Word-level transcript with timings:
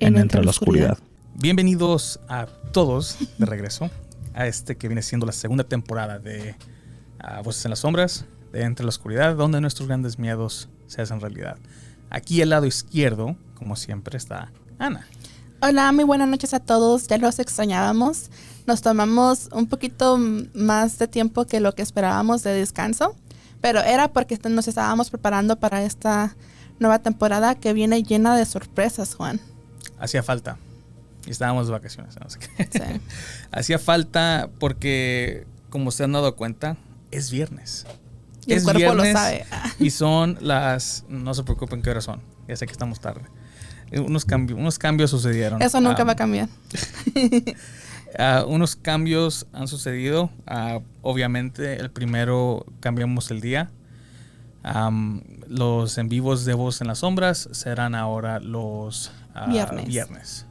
En 0.00 0.16
Entre 0.16 0.42
la 0.42 0.48
Oscuridad. 0.48 0.96
Bienvenidos 1.34 2.20
a 2.26 2.46
todos 2.72 3.18
de 3.36 3.44
regreso 3.44 3.90
a 4.32 4.46
este 4.46 4.78
que 4.78 4.88
viene 4.88 5.02
siendo 5.02 5.26
la 5.26 5.32
segunda 5.32 5.64
temporada 5.64 6.18
de 6.18 6.56
ah, 7.18 7.42
Voces 7.42 7.66
en 7.66 7.70
las 7.70 7.80
Sombras, 7.80 8.24
de 8.50 8.62
Entre 8.62 8.82
la 8.82 8.88
Oscuridad, 8.88 9.36
donde 9.36 9.60
nuestros 9.60 9.88
grandes 9.88 10.18
miedos 10.18 10.70
se 10.86 11.02
hacen 11.02 11.20
realidad. 11.20 11.58
Aquí 12.08 12.40
al 12.40 12.48
lado 12.48 12.64
izquierdo, 12.64 13.36
como 13.56 13.76
siempre, 13.76 14.16
está 14.16 14.50
Ana. 14.78 15.06
Hola, 15.60 15.92
muy 15.92 16.04
buenas 16.04 16.30
noches 16.30 16.54
a 16.54 16.60
todos. 16.60 17.06
Ya 17.06 17.18
los 17.18 17.38
extrañábamos. 17.38 18.30
Nos 18.66 18.80
tomamos 18.80 19.50
un 19.52 19.66
poquito 19.66 20.18
más 20.54 20.98
de 20.98 21.08
tiempo 21.08 21.44
que 21.44 21.60
lo 21.60 21.74
que 21.74 21.82
esperábamos 21.82 22.42
de 22.42 22.54
descanso, 22.54 23.14
pero 23.60 23.80
era 23.80 24.08
porque 24.08 24.38
nos 24.48 24.66
estábamos 24.66 25.10
preparando 25.10 25.56
para 25.56 25.84
esta 25.84 26.34
nueva 26.78 27.00
temporada 27.00 27.54
que 27.54 27.74
viene 27.74 28.02
llena 28.02 28.34
de 28.34 28.46
sorpresas, 28.46 29.14
Juan. 29.14 29.38
Hacía 30.00 30.22
falta. 30.22 30.56
Y 31.26 31.30
estábamos 31.30 31.66
de 31.66 31.72
vacaciones. 31.72 32.16
no 32.20 32.28
sé 32.30 32.38
qué. 32.38 32.68
Sí. 32.72 33.00
Hacía 33.52 33.78
falta 33.78 34.48
porque, 34.58 35.46
como 35.68 35.90
se 35.90 36.04
han 36.04 36.12
dado 36.12 36.34
cuenta, 36.34 36.76
es 37.10 37.30
viernes. 37.30 37.86
Y 38.46 38.54
el 38.54 38.62
cuerpo 38.62 38.94
lo 38.94 39.04
sabe. 39.04 39.44
Y 39.78 39.90
son 39.90 40.38
las. 40.40 41.04
No 41.08 41.34
se 41.34 41.42
preocupen 41.44 41.82
qué 41.82 41.90
hora 41.90 42.00
son. 42.00 42.22
Ya 42.48 42.56
sé 42.56 42.66
que 42.66 42.72
estamos 42.72 43.00
tarde. 43.00 43.22
Unos, 43.92 44.24
cambios 44.24 44.58
unos 44.58 44.78
cambios 44.78 45.10
sucedieron. 45.10 45.60
Eso 45.60 45.80
nunca 45.80 46.02
Ah, 46.02 46.04
va 46.04 46.12
a 46.12 46.16
cambiar. 46.16 46.48
ah, 48.18 48.44
unos 48.46 48.76
cambios 48.76 49.46
han 49.52 49.68
sucedido. 49.68 50.30
Ah, 50.46 50.80
obviamente, 51.02 51.74
el 51.76 51.90
primero 51.90 52.64
cambiamos 52.80 53.30
el 53.30 53.40
día. 53.40 53.70
Los 55.48 55.98
en 55.98 56.08
vivos 56.08 56.44
de 56.44 56.54
Voz 56.54 56.80
en 56.80 56.86
las 56.86 56.98
Sombras 56.98 57.48
serán 57.52 57.94
ahora 57.94 58.38
los 58.40 59.10
Viernes. 59.48 59.86
viernes. 59.86 60.46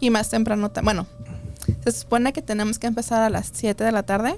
Y 0.00 0.10
más 0.10 0.28
temprano, 0.30 0.70
bueno, 0.82 1.06
se 1.84 1.92
supone 1.92 2.32
que 2.32 2.42
tenemos 2.42 2.78
que 2.78 2.86
empezar 2.86 3.22
a 3.22 3.30
las 3.30 3.50
7 3.52 3.82
de 3.84 3.92
la 3.92 4.02
tarde, 4.04 4.36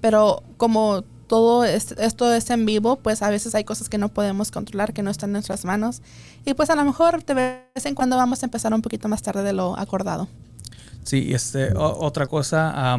pero 0.00 0.42
como 0.56 1.02
todo 1.26 1.64
es- 1.64 1.92
esto 1.92 2.32
es 2.34 2.50
en 2.50 2.66
vivo, 2.66 2.96
pues 2.96 3.22
a 3.22 3.30
veces 3.30 3.54
hay 3.54 3.62
cosas 3.64 3.88
que 3.88 3.98
no 3.98 4.08
podemos 4.08 4.50
controlar, 4.50 4.92
que 4.92 5.02
no 5.04 5.10
están 5.10 5.30
en 5.30 5.34
nuestras 5.34 5.64
manos. 5.64 6.02
Y 6.44 6.54
pues 6.54 6.70
a 6.70 6.74
lo 6.76 6.84
mejor 6.84 7.24
de 7.24 7.34
vez 7.34 7.86
en 7.86 7.94
cuando 7.94 8.16
vamos 8.16 8.42
a 8.42 8.46
empezar 8.46 8.74
un 8.74 8.82
poquito 8.82 9.06
más 9.08 9.22
tarde 9.22 9.44
de 9.44 9.52
lo 9.52 9.78
acordado. 9.78 10.28
Sí, 11.04 11.22
y 11.28 11.34
este, 11.34 11.72
o- 11.74 12.04
otra 12.04 12.26
cosa, 12.26 12.92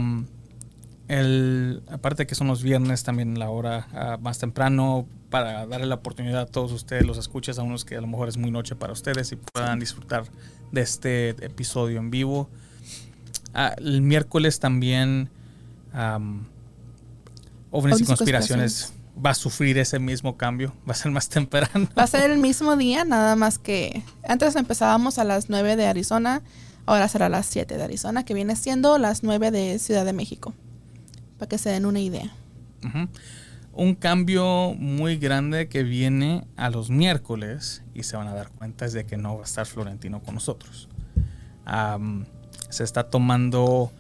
el, 1.12 1.84
aparte 1.90 2.26
que 2.26 2.36
son 2.36 2.48
los 2.48 2.64
viernes, 2.64 3.04
también 3.04 3.38
la 3.38 3.50
hora 3.50 3.88
ah, 3.94 4.18
más 4.22 4.40
temprano, 4.40 5.06
para 5.30 5.66
darle 5.66 5.86
la 5.86 5.96
oportunidad 5.96 6.42
a 6.42 6.46
todos 6.46 6.72
ustedes, 6.72 7.06
los 7.06 7.18
escuchas, 7.18 7.60
a 7.60 7.64
unos 7.64 7.84
que 7.84 7.98
a 7.98 8.02
lo 8.02 8.08
mejor 8.08 8.30
es 8.30 8.38
muy 8.38 8.50
noche 8.50 8.76
para 8.76 8.94
ustedes 8.94 9.30
y 9.34 9.36
puedan 9.36 9.78
disfrutar 9.80 10.24
de 10.72 10.82
este 10.82 11.30
episodio 11.30 12.00
en 12.00 12.12
vivo. 12.12 12.50
Ah, 13.54 13.76
el 13.78 14.02
miércoles 14.02 14.62
también, 14.62 15.30
Ovnis 17.72 18.00
y 18.00 18.06
conspiraciones 18.06 18.94
va 19.24 19.32
a 19.32 19.36
sufrir 19.36 19.78
ese 19.80 20.00
mismo 20.00 20.38
cambio, 20.38 20.74
va 20.88 20.94
a 20.94 20.96
ser 20.96 21.12
más 21.12 21.28
temprano. 21.28 21.90
Va 21.98 22.04
a 22.04 22.08
ser 22.08 22.32
el 22.32 22.38
mismo 22.38 22.78
día, 22.78 23.04
nada 23.04 23.36
más 23.36 23.60
que 23.60 24.02
antes 24.26 24.56
empezábamos 24.56 25.18
a 25.18 25.26
las 25.26 25.50
9 25.50 25.76
de 25.76 25.88
Arizona, 25.88 26.42
ahora 26.86 27.10
será 27.10 27.26
a 27.26 27.30
las 27.30 27.48
7 27.48 27.76
de 27.76 27.84
Arizona, 27.84 28.24
que 28.24 28.34
viene 28.34 28.56
siendo 28.56 28.98
las 28.98 29.24
9 29.24 29.52
de 29.52 29.78
Ciudad 29.78 30.06
de 30.06 30.14
México, 30.14 30.54
para 31.42 31.50
que 31.50 31.58
se 31.58 31.72
den 31.72 31.88
una 31.88 32.00
idea. 32.00 32.32
Un 33.74 33.96
cambio 33.96 34.76
muy 34.78 35.18
grande 35.18 35.68
que 35.70 35.82
viene 35.82 36.46
a 36.56 36.70
los 36.70 36.92
miércoles 36.92 37.82
y 37.96 38.04
se 38.04 38.16
van 38.16 38.28
a 38.28 38.34
dar 38.36 38.52
cuenta 38.52 38.86
es 38.86 38.94
de 38.94 39.08
que 39.08 39.18
no 39.18 39.38
va 39.38 39.42
a 39.42 39.46
estar 39.46 39.66
Florentino 39.66 40.22
con 40.22 40.36
nosotros. 40.36 40.88
Am, 41.66 42.28
se 42.70 42.84
está 42.84 43.10
tomando, 43.10 43.92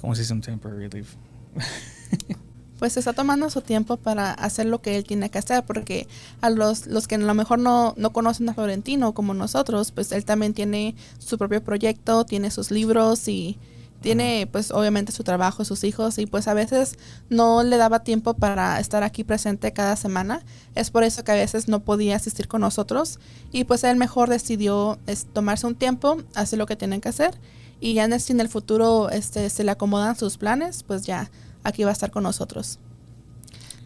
¿cómo 0.00 0.14
se 0.14 0.20
dice 0.20 0.32
un 0.32 0.42
temporary 0.42 0.88
leave? 0.88 1.08
pues 2.78 2.92
se 2.92 3.00
está 3.00 3.14
tomando 3.14 3.50
su 3.50 3.60
tiempo 3.60 3.96
para 3.96 4.30
hacer 4.30 4.66
lo 4.66 4.80
que 4.80 4.96
él 4.96 5.02
tiene 5.02 5.30
que 5.30 5.38
hacer, 5.38 5.64
porque 5.64 6.06
a 6.40 6.50
los, 6.50 6.86
los 6.86 7.08
que 7.08 7.16
a 7.16 7.18
lo 7.18 7.34
mejor 7.34 7.58
no, 7.58 7.94
no 7.96 8.12
conocen 8.12 8.48
a 8.48 8.54
Florentino 8.54 9.12
como 9.12 9.34
nosotros, 9.34 9.90
pues 9.90 10.12
él 10.12 10.24
también 10.24 10.54
tiene 10.54 10.94
su 11.18 11.36
propio 11.36 11.64
proyecto, 11.64 12.24
tiene 12.24 12.52
sus 12.52 12.70
libros 12.70 13.26
y 13.26 13.58
tiene 14.04 14.46
pues 14.52 14.70
obviamente 14.70 15.12
su 15.12 15.24
trabajo, 15.24 15.64
sus 15.64 15.82
hijos 15.82 16.18
y 16.18 16.26
pues 16.26 16.46
a 16.46 16.52
veces 16.52 16.98
no 17.30 17.62
le 17.62 17.78
daba 17.78 18.04
tiempo 18.04 18.34
para 18.34 18.78
estar 18.78 19.02
aquí 19.02 19.24
presente 19.24 19.72
cada 19.72 19.96
semana. 19.96 20.42
Es 20.74 20.90
por 20.90 21.04
eso 21.04 21.24
que 21.24 21.32
a 21.32 21.36
veces 21.36 21.68
no 21.68 21.80
podía 21.80 22.14
asistir 22.14 22.46
con 22.46 22.60
nosotros 22.60 23.18
y 23.50 23.64
pues 23.64 23.82
él 23.82 23.96
mejor 23.96 24.28
decidió 24.28 24.98
es, 25.06 25.24
tomarse 25.32 25.66
un 25.66 25.74
tiempo, 25.74 26.18
hacer 26.34 26.58
lo 26.58 26.66
que 26.66 26.76
tienen 26.76 27.00
que 27.00 27.08
hacer 27.08 27.34
y 27.80 27.94
ya 27.94 28.04
en 28.04 28.12
el, 28.12 28.22
en 28.28 28.40
el 28.40 28.50
futuro 28.50 29.08
este, 29.08 29.48
se 29.48 29.64
le 29.64 29.70
acomodan 29.70 30.16
sus 30.16 30.36
planes, 30.36 30.82
pues 30.82 31.06
ya 31.06 31.30
aquí 31.62 31.82
va 31.82 31.88
a 31.88 31.94
estar 31.94 32.10
con 32.10 32.24
nosotros. 32.24 32.78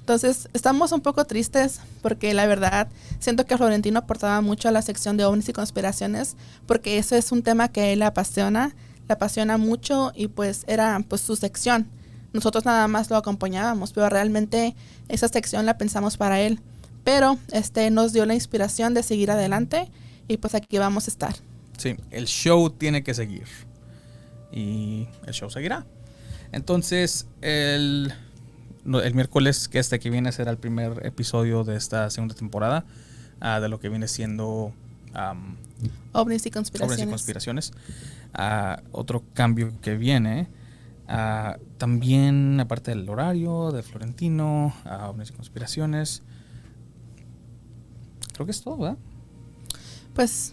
Entonces, 0.00 0.48
estamos 0.52 0.90
un 0.90 1.00
poco 1.00 1.26
tristes 1.26 1.78
porque 2.02 2.34
la 2.34 2.48
verdad 2.48 2.88
siento 3.20 3.46
que 3.46 3.56
Florentino 3.56 4.00
aportaba 4.00 4.40
mucho 4.40 4.68
a 4.68 4.72
la 4.72 4.82
sección 4.82 5.16
de 5.16 5.24
ovnis 5.24 5.48
y 5.48 5.52
conspiraciones 5.52 6.34
porque 6.66 6.98
eso 6.98 7.14
es 7.14 7.30
un 7.30 7.44
tema 7.44 7.68
que 7.68 7.82
a 7.82 7.90
él 7.90 8.00
le 8.00 8.06
apasiona, 8.06 8.74
le 9.08 9.14
apasiona 9.14 9.56
mucho 9.56 10.12
y 10.14 10.28
pues 10.28 10.64
era 10.66 11.02
pues 11.08 11.20
su 11.20 11.36
sección. 11.36 11.88
Nosotros 12.32 12.64
nada 12.64 12.86
más 12.88 13.10
lo 13.10 13.16
acompañábamos, 13.16 13.92
pero 13.92 14.08
realmente 14.08 14.76
esa 15.08 15.28
sección 15.28 15.64
la 15.66 15.78
pensamos 15.78 16.16
para 16.16 16.40
él. 16.40 16.60
Pero 17.04 17.38
este 17.52 17.90
nos 17.90 18.12
dio 18.12 18.26
la 18.26 18.34
inspiración 18.34 18.92
de 18.92 19.02
seguir 19.02 19.30
adelante 19.30 19.90
y 20.28 20.36
pues 20.36 20.54
aquí 20.54 20.78
vamos 20.78 21.08
a 21.08 21.10
estar. 21.10 21.34
Sí, 21.78 21.96
el 22.10 22.26
show 22.26 22.70
tiene 22.70 23.02
que 23.02 23.14
seguir. 23.14 23.46
Y 24.52 25.08
el 25.26 25.32
show 25.32 25.50
seguirá. 25.50 25.86
Entonces, 26.52 27.26
el, 27.40 28.12
el 28.84 29.14
miércoles 29.14 29.68
que 29.68 29.78
este 29.78 29.98
que 29.98 30.10
viene 30.10 30.32
será 30.32 30.50
el 30.50 30.58
primer 30.58 31.06
episodio 31.06 31.64
de 31.64 31.76
esta 31.76 32.10
segunda 32.10 32.34
temporada 32.34 32.84
ah, 33.40 33.60
de 33.60 33.68
lo 33.68 33.80
que 33.80 33.88
viene 33.88 34.08
siendo 34.08 34.72
Ovnis 36.12 36.46
y 36.46 36.50
conspiraciones. 36.50 37.06
y 37.06 37.08
conspiraciones. 37.08 37.72
Ah, 38.34 38.82
otro 38.92 39.24
cambio 39.34 39.72
que 39.80 39.96
viene. 39.96 40.48
también, 41.78 42.60
aparte 42.60 42.90
del 42.90 43.08
horario 43.08 43.72
de 43.72 43.82
Florentino, 43.82 44.74
ah, 44.84 45.08
Obras 45.08 45.30
y 45.30 45.32
conspiraciones. 45.32 46.22
Creo 48.34 48.46
que 48.46 48.52
es 48.52 48.62
todo, 48.62 48.76
¿verdad? 48.76 48.98
Pues, 50.14 50.52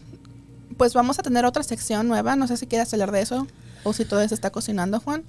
pues 0.78 0.94
vamos 0.94 1.20
a 1.20 1.24
tener 1.24 1.46
otra 1.46 1.64
sección 1.64 2.08
nueva. 2.08 2.36
No 2.36 2.48
sé 2.48 2.58
si 2.58 2.68
quieres 2.68 2.92
hablar 2.94 3.12
de 3.12 3.22
eso 3.22 3.48
o 3.84 3.94
si 3.94 4.04
todo 4.06 4.28
se 4.28 4.34
está 4.34 4.50
cocinando, 4.50 5.00
Juan. 5.00 5.24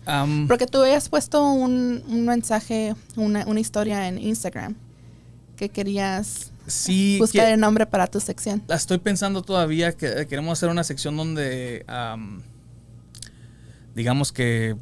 Porque 0.49 0.67
tú 0.67 0.83
habías 0.83 1.09
puesto 1.09 1.53
un, 1.53 2.03
un 2.09 2.25
mensaje, 2.25 2.95
una, 3.17 3.45
una 3.47 3.61
historia 3.61 4.09
en 4.09 4.19
Instagram 4.19 4.75
que 5.57 5.69
querías 5.69 6.53
sí, 6.66 7.19
buscar 7.19 7.49
el 7.49 7.60
nombre 7.60 7.87
para 7.87 8.06
tu 8.06 8.21
sección. 8.21 8.62
la 8.66 8.77
estoy 8.77 8.99
pensando 8.99 9.43
todavía 9.43 9.92
que 9.92 10.27
queremos 10.27 10.59
hacer 10.59 10.68
una 10.68 10.84
sección 10.84 11.16
donde 11.16 11.84
am, 11.89 12.42
digamos 13.95 14.33
que 14.33 14.77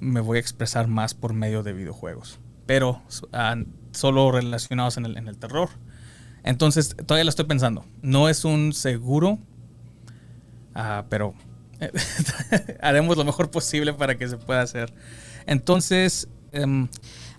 me 0.00 0.20
voy 0.20 0.38
a 0.38 0.40
expresar 0.40 0.88
más 0.88 1.14
por 1.14 1.32
medio 1.32 1.62
de 1.62 1.72
videojuegos, 1.72 2.38
pero 2.66 3.02
solo 3.92 4.32
relacionados 4.32 4.96
en 4.96 5.06
el, 5.06 5.16
en 5.16 5.28
el 5.28 5.38
terror. 5.38 5.70
Entonces, 6.42 6.94
todavía 7.06 7.24
la 7.24 7.30
estoy 7.30 7.46
pensando. 7.46 7.86
No 8.02 8.28
es 8.28 8.44
un 8.44 8.74
seguro, 8.74 9.38
ah, 10.74 11.06
pero 11.08 11.34
haremos 12.80 13.16
lo 13.16 13.24
mejor 13.24 13.50
posible 13.50 13.94
para 13.94 14.16
que 14.16 14.28
se 14.28 14.36
pueda 14.36 14.60
hacer. 14.60 14.92
Entonces, 15.46 16.28
em, 16.52 16.88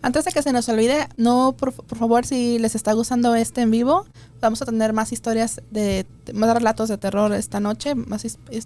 Antes 0.06 0.24
de 0.24 0.32
que 0.32 0.44
se 0.44 0.54
nos 0.54 0.70
olvide, 0.70 1.08
no, 1.18 1.56
por, 1.58 1.74
por 1.74 1.98
favor, 1.98 2.28
si 2.28 2.60
les 2.60 2.76
está 2.76 2.94
gustando 2.94 3.34
este 3.34 3.62
en 3.62 3.72
vivo, 3.72 4.06
vamos 4.40 4.62
a 4.62 4.66
tener 4.66 4.94
más 4.94 5.12
historias 5.12 5.64
de, 5.72 6.06
más 6.32 6.54
relatos 6.54 6.90
de 6.90 7.00
terror 7.00 7.34
esta 7.34 7.60
noche, 7.60 7.96
más 7.96 8.24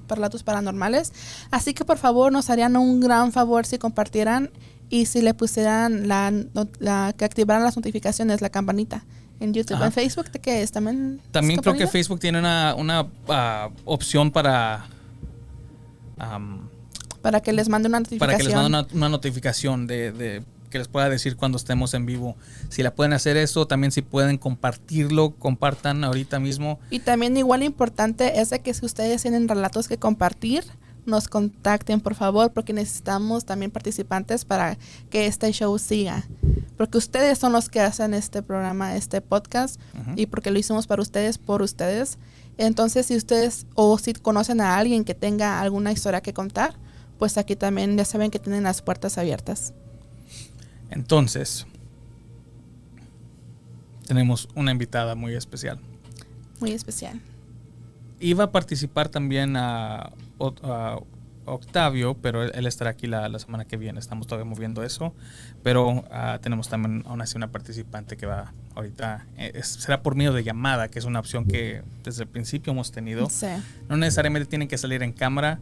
relatos 0.10 0.44
paranormales. 0.44 1.14
Así 1.50 1.74
que 1.74 1.86
por 1.86 1.98
favor 1.98 2.34
nos 2.34 2.50
harían 2.50 2.76
un 2.76 3.00
gran 3.00 3.32
favor 3.32 3.66
si 3.66 3.78
compartieran 3.78 4.50
y 4.90 5.06
si 5.06 5.22
le 5.22 5.34
pusieran 5.34 6.10
la, 6.10 6.34
la- 6.80 7.14
que 7.18 7.24
activaran 7.24 7.64
las 7.64 7.78
notificaciones, 7.78 8.42
la 8.42 8.50
campanita. 8.50 9.06
En 9.40 9.54
YouTube. 9.54 9.82
¿En 9.82 9.94
Facebook 9.94 10.26
qué 10.42 10.62
es? 10.62 10.74
También. 10.74 11.22
También 11.32 11.62
creo 11.62 11.74
que 11.74 11.88
Facebook 11.88 12.20
tiene 12.20 12.40
una, 12.40 12.76
una 12.76 13.08
ah, 13.30 13.70
opción 13.86 14.30
para. 14.32 14.88
para 17.22 17.40
que 17.40 17.54
les 17.54 17.70
mande 17.70 17.88
una 17.88 18.02
notificación. 18.02 18.28
Para 18.28 18.38
que 18.38 18.44
les 18.44 18.54
mande 18.54 18.94
una, 18.94 19.08
notificación 19.08 19.88
de, 19.88 20.12
que 20.70 20.78
les 20.78 20.88
pueda 20.88 21.10
decir 21.10 21.36
cuando 21.36 21.58
estemos 21.58 21.94
en 21.94 22.06
vivo. 22.06 22.36
Si 22.70 22.84
la 22.84 22.94
pueden 22.94 23.14
hacer 23.14 23.38
eso, 23.38 23.68
también 23.68 23.92
si 23.92 24.02
pueden 24.02 24.38
compartirlo, 24.38 25.32
compartan 25.32 26.04
ahorita 26.04 26.40
mismo. 26.40 26.80
Y 26.90 27.00
también 27.00 27.36
igual 27.38 27.64
importante 27.64 28.40
es 28.40 28.50
de 28.50 28.60
que 28.60 28.74
si 28.74 28.86
ustedes 28.86 29.22
tienen 29.22 29.48
relatos 29.48 29.88
que 29.88 29.98
compartir, 29.98 30.64
nos 31.06 31.28
contacten 31.28 32.00
por 32.00 32.16
favor 32.16 32.52
porque 32.52 32.74
necesitamos 32.74 33.46
también 33.46 33.72
participantes 33.72 34.46
para 34.46 34.78
que 35.10 35.26
este 35.26 35.52
show 35.52 35.78
siga. 35.78 36.28
Porque 36.78 36.98
ustedes 36.98 37.38
son 37.38 37.52
los 37.52 37.68
que 37.68 37.82
hacen 37.82 38.14
este 38.14 38.42
programa, 38.42 38.96
este 38.96 39.20
podcast 39.22 39.80
y 40.16 40.28
porque 40.28 40.52
lo 40.52 40.60
hicimos 40.60 40.88
para 40.88 41.02
ustedes, 41.02 41.38
por 41.38 41.62
ustedes. 41.62 42.18
Entonces 42.58 43.08
si 43.08 43.16
ustedes 43.16 43.66
o 43.76 43.98
si 43.98 44.14
conocen 44.14 44.62
a 44.62 44.78
alguien 44.78 45.04
que 45.04 45.16
tenga 45.16 45.60
alguna 45.60 45.92
historia 45.92 46.22
que 46.22 46.34
contar, 46.34 46.76
pues 47.18 47.38
aquí 47.38 47.56
también 47.56 47.98
ya 47.98 48.06
saben 48.06 48.32
que 48.32 48.40
tienen 48.40 48.64
las 48.64 48.82
puertas 48.82 49.18
abiertas. 49.18 49.74
Entonces, 50.90 51.68
tenemos 54.08 54.50
una 54.56 54.72
invitada 54.72 55.16
muy 55.16 55.34
especial. 55.36 55.80
Muy 56.60 56.72
especial. 56.72 57.22
Iba 58.20 58.46
a 58.46 58.52
participar 58.52 59.10
también 59.10 59.56
a 59.56 60.12
Octavio, 61.50 62.16
pero 62.16 62.44
él, 62.44 62.66
estará 62.66 62.92
aquí 62.92 63.08
la, 63.08 63.38
semana 63.40 63.66
que 63.66 63.78
viene. 63.78 64.00
Estamos 64.00 64.28
todavía 64.28 64.50
moviendo 64.50 64.84
eso. 64.84 65.14
Pero 65.64 66.06
ah, 66.12 66.40
tenemos 66.42 66.70
también 66.70 67.04
aún 67.06 67.22
así 67.22 67.38
una 67.38 67.52
participante 67.52 68.18
que 68.18 68.26
va 68.26 68.54
ahorita. 68.76 69.28
Eh, 69.38 69.62
será 69.64 70.02
por 70.02 70.16
medio 70.16 70.34
de 70.34 70.44
llamada, 70.44 70.88
que 70.88 71.00
es 71.00 71.06
una 71.06 71.20
opción 71.20 71.46
que 71.46 71.84
desde 72.04 72.24
el 72.24 72.30
principio 72.30 72.72
hemos 72.72 72.92
tenido. 72.92 73.28
No 73.88 73.98
necesariamente 73.98 74.48
tienen 74.48 74.68
que 74.68 74.78
salir 74.78 75.04
en 75.04 75.12
cámara. 75.12 75.60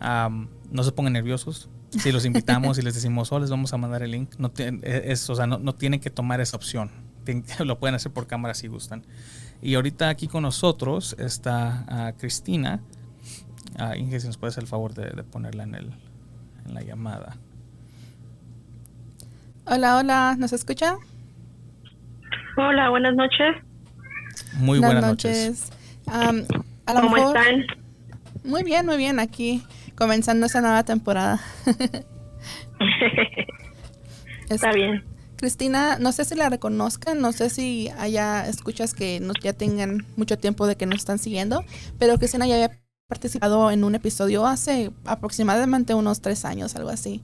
no 0.00 0.82
se 0.82 0.92
pongan 0.92 1.12
nerviosos. 1.12 1.68
Si 1.90 2.12
los 2.12 2.24
invitamos 2.24 2.78
y 2.78 2.82
les 2.82 2.94
decimos, 2.94 3.32
oh, 3.32 3.38
les 3.38 3.50
vamos 3.50 3.72
a 3.72 3.78
mandar 3.78 4.02
el 4.02 4.10
link, 4.10 4.34
no, 4.38 4.52
e, 4.58 5.02
es, 5.06 5.28
o 5.30 5.34
sea, 5.34 5.46
no, 5.46 5.74
tienen 5.74 6.00
que 6.00 6.10
tomar 6.10 6.40
esa 6.40 6.56
opción. 6.56 6.90
lo 7.64 7.78
pueden 7.78 7.94
hacer 7.94 8.12
por 8.12 8.26
cámara 8.26 8.54
si 8.54 8.68
gustan. 8.68 9.04
Y 9.62 9.74
ahorita 9.74 10.08
aquí 10.08 10.28
con 10.28 10.42
nosotros 10.42 11.16
está 11.18 11.84
ah, 11.88 12.12
Cristina. 12.18 12.80
Ah, 13.78 13.96
Inge, 13.96 14.20
si 14.20 14.26
nos 14.26 14.36
puedes 14.36 14.54
hacer 14.54 14.64
el 14.64 14.68
favor 14.68 14.94
de, 14.94 15.22
ponerla 15.24 15.64
en, 15.64 15.74
el, 15.74 15.92
en 16.66 16.74
la 16.74 16.82
llamada. 16.82 17.36
Hola, 19.66 19.98
hola, 19.98 20.36
¿nos 20.38 20.52
escucha? 20.52 20.96
Hola, 22.56 22.90
buenas 22.90 23.14
noches. 23.14 23.56
Muy 24.54 24.78
buenas, 24.78 25.04
noches. 25.04 25.70
¿Cómo 26.06 27.16
están? 27.16 27.66
Muy 28.44 28.62
bien, 28.62 28.86
muy 28.86 28.96
bien, 28.96 29.20
aquí 29.20 29.62
comenzando 29.98 30.46
esa 30.46 30.60
nueva 30.60 30.84
temporada. 30.84 31.40
Está 34.48 34.72
bien. 34.72 35.04
Cristina, 35.36 35.98
no 35.98 36.12
sé 36.12 36.24
si 36.24 36.36
la 36.36 36.48
reconozcan, 36.48 37.20
no 37.20 37.32
sé 37.32 37.50
si 37.50 37.88
haya 37.98 38.46
escuchas 38.46 38.94
que 38.94 39.20
ya 39.42 39.52
tengan 39.52 40.06
mucho 40.16 40.38
tiempo 40.38 40.68
de 40.68 40.76
que 40.76 40.86
nos 40.86 41.00
están 41.00 41.18
siguiendo, 41.18 41.64
pero 41.98 42.16
Cristina 42.18 42.46
ya 42.46 42.54
había 42.54 42.80
participado 43.08 43.70
en 43.72 43.82
un 43.82 43.96
episodio 43.96 44.46
hace 44.46 44.92
aproximadamente 45.04 45.94
unos 45.94 46.20
tres 46.20 46.44
años, 46.44 46.76
algo 46.76 46.90
así. 46.90 47.20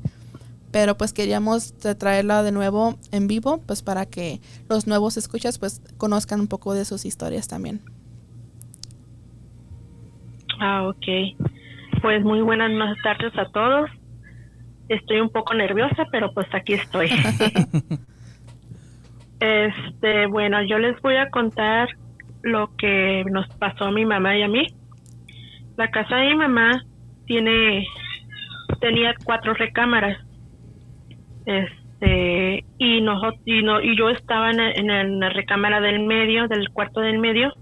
Pero 0.72 0.96
pues 0.96 1.12
queríamos 1.12 1.74
traerla 1.74 2.42
de 2.42 2.50
nuevo 2.50 2.98
en 3.12 3.28
vivo, 3.28 3.58
pues 3.58 3.82
para 3.82 4.06
que 4.06 4.40
los 4.68 4.88
nuevos 4.88 5.16
escuchas 5.16 5.58
pues 5.58 5.80
conozcan 5.96 6.40
un 6.40 6.48
poco 6.48 6.74
de 6.74 6.84
sus 6.84 7.04
historias 7.04 7.46
también. 7.46 7.80
Ah, 10.58 10.88
ok. 10.88 11.53
Pues 12.04 12.22
muy 12.22 12.42
buenas 12.42 12.70
tardes 13.02 13.32
a 13.38 13.46
todos. 13.46 13.88
Estoy 14.90 15.20
un 15.20 15.30
poco 15.30 15.54
nerviosa, 15.54 16.04
pero 16.12 16.34
pues 16.34 16.46
aquí 16.52 16.74
estoy. 16.74 17.08
este, 19.40 20.26
bueno, 20.26 20.62
yo 20.64 20.78
les 20.78 21.00
voy 21.00 21.16
a 21.16 21.30
contar 21.30 21.88
lo 22.42 22.76
que 22.76 23.24
nos 23.30 23.48
pasó 23.56 23.86
a 23.86 23.90
mi 23.90 24.04
mamá 24.04 24.36
y 24.36 24.42
a 24.42 24.48
mí 24.48 24.66
la 25.78 25.90
casa 25.90 26.16
de 26.16 26.28
mi 26.28 26.34
mamá 26.34 26.84
tiene 27.24 27.86
tenía 28.82 29.14
cuatro 29.24 29.54
recámaras 29.54 30.18
este 31.46 32.66
y 32.76 33.00
nosotros 33.00 33.40
y, 33.46 33.62
no, 33.62 33.80
y 33.80 33.96
yo 33.96 34.10
estaba 34.10 34.50
en, 34.50 35.20
la 35.20 35.30
recámara 35.30 35.80
del 35.80 36.00
medio 36.00 36.48
del 36.48 36.68
cuarto 36.68 37.00
del 37.00 37.18
medio 37.18 37.54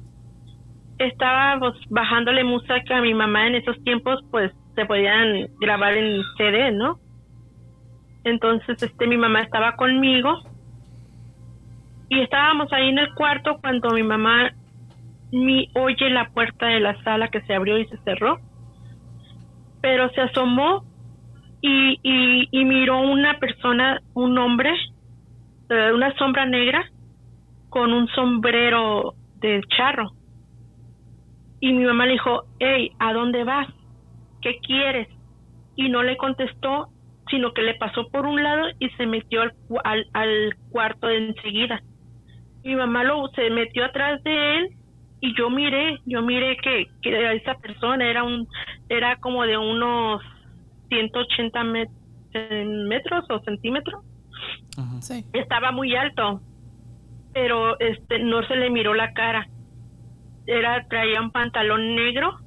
estaba 1.07 1.59
pues, 1.59 1.75
bajándole 1.91 2.45
música 2.45 2.99
a 2.99 3.01
mi 3.03 3.15
mamá 3.15 3.47
en 3.47 3.57
esos 3.57 3.83
tiempos 3.85 4.21
pues 4.31 4.53
se 4.75 4.87
podían 4.87 5.49
grabar 5.61 5.95
en 5.95 6.23
CD 6.37 6.73
no 6.73 6.99
entonces 8.25 8.83
este 8.83 9.07
mi 9.07 9.17
mamá 9.17 9.43
estaba 9.43 9.77
conmigo 9.77 10.43
y 12.09 12.21
estábamos 12.21 12.73
ahí 12.73 12.89
en 12.89 12.99
el 12.99 13.15
cuarto 13.15 13.59
cuando 13.61 13.91
mi 13.91 14.03
mamá 14.03 14.53
mi 15.33 15.71
oye 15.75 16.11
la 16.11 16.29
puerta 16.29 16.67
de 16.67 16.81
la 16.81 17.03
sala 17.03 17.29
que 17.29 17.41
se 17.43 17.55
abrió 17.55 17.79
y 17.79 17.87
se 17.87 17.97
cerró, 18.05 18.39
pero 19.81 20.11
se 20.11 20.21
asomó 20.21 20.85
y, 21.63 21.99
y, 22.51 22.65
miró 22.65 23.01
una 23.01 23.39
persona, 23.39 24.01
un 24.15 24.37
hombre, 24.37 24.71
eh, 25.71 25.93
una 25.95 26.13
sombra 26.17 26.45
negra 26.45 26.85
con 27.71 27.93
un 27.93 28.09
sombrero 28.09 29.15
de 29.37 29.63
charro. 29.69 30.11
Y 31.63 31.73
mi 31.73 31.85
mamá 31.85 32.07
le 32.07 32.15
dijo, 32.15 32.43
hey, 32.59 32.91
¿a 32.99 33.13
dónde 33.13 33.45
vas? 33.45 33.69
¿Qué 34.41 34.59
quieres? 34.59 35.07
Y 35.77 35.89
no 35.89 36.03
le 36.03 36.17
contestó, 36.17 36.89
sino 37.31 37.55
que 37.55 37.63
le 37.63 37.77
pasó 37.77 38.09
por 38.09 38.27
un 38.27 38.43
lado 38.43 38.67
y 38.81 38.91
se 38.91 39.07
metió 39.07 39.43
al, 39.43 39.55
al, 39.85 40.07
al 40.13 40.57
cuarto 40.71 41.07
de 41.07 41.29
enseguida. 41.29 41.81
Mi 42.65 42.75
mamá 42.75 43.05
lo, 43.05 43.29
se 43.29 43.49
metió 43.51 43.85
atrás 43.85 44.21
de 44.25 44.59
él 44.59 44.71
y 45.21 45.37
yo 45.39 45.51
miré, 45.51 46.01
yo 46.05 46.21
miré 46.21 46.57
que, 46.57 46.89
que 47.01 47.37
esa 47.37 47.55
persona 47.55 48.11
era 48.11 48.25
un, 48.25 48.49
era 48.89 49.15
como 49.19 49.45
de 49.45 49.57
unos 49.57 50.21
180 50.89 51.63
metros 51.63 53.25
o 53.31 53.39
centímetros. 53.45 54.03
Sí. 55.01 55.25
Estaba 55.33 55.71
muy 55.71 55.95
alto, 55.95 56.41
pero 57.33 57.79
este 57.79 58.19
no 58.19 58.43
se 58.49 58.57
le 58.57 58.69
miró 58.69 58.95
la 58.95 59.13
cara. 59.13 59.47
Era 60.47 60.87
traía 60.89 61.21
un 61.21 61.31
pantalón 61.31 61.95
negro, 61.95 62.39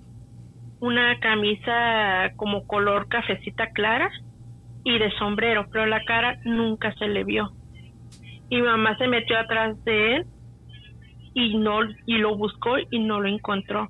una 0.79 1.19
camisa 1.19 2.31
como 2.35 2.67
color 2.67 3.07
cafecita 3.07 3.71
clara 3.71 4.09
y 4.83 4.99
de 4.99 5.11
sombrero, 5.11 5.67
pero 5.71 5.85
la 5.85 6.03
cara 6.03 6.39
nunca 6.43 6.93
se 6.95 7.07
le 7.07 7.23
vio. 7.23 7.51
Y 8.49 8.61
mamá 8.61 8.97
se 8.97 9.07
metió 9.07 9.39
atrás 9.39 9.83
de 9.85 10.15
él 10.15 10.25
y 11.33 11.57
no 11.57 11.79
y 12.05 12.17
lo 12.17 12.37
buscó 12.37 12.77
y 12.77 12.99
no 12.99 13.19
lo 13.19 13.27
encontró. 13.27 13.89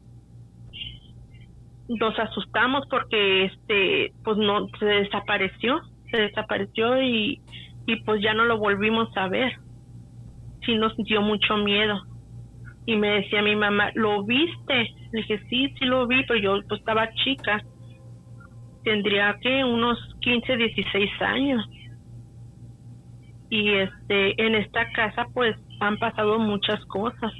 Nos 1.87 2.17
asustamos 2.17 2.85
porque 2.89 3.45
este 3.45 4.13
pues 4.23 4.37
no 4.37 4.67
se 4.79 4.85
desapareció 4.85 5.81
se 6.11 6.17
desapareció 6.17 7.01
y, 7.01 7.41
y 7.85 7.95
pues 8.03 8.21
ya 8.21 8.33
no 8.33 8.45
lo 8.45 8.57
volvimos 8.57 9.09
a 9.17 9.27
ver. 9.27 9.59
Sí 10.65 10.75
nos 10.75 10.95
dio 10.97 11.21
mucho 11.21 11.57
miedo 11.57 12.01
y 12.85 12.95
me 12.95 13.21
decía 13.21 13.41
mi 13.41 13.55
mamá 13.55 13.91
lo 13.95 14.23
viste 14.23 14.93
le 15.11 15.21
dije 15.21 15.39
sí 15.49 15.73
sí 15.79 15.85
lo 15.85 16.07
vi 16.07 16.23
pero 16.27 16.39
yo 16.39 16.67
pues 16.67 16.79
estaba 16.79 17.11
chica 17.23 17.63
tendría 18.83 19.37
que 19.41 19.63
unos 19.63 19.97
15 20.21 20.57
16 20.57 21.11
años 21.21 21.65
y 23.49 23.73
este 23.73 24.45
en 24.45 24.55
esta 24.55 24.91
casa 24.91 25.27
pues 25.33 25.55
han 25.79 25.97
pasado 25.97 26.39
muchas 26.39 26.83
cosas. 26.85 27.31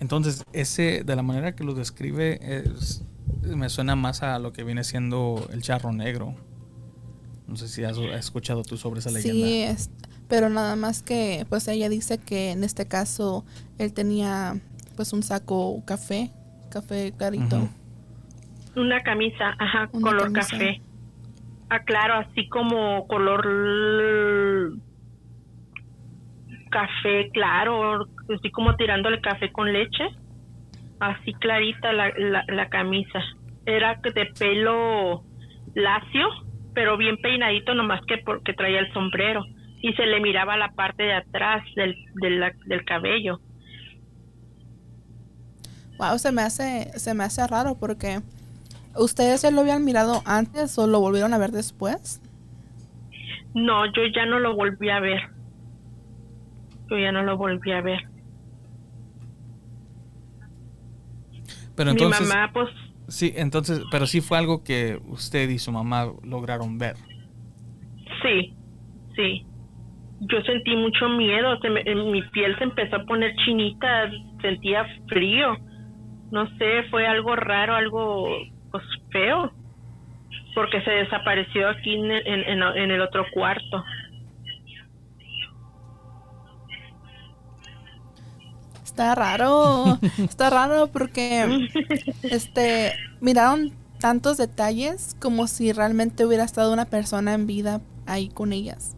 Entonces, 0.00 0.44
ese, 0.52 1.04
de 1.04 1.16
la 1.16 1.22
manera 1.22 1.54
que 1.54 1.64
lo 1.64 1.74
describe, 1.74 2.38
es, 2.42 3.04
me 3.42 3.68
suena 3.68 3.94
más 3.94 4.22
a 4.22 4.38
lo 4.38 4.52
que 4.52 4.64
viene 4.64 4.82
siendo 4.84 5.48
el 5.52 5.62
charro 5.62 5.92
negro. 5.92 6.34
No 7.46 7.56
sé 7.56 7.68
si 7.68 7.84
has, 7.84 7.98
escuchado 7.98 8.62
tú 8.62 8.76
sobre 8.76 9.00
esa 9.00 9.10
leyenda. 9.10 9.46
Sí, 9.46 9.62
es, 9.62 9.90
pero 10.32 10.48
nada 10.48 10.76
más 10.76 11.02
que, 11.02 11.44
pues 11.50 11.68
ella 11.68 11.90
dice 11.90 12.16
que 12.16 12.52
en 12.52 12.64
este 12.64 12.88
caso 12.88 13.44
él 13.78 13.92
tenía 13.92 14.54
pues 14.96 15.12
un 15.12 15.22
saco 15.22 15.84
café, 15.86 16.30
café 16.70 17.12
clarito. 17.18 17.68
Una 18.74 19.02
camisa, 19.02 19.54
ajá, 19.58 19.88
color 19.88 20.32
café. 20.32 20.80
Ah, 21.68 21.80
claro, 21.80 22.14
así 22.14 22.48
como 22.48 23.06
color 23.08 23.46
café 26.70 27.28
claro, 27.34 28.06
así 28.34 28.50
como 28.52 28.74
tirándole 28.76 29.20
café 29.20 29.52
con 29.52 29.70
leche, 29.70 30.04
así 30.98 31.34
clarita 31.34 31.92
la, 31.92 32.10
la, 32.48 32.68
camisa. 32.70 33.20
Era 33.66 34.00
de 34.02 34.32
pelo 34.38 35.24
lacio, 35.74 36.26
pero 36.72 36.96
bien 36.96 37.18
peinadito, 37.18 37.74
nomás 37.74 38.00
que 38.06 38.16
porque 38.16 38.54
traía 38.54 38.80
el 38.80 38.90
sombrero. 38.94 39.44
Y 39.82 39.92
se 39.94 40.06
le 40.06 40.20
miraba 40.20 40.56
la 40.56 40.70
parte 40.70 41.02
de 41.02 41.12
atrás 41.12 41.64
del, 41.74 41.96
del, 42.14 42.84
cabello. 42.84 43.40
Wow, 45.98 46.18
se 46.18 46.30
me 46.30 46.42
hace, 46.42 46.96
se 46.98 47.14
me 47.14 47.24
hace 47.24 47.44
raro 47.48 47.76
porque 47.78 48.20
¿ustedes 48.94 49.42
ya 49.42 49.50
lo 49.50 49.62
habían 49.62 49.84
mirado 49.84 50.22
antes 50.24 50.78
o 50.78 50.86
lo 50.86 51.00
volvieron 51.00 51.34
a 51.34 51.38
ver 51.38 51.50
después? 51.50 52.22
No, 53.54 53.84
yo 53.86 54.06
ya 54.14 54.24
no 54.24 54.38
lo 54.38 54.54
volví 54.54 54.88
a 54.88 55.00
ver. 55.00 55.20
Yo 56.88 56.98
ya 56.98 57.10
no 57.10 57.24
lo 57.24 57.36
volví 57.36 57.72
a 57.72 57.80
ver. 57.80 58.08
Pero 61.74 61.90
entonces, 61.90 62.20
Mi 62.20 62.28
mamá, 62.28 62.52
pues... 62.52 62.68
Sí, 63.08 63.32
entonces, 63.34 63.82
pero 63.90 64.06
sí 64.06 64.20
fue 64.20 64.38
algo 64.38 64.62
que 64.62 65.00
usted 65.08 65.48
y 65.50 65.58
su 65.58 65.72
mamá 65.72 66.06
lograron 66.22 66.78
ver. 66.78 66.96
Sí, 68.22 68.54
sí 69.16 69.44
yo 70.28 70.40
sentí 70.42 70.76
mucho 70.76 71.08
miedo, 71.08 71.58
se 71.60 71.70
mi 71.70 72.22
piel 72.30 72.56
se 72.58 72.64
empezó 72.64 72.96
a 72.96 73.04
poner 73.04 73.34
chinita, 73.44 74.10
sentía 74.40 74.86
frío, 75.08 75.56
no 76.30 76.46
sé, 76.58 76.84
fue 76.90 77.06
algo 77.06 77.34
raro, 77.34 77.74
algo 77.74 78.28
pues, 78.70 78.84
feo, 79.10 79.52
porque 80.54 80.80
se 80.82 80.90
desapareció 80.90 81.68
aquí 81.68 81.94
en 81.94 82.10
en 82.10 82.90
el 82.90 83.00
otro 83.00 83.24
cuarto. 83.32 83.84
Está 88.84 89.14
raro, 89.14 89.98
está 90.18 90.50
raro 90.50 90.88
porque 90.92 91.68
este 92.22 92.92
miraron 93.20 93.72
tantos 93.98 94.36
detalles 94.36 95.16
como 95.20 95.46
si 95.46 95.72
realmente 95.72 96.26
hubiera 96.26 96.44
estado 96.44 96.72
una 96.72 96.84
persona 96.84 97.34
en 97.34 97.46
vida 97.46 97.80
ahí 98.06 98.28
con 98.28 98.52
ellas 98.52 98.96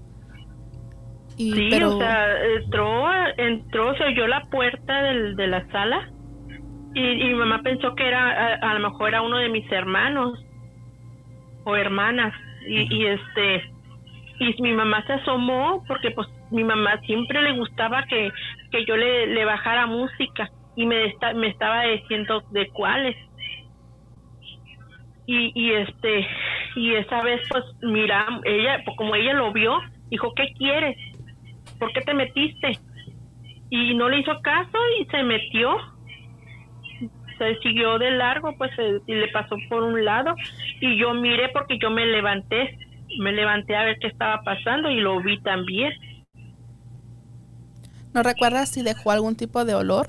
sí, 1.37 1.83
o 1.83 1.99
sea, 1.99 2.45
entró, 2.57 3.07
entró, 3.37 3.95
se 3.97 4.05
oyó 4.05 4.27
la 4.27 4.45
puerta 4.51 5.03
del, 5.03 5.37
de 5.37 5.47
la 5.47 5.67
sala 5.69 6.09
y, 6.95 7.01
mi 7.01 7.35
mamá 7.35 7.61
pensó 7.63 7.95
que 7.95 8.07
era, 8.07 8.55
a, 8.55 8.75
lo 8.75 8.91
mejor 8.91 9.09
era 9.09 9.23
uno 9.23 9.39
de 9.39 9.49
mis 9.49 9.71
hermanos 9.73 10.39
o 11.65 11.77
hermanas 11.77 12.33
y, 12.69 12.95
y 12.95 13.07
este, 13.07 13.63
y 14.39 14.63
mi 14.63 14.73
mamá 14.73 15.05
se 15.07 15.15
asomó 15.15 15.83
porque 15.89 16.13
pues 16.13 16.29
mi 16.51 16.63
mamá 16.63 17.01
siempre 17.01 17.43
le 17.43 17.53
gustaba 17.59 18.05
que, 18.05 18.31
que 18.71 18.85
yo 18.85 18.97
le, 18.97 19.27
le 19.27 19.45
bajara 19.45 19.87
música 19.87 20.51
y 20.77 20.87
me, 20.87 21.15
me 21.35 21.49
estaba 21.49 21.83
diciendo 21.83 22.43
de 22.51 22.69
cuáles. 22.69 23.17
Y, 25.27 25.53
y 25.55 25.73
este, 25.73 26.27
y 26.77 26.95
esa 26.95 27.23
vez 27.23 27.41
pues 27.49 27.65
mira, 27.83 28.27
ella, 28.45 28.83
pues, 28.85 28.97
como 28.97 29.15
ella 29.15 29.33
lo 29.35 29.53
vio, 29.53 29.79
dijo, 30.11 30.33
¿qué 30.35 30.53
quieres? 30.57 30.97
¿Por 31.79 31.93
qué 31.93 32.01
te 32.03 32.15
metiste? 32.15 32.79
Y 33.71 33.95
no 33.95 34.09
le 34.09 34.21
hizo 34.21 34.41
caso 34.43 34.79
y 35.01 35.05
se 35.07 35.23
metió. 35.23 35.77
Se 37.39 37.57
siguió 37.61 37.99
de 37.99 38.13
largo, 38.13 38.57
pues 38.57 38.71
y 39.07 39.15
le 39.15 39.29
pasó 39.29 39.57
por 39.69 39.83
un 39.83 40.05
lado. 40.05 40.35
Y 40.81 40.97
yo 40.99 41.15
miré 41.15 41.49
porque 41.49 41.79
yo 41.79 41.91
me 41.91 42.07
levanté, 42.07 42.79
me 43.19 43.33
levanté 43.33 43.75
a 43.75 43.85
ver 43.85 43.99
qué 44.01 44.07
estaba 44.07 44.43
pasando 44.43 44.91
y 44.91 45.01
lo 45.01 45.21
vi 45.21 45.41
también. 45.41 45.93
¿No 48.15 48.23
recuerdas 48.23 48.71
si 48.71 48.83
dejó 48.83 49.11
algún 49.11 49.35
tipo 49.35 49.65
de 49.65 49.75
olor? 49.75 50.09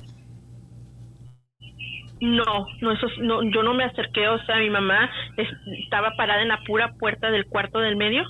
No, 2.20 2.66
no, 2.80 2.92
eso, 2.92 3.08
no, 3.20 3.42
yo 3.42 3.62
no 3.62 3.74
me 3.74 3.84
acerqué, 3.84 4.28
o 4.28 4.42
sea, 4.46 4.58
mi 4.58 4.70
mamá 4.70 5.10
estaba 5.82 6.12
parada 6.16 6.40
en 6.40 6.48
la 6.48 6.62
pura 6.64 6.94
puerta 6.94 7.30
del 7.30 7.46
cuarto 7.46 7.80
del 7.80 7.96
medio 7.96 8.24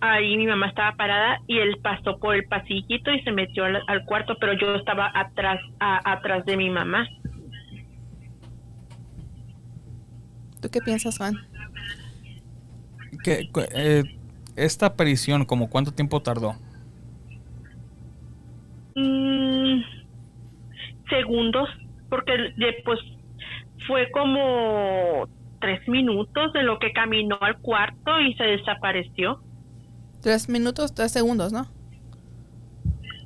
ahí 0.00 0.36
mi 0.36 0.46
mamá 0.46 0.68
estaba 0.68 0.96
parada 0.96 1.40
y 1.46 1.58
él 1.58 1.78
pasó 1.82 2.18
por 2.18 2.34
el 2.34 2.44
pasillito 2.44 3.12
y 3.12 3.20
se 3.22 3.32
metió 3.32 3.64
al, 3.64 4.04
cuarto, 4.06 4.36
pero 4.40 4.54
yo 4.54 4.74
estaba 4.74 5.10
atrás, 5.14 5.60
atrás 5.78 6.44
de 6.46 6.56
mi 6.56 6.70
mamá. 6.70 7.06
¿Tú 10.60 10.68
qué 10.70 10.80
piensas, 10.80 11.16
Juan? 11.16 11.34
Que, 13.24 13.48
eh, 13.74 14.02
esta 14.56 14.86
aparición, 14.86 15.44
como 15.44 15.70
cuánto 15.70 15.92
tiempo 15.92 16.20
tardó? 16.20 16.54
Mm, 18.94 19.80
segundos, 21.08 21.68
porque 22.08 22.32
después 22.56 22.98
fue 23.86 24.10
como 24.10 25.28
tres 25.60 25.86
minutos 25.88 26.52
de 26.52 26.62
lo 26.62 26.78
que 26.78 26.92
caminó 26.92 27.38
al 27.40 27.58
cuarto 27.58 28.20
y 28.20 28.34
se 28.34 28.44
desapareció. 28.44 29.40
Tres 30.20 30.48
minutos, 30.48 30.94
tres 30.94 31.12
segundos, 31.12 31.52
¿no? 31.52 31.66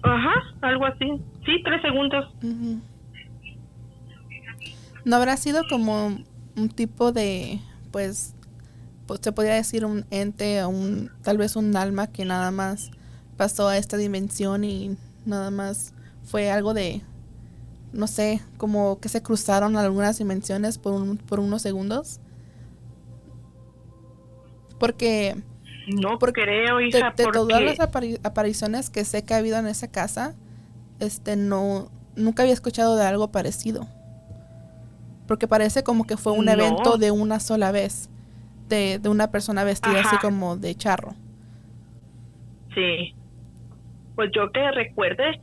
Ajá, 0.03 0.33
algo 0.61 0.85
así. 0.87 1.07
Sí, 1.45 1.63
tres 1.65 1.83
segundos. 1.83 2.33
¿No 5.05 5.17
habrá 5.17 5.37
sido 5.37 5.63
como 5.69 6.19
un 6.57 6.69
tipo 6.69 7.13
de, 7.13 7.61
pues, 7.91 8.35
pues 9.07 9.21
se 9.23 9.33
podría 9.33 9.55
decir 9.55 9.85
un 9.85 10.05
ente 10.11 10.63
o 10.63 10.69
un, 10.69 11.11
tal 11.23 11.39
vez 11.39 11.57
un 11.57 11.77
alma 11.77 12.07
que 12.07 12.25
nada 12.25 12.51
más 12.51 12.91
pasó 13.37 13.69
a 13.69 13.77
esta 13.77 13.97
dimensión 13.97 14.65
y 14.65 14.97
nada 15.27 15.51
más 15.51 15.95
fue 16.23 16.51
algo 16.51 16.75
de, 16.75 17.03
no 17.93 18.07
sé, 18.07 18.41
como 18.57 19.01
que 19.01 19.09
se 19.09 19.23
cruzaron 19.23 19.77
algunas 19.77 20.19
dimensiones 20.19 20.79
por, 20.79 20.93
un, 20.93 21.17
por 21.17 21.41
unos 21.41 21.63
segundos? 21.63 22.21
Porque 24.79 25.43
no 25.87 26.19
porque 26.19 26.43
creo, 26.43 26.81
hija, 26.81 27.13
de, 27.17 27.25
todas 27.33 27.63
las 27.63 27.81
apariciones 28.23 28.91
que 28.91 29.05
sé 29.05 29.25
que 29.25 29.35
ha 29.35 29.39
habido 29.39 29.59
en 29.59 29.67
esa 29.67 29.91
casa, 29.91 30.35
este 31.01 31.37
no 31.37 31.91
nunca 32.17 32.43
había 32.43 32.55
escuchado 32.55 32.97
de 32.97 33.07
algo 33.07 33.31
parecido. 33.31 33.87
Porque 35.27 35.49
parece 35.49 35.83
como 35.83 36.07
que 36.07 36.17
fue 36.17 36.33
un 36.33 36.49
evento 36.49 36.99
de 36.99 37.11
una 37.11 37.41
sola 37.41 37.73
vez, 37.73 38.11
de, 38.69 39.01
una 39.07 39.31
persona 39.31 39.65
vestida 39.65 40.01
así 40.01 40.17
como 40.19 40.57
de 40.57 40.75
charro. 40.75 41.15
Sí. 42.75 43.15
Pues 44.15 44.31
yo 44.35 44.53
que 44.53 44.71
recuerde, 44.71 45.41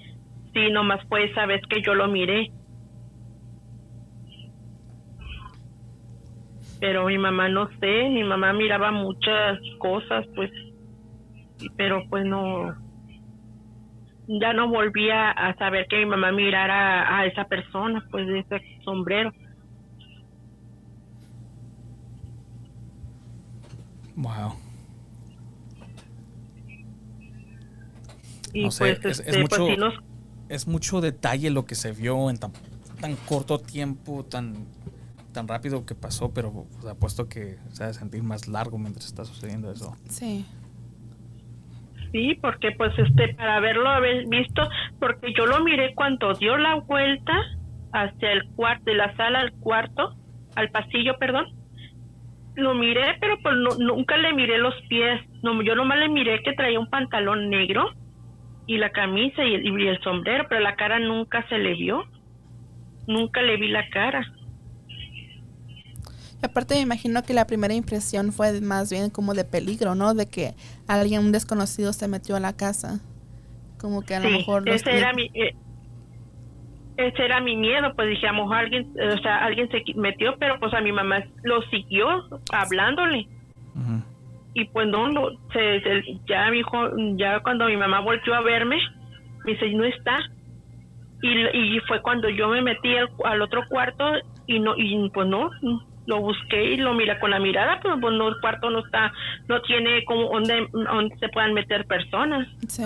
sí, 0.54 0.70
nomás 0.72 1.04
fue 1.08 1.26
esa 1.26 1.46
vez 1.46 1.62
que 1.68 1.82
yo 1.82 1.96
lo 1.96 2.08
miré. 2.08 2.52
Pero 6.82 7.06
mi 7.06 7.18
mamá 7.20 7.48
no 7.48 7.70
sé, 7.80 8.10
mi 8.10 8.24
mamá 8.24 8.54
miraba 8.54 8.92
muchas 8.92 9.60
cosas, 9.78 10.26
pues, 10.36 10.50
pero 11.78 12.02
pues 12.10 12.26
no, 12.26 12.76
ya 14.28 14.52
no 14.54 14.68
volvía 14.68 15.30
a 15.30 15.56
saber 15.58 15.86
que 15.88 15.98
mi 15.98 16.08
mamá 16.08 16.32
mirara 16.32 17.20
a 17.20 17.28
esa 17.28 17.46
persona, 17.46 18.04
pues, 18.10 18.26
de 18.26 18.40
ese 18.40 18.62
sombrero. 18.84 19.32
Wow. 24.16 24.56
Y 28.54 28.64
pues, 28.64 28.82
es, 28.82 29.20
este, 29.20 29.46
pues, 29.46 29.60
mucho, 29.60 29.94
es 30.50 30.68
mucho 30.68 31.00
detalle 31.00 31.52
lo 31.52 31.68
que 31.68 31.76
se 31.76 31.92
vio 31.92 32.28
en 32.32 32.40
tan, 32.40 32.52
tan 33.00 33.16
corto 33.28 33.60
tiempo, 33.60 34.26
tan 34.26 34.66
tan 35.32 35.48
rápido 35.48 35.86
que 35.86 35.96
pasó, 35.96 36.34
pero 36.34 36.52
pues, 36.52 36.86
apuesto 36.86 37.28
que 37.28 37.58
se 37.72 37.84
va 37.84 37.90
a 37.90 37.94
sentir 37.94 38.24
más 38.24 38.48
largo 38.48 38.78
mientras 38.78 39.06
está 39.06 39.26
sucediendo 39.26 39.72
eso. 39.72 39.96
Sí. 40.10 40.46
Sí, 42.12 42.38
porque 42.42 42.72
pues 42.72 42.98
este, 43.00 43.34
para 43.36 43.56
haberlo 43.56 43.90
haber 43.90 44.28
visto, 44.28 44.68
porque 45.00 45.34
yo 45.34 45.46
lo 45.46 45.64
miré 45.64 45.94
cuando 45.96 46.34
dio 46.34 46.58
la 46.58 46.76
vuelta 46.76 47.34
hacia 47.94 48.34
el 48.34 48.50
cuarto, 48.50 48.84
de 48.86 48.96
la 48.96 49.16
sala 49.16 49.40
al 49.40 49.54
cuarto, 49.54 50.16
al 50.56 50.70
pasillo, 50.72 51.18
perdón. 51.18 51.48
Lo 52.56 52.74
miré, 52.74 53.18
pero 53.22 53.38
pues 53.42 53.56
nunca 53.80 54.18
le 54.18 54.34
miré 54.34 54.58
los 54.58 54.76
pies. 54.90 55.22
No, 55.42 55.62
yo 55.62 55.74
nomás 55.74 56.00
le 56.00 56.10
miré 56.10 56.44
que 56.44 56.52
traía 56.52 56.80
un 56.80 56.90
pantalón 56.90 57.50
negro 57.50 57.90
y 58.68 58.78
la 58.78 58.90
camisa 58.90 59.46
y 59.46 59.56
y 59.56 59.88
el 59.88 60.02
sombrero, 60.02 60.46
pero 60.50 60.60
la 60.60 60.76
cara 60.76 61.00
nunca 61.00 61.48
se 61.48 61.58
le 61.58 61.76
vio. 61.76 62.04
Nunca 63.08 63.42
le 63.42 63.56
vi 63.56 63.70
la 63.70 63.88
cara. 63.90 64.26
Aparte 66.44 66.76
me 66.76 66.82
imagino 66.82 67.22
que 67.24 67.34
la 67.34 67.46
primera 67.46 67.74
impresión 67.74 68.32
fue 68.32 68.62
más 68.62 68.90
bien 68.90 69.10
como 69.10 69.34
de 69.34 69.46
peligro, 69.46 69.94
¿no? 69.94 70.14
De 70.14 70.28
que 70.28 70.56
alguien, 70.88 71.22
un 71.22 71.32
desconocido 71.32 71.94
se 71.94 72.08
metió 72.08 72.36
a 72.36 72.40
la 72.40 72.54
casa. 72.54 73.00
Como 73.80 74.02
que 74.02 74.16
a 74.16 74.20
lo 74.20 74.30
mejor... 74.30 74.68
Ese 74.68 74.98
era 74.98 75.14
mi... 75.14 75.30
Eh, 75.34 75.56
ese 76.98 77.26
era 77.26 77.40
mi 77.42 77.56
miedo, 77.56 77.94
pues 77.96 78.10
dije, 78.10 78.28
a 78.28 78.34
lo 78.34 78.44
mejor 78.44 78.58
alguien, 78.58 78.92
o 78.96 79.18
sea, 79.22 79.38
alguien 79.44 79.70
se 79.70 79.84
metió, 79.96 80.36
pero 80.38 80.60
pues 80.60 80.74
a 80.74 80.82
mi 80.82 80.92
mamá 80.92 81.24
lo 81.44 81.62
siguió 81.64 82.28
hablándole. 82.52 83.28
Y 84.54 84.66
pues 84.66 84.88
no, 84.88 85.10
no 85.10 85.30
se, 85.54 85.82
ya 86.28 86.52
mi 86.52 86.60
hijo, 86.60 86.78
ya 87.16 87.40
cuando 87.40 87.66
mi 87.66 87.78
mamá 87.78 88.02
volvió 88.02 88.36
a 88.36 88.42
verme, 88.42 88.78
me 89.46 89.54
dice, 89.54 89.70
no 89.72 89.86
está. 89.86 90.20
Y, 91.22 91.76
y 91.76 91.80
fue 91.88 92.02
cuando 92.02 92.30
yo 92.30 92.50
me 92.50 92.62
metí 92.62 92.96
al, 92.98 93.10
al 93.24 93.42
otro 93.42 93.62
cuarto 93.70 94.04
y 94.48 94.60
no, 94.60 94.76
y 94.76 95.10
pues 95.12 95.28
no, 95.28 95.50
lo 96.08 96.20
busqué 96.20 96.74
y 96.74 96.78
lo 96.78 96.94
mira 96.94 97.20
con 97.20 97.32
la 97.32 97.40
mirada, 97.40 97.80
pero 97.82 98.00
pues 98.00 98.14
no, 98.16 98.28
el 98.30 98.40
cuarto 98.42 98.70
no 98.70 98.80
está, 98.86 99.12
no 99.48 99.62
tiene 99.62 100.04
como 100.06 100.30
donde, 100.32 100.68
donde 100.72 101.16
se 101.18 101.30
puedan 101.30 101.54
meter 101.54 101.86
personas. 101.86 102.48
Sí. 102.68 102.84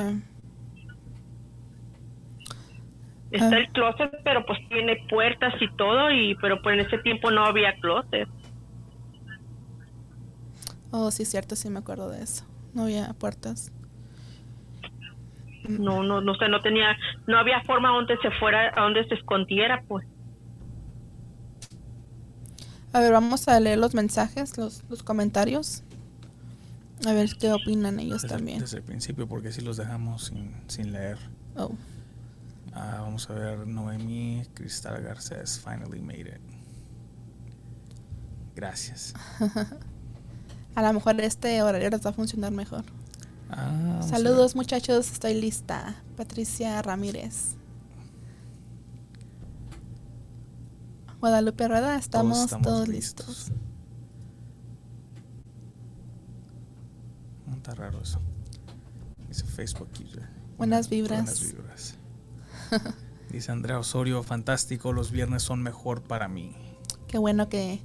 Está 3.32 3.56
Ah. 3.56 3.60
el 3.60 3.68
closet, 3.70 4.12
pero 4.24 4.46
pues 4.46 4.60
tiene 4.70 4.98
puertas 5.10 5.54
y 5.60 5.68
todo, 5.76 6.12
y 6.12 6.36
pero 6.36 6.62
pues 6.62 6.80
en 6.80 6.86
ese 6.86 6.98
tiempo 7.00 7.32
no 7.32 7.46
había 7.46 7.74
closet. 7.80 8.28
Oh, 10.92 11.12
sí, 11.12 11.26
cierto, 11.26 11.56
sí 11.56 11.70
me 11.70 11.80
acuerdo 11.80 12.10
de 12.10 12.22
eso. 12.24 12.46
No 12.74 12.84
había 12.84 13.14
puertas. 13.14 13.72
No, 15.68 16.04
no, 16.04 16.22
no 16.22 16.36
sé, 16.36 16.48
no 16.48 16.62
tenía, 16.62 16.96
no 17.28 17.38
había 17.40 17.62
forma 17.64 17.90
donde 17.90 18.18
se 18.18 18.30
fuera, 18.32 18.72
a 18.76 18.82
donde 18.84 19.04
se 19.08 19.16
escondiera, 19.16 19.84
pues. 19.88 20.06
A 22.96 23.02
ver, 23.02 23.12
vamos 23.12 23.46
a 23.50 23.60
leer 23.60 23.78
los 23.78 23.94
mensajes, 23.94 24.58
los, 24.58 24.82
los 24.90 25.04
comentarios. 25.04 25.84
A 27.06 27.12
ver 27.12 27.30
qué 27.38 27.52
opinan 27.52 28.00
ellos 28.00 28.22
Desde, 28.22 28.36
también. 28.38 28.60
desde 28.62 28.78
el 28.78 28.84
principio, 28.84 29.28
porque 29.28 29.52
si 29.52 29.60
los 29.60 29.76
dejamos 29.76 30.28
sin, 30.28 30.56
sin 30.70 30.94
leer. 30.94 31.18
Oh. 31.58 31.72
Ah, 32.72 33.00
vamos 33.02 33.30
a 33.30 33.34
ver, 33.34 33.68
Noemí 33.68 34.44
Cristal 34.54 35.04
Garcés, 35.04 35.60
finally 35.60 36.00
made 36.00 36.22
it. 36.22 36.42
Gracias. 38.56 39.14
A 40.76 40.82
lo 40.82 40.94
mejor 40.94 41.20
este 41.20 41.62
horario 41.62 41.90
les 41.90 42.06
va 42.06 42.12
a 42.12 42.14
funcionar 42.14 42.54
mejor. 42.54 42.86
Ah, 43.50 44.00
Saludos 44.10 44.56
muchachos, 44.56 45.12
estoy 45.12 45.34
lista. 45.34 46.02
Patricia 46.16 46.82
Ramírez. 46.82 47.56
Guadalupe 51.26 51.68
Rueda, 51.68 51.98
estamos 51.98 52.52
todos, 52.62 52.88
listos. 52.88 53.52
No 57.48 57.56
está 57.56 57.74
raro 57.74 58.00
eso. 58.00 58.20
Dice 59.28 59.44
Facebook 59.46 59.90
user. 60.06 60.30
Buenas 60.60 60.88
vibras. 60.88 61.24
Buenas 61.24 61.42
vibras. 61.42 61.96
Dice 63.32 63.52
Andrea 63.52 63.80
Osorio, 63.80 64.22
fantástico, 64.22 64.94
los 64.94 65.10
viernes 65.10 65.42
son 65.42 65.64
mejor 65.64 66.04
para 66.04 66.28
mí. 66.28 66.56
Qué 67.08 67.18
bueno 67.18 67.50
que 67.50 67.82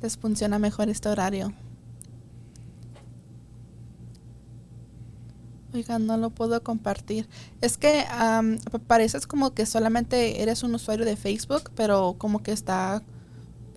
les 0.00 0.16
funciona 0.16 0.60
mejor 0.60 0.88
este 0.88 1.08
horario. 1.08 1.52
Oigan, 5.74 6.06
no 6.06 6.16
lo 6.16 6.30
puedo 6.30 6.62
compartir. 6.62 7.28
Es 7.60 7.76
que 7.76 8.04
pa- 8.08 8.78
pareces 8.86 9.26
como 9.26 9.52
que 9.54 9.66
solamente 9.66 10.40
eres 10.42 10.62
un 10.62 10.74
usuario 10.74 11.04
de 11.04 11.16
Facebook, 11.16 11.70
pero 11.74 12.14
como 12.16 12.42
que 12.42 12.52
está 12.52 13.02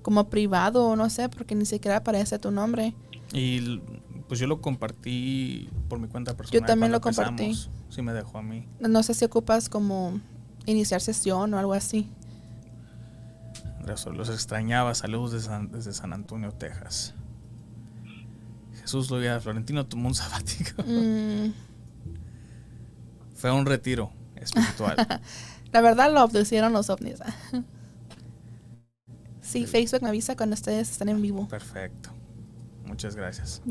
como 0.03 0.29
privado 0.29 0.85
o 0.89 0.95
no 0.95 1.09
sé, 1.09 1.27
porque 1.27 1.55
ni 1.55 1.65
siquiera 1.65 1.97
aparece 1.97 2.37
tu 2.39 2.51
nombre. 2.51 2.93
Y 3.33 3.81
pues 4.27 4.39
yo 4.39 4.47
lo 4.47 4.61
compartí 4.61 5.69
por 5.89 5.99
mi 5.99 6.07
cuenta 6.07 6.37
personal. 6.37 6.65
también 6.65 6.91
cuando 6.91 6.97
lo 6.97 7.01
compartí. 7.01 7.43
empezamos. 7.45 7.69
Sí 7.89 8.01
me 8.01 8.13
dejó 8.13 8.37
a 8.37 8.41
mí. 8.43 8.67
No 8.79 9.01
sé 9.03 9.13
si 9.13 9.25
ocupas 9.25 9.67
como 9.69 10.19
iniciar 10.65 11.01
sesión 11.01 11.53
o 11.53 11.57
algo 11.59 11.73
así. 11.73 12.09
Los 14.13 14.29
extrañaba. 14.29 14.93
Saludos 14.95 15.31
desde 15.31 15.47
San, 15.47 15.71
desde 15.71 15.93
San 15.93 16.11
Antonio, 16.13 16.51
Texas. 16.51 17.13
Jesús 18.81 19.09
Loya 19.09 19.39
Florentino 19.39 19.85
tomó 19.85 20.09
un 20.09 20.15
sabático. 20.15 20.83
Mm, 20.85 21.51
Fue 23.37 23.51
un 23.51 23.65
retiro 23.65 24.11
espiritual. 24.35 24.97
la 25.71 25.81
verdad 25.81 26.11
lo 26.11 26.23
obtuvieron 26.23 26.73
los 26.73 26.89
ovnis. 26.89 27.19
sí, 29.41 29.67
Facebook 29.67 30.01
me 30.01 30.09
avisa 30.09 30.35
cuando 30.35 30.55
ustedes 30.55 30.89
están 30.89 31.09
en 31.09 31.21
vivo. 31.21 31.47
Perfecto. 31.47 32.09
Muchas 32.85 33.15
gracias. 33.15 33.61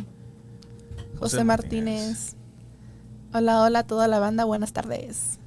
José 1.18 1.42
Martínez. 1.42 2.36
Hola, 3.32 3.62
hola 3.62 3.80
a 3.80 3.86
toda 3.86 4.06
la 4.06 4.20
banda, 4.20 4.44
buenas 4.44 4.72
tardes. 4.72 5.40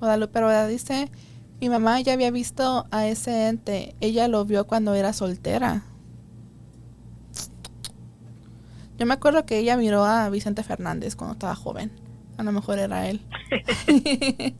Guadalupe 0.00 0.40
Rueda 0.40 0.66
dice, 0.66 1.08
mi 1.60 1.68
mamá 1.68 2.00
ya 2.00 2.14
había 2.14 2.30
visto 2.32 2.86
a 2.90 3.06
ese 3.06 3.46
ente, 3.48 3.94
ella 4.00 4.26
lo 4.26 4.44
vio 4.44 4.66
cuando 4.66 4.94
era 4.94 5.12
soltera. 5.12 5.84
Yo 8.98 9.06
me 9.06 9.14
acuerdo 9.14 9.44
que 9.44 9.58
ella 9.58 9.76
miró 9.76 10.04
a 10.04 10.30
Vicente 10.30 10.62
Fernández 10.62 11.16
cuando 11.16 11.34
estaba 11.34 11.54
joven. 11.54 11.90
A 12.36 12.42
lo 12.42 12.52
mejor 12.52 12.78
era 12.78 13.08
él. 13.08 13.20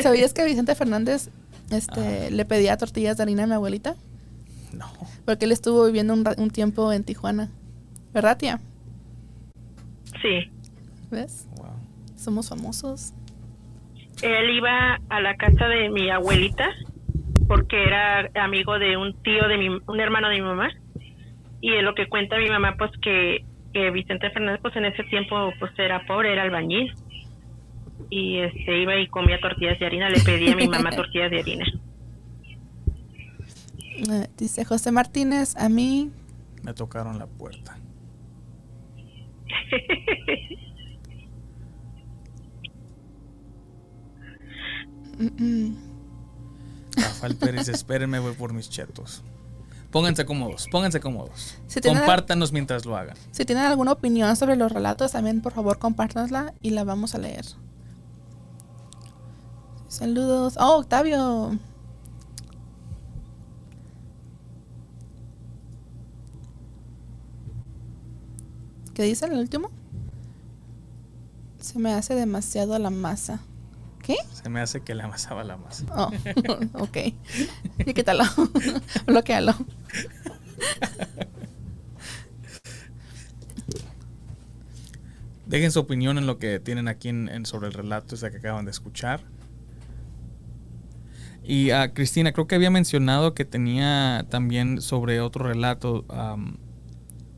¿Sabías 0.00 0.32
que 0.32 0.44
Vicente 0.44 0.74
Fernández 0.74 1.30
este, 1.70 2.30
le 2.30 2.44
pedía 2.44 2.76
tortillas 2.76 3.16
de 3.16 3.22
harina 3.22 3.44
a 3.44 3.46
mi 3.46 3.54
abuelita? 3.54 3.96
No. 4.72 4.86
Porque 5.24 5.46
él 5.46 5.52
estuvo 5.52 5.84
viviendo 5.86 6.14
un, 6.14 6.24
un 6.36 6.50
tiempo 6.50 6.92
en 6.92 7.04
Tijuana. 7.04 7.50
¿Verdad, 8.12 8.36
tía? 8.36 8.60
Sí. 10.22 10.50
¿Ves? 11.10 11.46
Wow. 11.56 11.66
Somos 12.16 12.48
famosos. 12.48 13.12
Él 14.22 14.50
iba 14.50 15.00
a 15.08 15.20
la 15.20 15.36
casa 15.36 15.68
de 15.68 15.90
mi 15.90 16.10
abuelita 16.10 16.70
porque 17.46 17.82
era 17.82 18.30
amigo 18.34 18.78
de 18.78 18.96
un 18.96 19.14
tío 19.22 19.48
de 19.48 19.56
mi, 19.56 19.68
un 19.68 20.00
hermano 20.00 20.28
de 20.28 20.36
mi 20.36 20.42
mamá. 20.42 20.70
Y 21.60 21.74
es 21.74 21.82
lo 21.82 21.94
que 21.94 22.08
cuenta 22.08 22.38
mi 22.38 22.48
mamá, 22.48 22.76
pues 22.78 22.90
que, 23.02 23.44
que 23.72 23.90
Vicente 23.90 24.30
Fernández, 24.30 24.60
pues 24.62 24.76
en 24.76 24.84
ese 24.84 25.02
tiempo, 25.04 25.52
pues 25.58 25.72
era 25.78 26.06
pobre, 26.06 26.32
era 26.32 26.42
albañil. 26.42 26.94
Y 28.10 28.38
este 28.38 28.80
iba 28.80 28.96
y 28.96 29.08
comía 29.08 29.40
tortillas 29.40 29.78
de 29.78 29.86
harina, 29.86 30.08
le 30.08 30.20
pedía 30.20 30.52
a 30.52 30.56
mi 30.56 30.68
mamá 30.68 30.90
tortillas 30.96 31.30
de 31.30 31.40
harina. 31.40 31.66
Eh, 33.98 34.28
dice 34.36 34.64
José 34.64 34.92
Martínez, 34.92 35.56
a 35.56 35.68
mí, 35.68 36.12
Me 36.62 36.72
tocaron 36.72 37.18
la 37.18 37.26
puerta. 37.26 37.76
mm, 45.18 45.42
mm, 45.42 45.76
Rafael 46.96 47.36
Pérez, 47.36 47.68
espérenme, 47.68 48.20
voy 48.20 48.34
por 48.34 48.52
mis 48.52 48.70
chetos. 48.70 49.24
Pónganse 49.90 50.26
cómodos, 50.26 50.68
pónganganse 50.70 51.00
cómodos. 51.00 51.56
Si 51.66 51.80
Compártanos 51.80 52.52
mientras 52.52 52.84
lo 52.84 52.96
hagan. 52.96 53.16
si 53.30 53.44
tienen 53.46 53.64
alguna 53.64 53.92
opinión 53.92 54.36
sobre 54.36 54.56
los 54.56 54.70
relatos, 54.70 55.12
también 55.12 55.40
por 55.40 55.52
favor 55.52 55.78
compártanosla 55.78 56.52
y 56.60 56.70
la 56.70 56.84
vamos 56.84 57.14
a 57.14 57.18
leer. 57.18 57.46
Saludos. 59.88 60.56
Oh, 60.60 60.76
Octavio. 60.78 61.58
¿Qué 68.94 69.04
dice 69.04 69.26
el 69.26 69.32
último? 69.38 69.70
Se 71.60 71.78
me 71.78 71.92
hace 71.92 72.14
demasiado 72.14 72.78
la 72.78 72.90
masa. 72.90 73.40
¿Qué? 74.08 74.16
Se 74.32 74.48
me 74.48 74.60
hace 74.60 74.80
que 74.80 74.94
le 74.94 75.02
amasaba 75.02 75.44
la 75.44 75.58
masa. 75.58 75.84
Oh, 75.94 76.10
ok. 76.82 76.96
Y 77.84 77.92
quítalo. 77.92 78.24
Bloquealo. 79.06 79.54
Dejen 85.46 85.72
su 85.72 85.80
opinión 85.80 86.18
en 86.18 86.26
lo 86.26 86.38
que 86.38 86.60
tienen 86.60 86.88
aquí 86.88 87.08
en, 87.08 87.28
en- 87.28 87.46
sobre 87.46 87.68
el 87.68 87.72
relato 87.72 88.14
ese 88.14 88.30
que 88.30 88.36
acaban 88.38 88.64
de 88.64 88.70
escuchar. 88.70 89.22
Y 91.42 91.70
a 91.70 91.94
Cristina, 91.94 92.32
creo 92.32 92.46
que 92.46 92.54
había 92.54 92.70
mencionado 92.70 93.32
que 93.32 93.46
tenía 93.46 94.26
también 94.28 94.82
sobre 94.82 95.20
otro 95.20 95.46
relato. 95.46 96.04
am, 96.10 96.58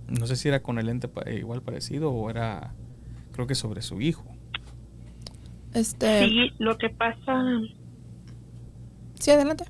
no 0.08 0.26
sé 0.26 0.34
si 0.34 0.48
era 0.48 0.60
con 0.62 0.80
el 0.80 0.88
ente 0.88 1.06
pa- 1.06 1.30
igual 1.30 1.62
parecido 1.62 2.10
o 2.10 2.28
era, 2.28 2.74
creo 3.32 3.46
que 3.46 3.54
sobre 3.54 3.82
su 3.82 4.00
hijo. 4.00 4.24
Este. 5.74 6.26
Sí, 6.26 6.52
lo 6.58 6.76
que 6.78 6.90
pasa, 6.90 7.42
Sí, 9.14 9.30
adelante. 9.30 9.64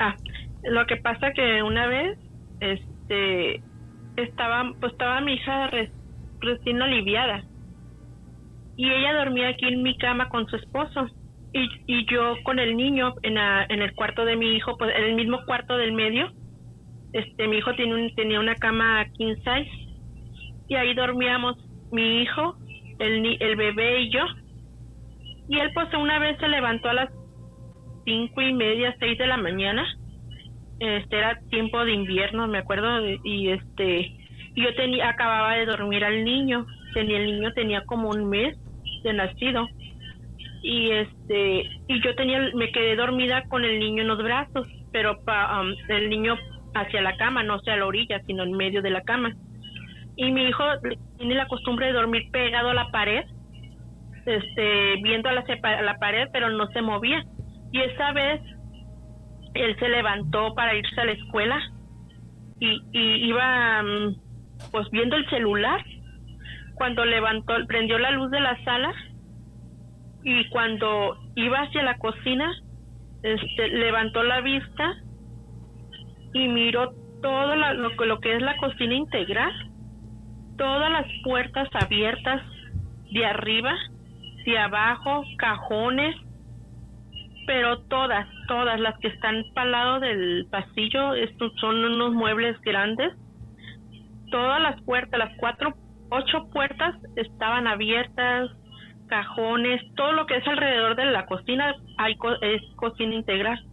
ah, 0.00 0.16
lo 0.64 0.86
que 0.86 0.96
pasa 0.96 1.32
que 1.32 1.62
una 1.62 1.86
vez, 1.86 2.18
este, 2.60 3.62
estaba, 4.16 4.72
pues 4.80 4.92
estaba 4.92 5.20
mi 5.20 5.34
hija 5.34 5.68
re- 5.68 5.90
recién 6.40 6.82
aliviada 6.82 7.44
y 8.76 8.90
ella 8.90 9.14
dormía 9.14 9.48
aquí 9.48 9.66
en 9.66 9.82
mi 9.82 9.96
cama 9.96 10.28
con 10.28 10.46
su 10.48 10.56
esposo 10.56 11.06
y, 11.52 11.68
y 11.86 12.06
yo 12.10 12.34
con 12.44 12.58
el 12.58 12.76
niño 12.76 13.14
en, 13.22 13.34
la- 13.34 13.64
en 13.68 13.80
el 13.82 13.94
cuarto 13.94 14.24
de 14.24 14.36
mi 14.36 14.52
hijo, 14.54 14.76
pues 14.76 14.94
en 14.96 15.04
el 15.04 15.14
mismo 15.14 15.38
cuarto 15.46 15.76
del 15.76 15.92
medio. 15.92 16.30
Este, 17.12 17.46
mi 17.48 17.58
hijo 17.58 17.74
tiene 17.74 17.94
un- 17.94 18.14
tenía 18.14 18.40
una 18.40 18.54
cama 18.56 19.06
king 19.16 19.34
size 19.36 19.70
y 20.68 20.74
ahí 20.74 20.94
dormíamos 20.94 21.56
mi 21.92 22.22
hijo, 22.22 22.56
el, 22.98 23.36
el 23.40 23.56
bebé 23.56 24.00
y 24.02 24.10
yo. 24.10 24.24
Y 25.48 25.58
él 25.58 25.70
pues 25.74 25.92
una 25.94 26.18
vez 26.18 26.38
se 26.38 26.48
levantó 26.48 26.88
a 26.88 26.94
las 26.94 27.10
cinco 28.04 28.42
y 28.42 28.52
media, 28.52 28.94
seis 28.98 29.18
de 29.18 29.26
la 29.26 29.36
mañana. 29.36 29.86
Este 30.80 31.18
era 31.18 31.38
tiempo 31.50 31.84
de 31.84 31.92
invierno, 31.92 32.46
me 32.48 32.58
acuerdo, 32.58 33.00
y 33.24 33.48
este, 33.48 34.12
yo 34.54 34.74
tenía, 34.74 35.08
acababa 35.08 35.54
de 35.54 35.66
dormir 35.66 36.04
al 36.04 36.24
niño. 36.24 36.66
Tenía 36.94 37.18
el 37.18 37.26
niño 37.26 37.52
tenía 37.52 37.84
como 37.84 38.10
un 38.10 38.28
mes 38.28 38.56
de 39.02 39.12
nacido. 39.12 39.66
y 40.62 40.90
este 40.90 41.70
y 41.86 42.02
yo 42.02 42.14
tenía 42.14 42.50
me 42.54 42.72
quedé 42.72 42.96
dormida 42.96 43.44
con 43.48 43.64
el 43.64 43.78
niño 43.78 44.02
en 44.02 44.08
los 44.08 44.22
brazos 44.22 44.66
pero 44.90 45.22
pa, 45.24 45.60
um, 45.60 45.74
el 45.88 46.08
niño 46.08 46.36
hacia 46.74 47.02
la 47.02 47.16
cama 47.16 47.42
no 47.42 47.54
hacia 47.54 47.76
la 47.76 47.86
orilla 47.86 48.20
sino 48.26 48.42
en 48.42 48.52
medio 48.52 48.82
de 48.82 48.90
la 48.90 49.02
cama 49.02 49.36
y 50.16 50.32
mi 50.32 50.44
hijo 50.44 50.64
tiene 51.18 51.34
la 51.34 51.46
costumbre 51.46 51.86
de 51.86 51.92
dormir 51.92 52.30
pegado 52.30 52.70
a 52.70 52.74
la 52.74 52.90
pared 52.90 53.24
este 54.26 54.96
viendo 55.02 55.28
a 55.28 55.32
la, 55.32 55.44
a 55.62 55.82
la 55.82 55.98
pared 55.98 56.28
pero 56.32 56.50
no 56.50 56.66
se 56.68 56.82
movía. 56.82 57.24
Y 57.72 57.80
esa 57.80 58.12
vez 58.12 58.40
él 59.54 59.76
se 59.78 59.88
levantó 59.88 60.54
para 60.54 60.74
irse 60.74 61.00
a 61.00 61.04
la 61.04 61.12
escuela 61.12 61.60
y, 62.60 62.80
y 62.92 63.28
iba 63.28 63.82
um, 63.82 64.14
pues 64.72 64.90
viendo 64.90 65.16
el 65.16 65.28
celular. 65.30 65.84
Cuando 66.74 67.04
levantó 67.04 67.54
prendió 67.66 67.98
la 67.98 68.10
luz 68.10 68.30
de 68.30 68.40
la 68.40 68.62
sala 68.64 68.92
y 70.24 70.48
cuando 70.48 71.16
iba 71.36 71.60
hacia 71.60 71.82
la 71.82 71.96
cocina, 71.98 72.52
este, 73.22 73.68
levantó 73.68 74.22
la 74.22 74.40
vista 74.40 74.94
y 76.34 76.48
miró 76.48 76.92
todo 77.22 77.56
lo, 77.56 77.88
lo 78.06 78.20
que 78.20 78.34
es 78.34 78.42
la 78.42 78.56
cocina 78.58 78.94
integral, 78.94 79.52
todas 80.56 80.90
las 80.90 81.06
puertas 81.22 81.68
abiertas 81.74 82.42
de 83.10 83.26
arriba, 83.26 83.74
de 84.44 84.58
abajo, 84.58 85.24
cajones, 85.38 86.16
pero 87.46 87.78
todas, 87.82 88.26
todas 88.48 88.80
las 88.80 88.98
que 88.98 89.08
están 89.08 89.44
para 89.54 89.70
lado 89.70 90.00
del 90.00 90.46
pasillo, 90.50 91.14
estos 91.14 91.52
son 91.60 91.84
unos 91.84 92.12
muebles 92.12 92.60
grandes, 92.62 93.12
todas 94.30 94.60
las 94.60 94.80
puertas, 94.82 95.18
las 95.18 95.36
cuatro, 95.38 95.74
ocho 96.10 96.48
puertas 96.52 96.94
estaban 97.14 97.66
abiertas, 97.66 98.50
cajones, 99.06 99.80
todo 99.94 100.12
lo 100.12 100.26
que 100.26 100.36
es 100.36 100.46
alrededor 100.46 100.96
de 100.96 101.06
la 101.06 101.26
cocina 101.26 101.74
hay 101.98 102.16
es 102.40 102.62
cocina 102.76 103.14
integral. 103.14 103.64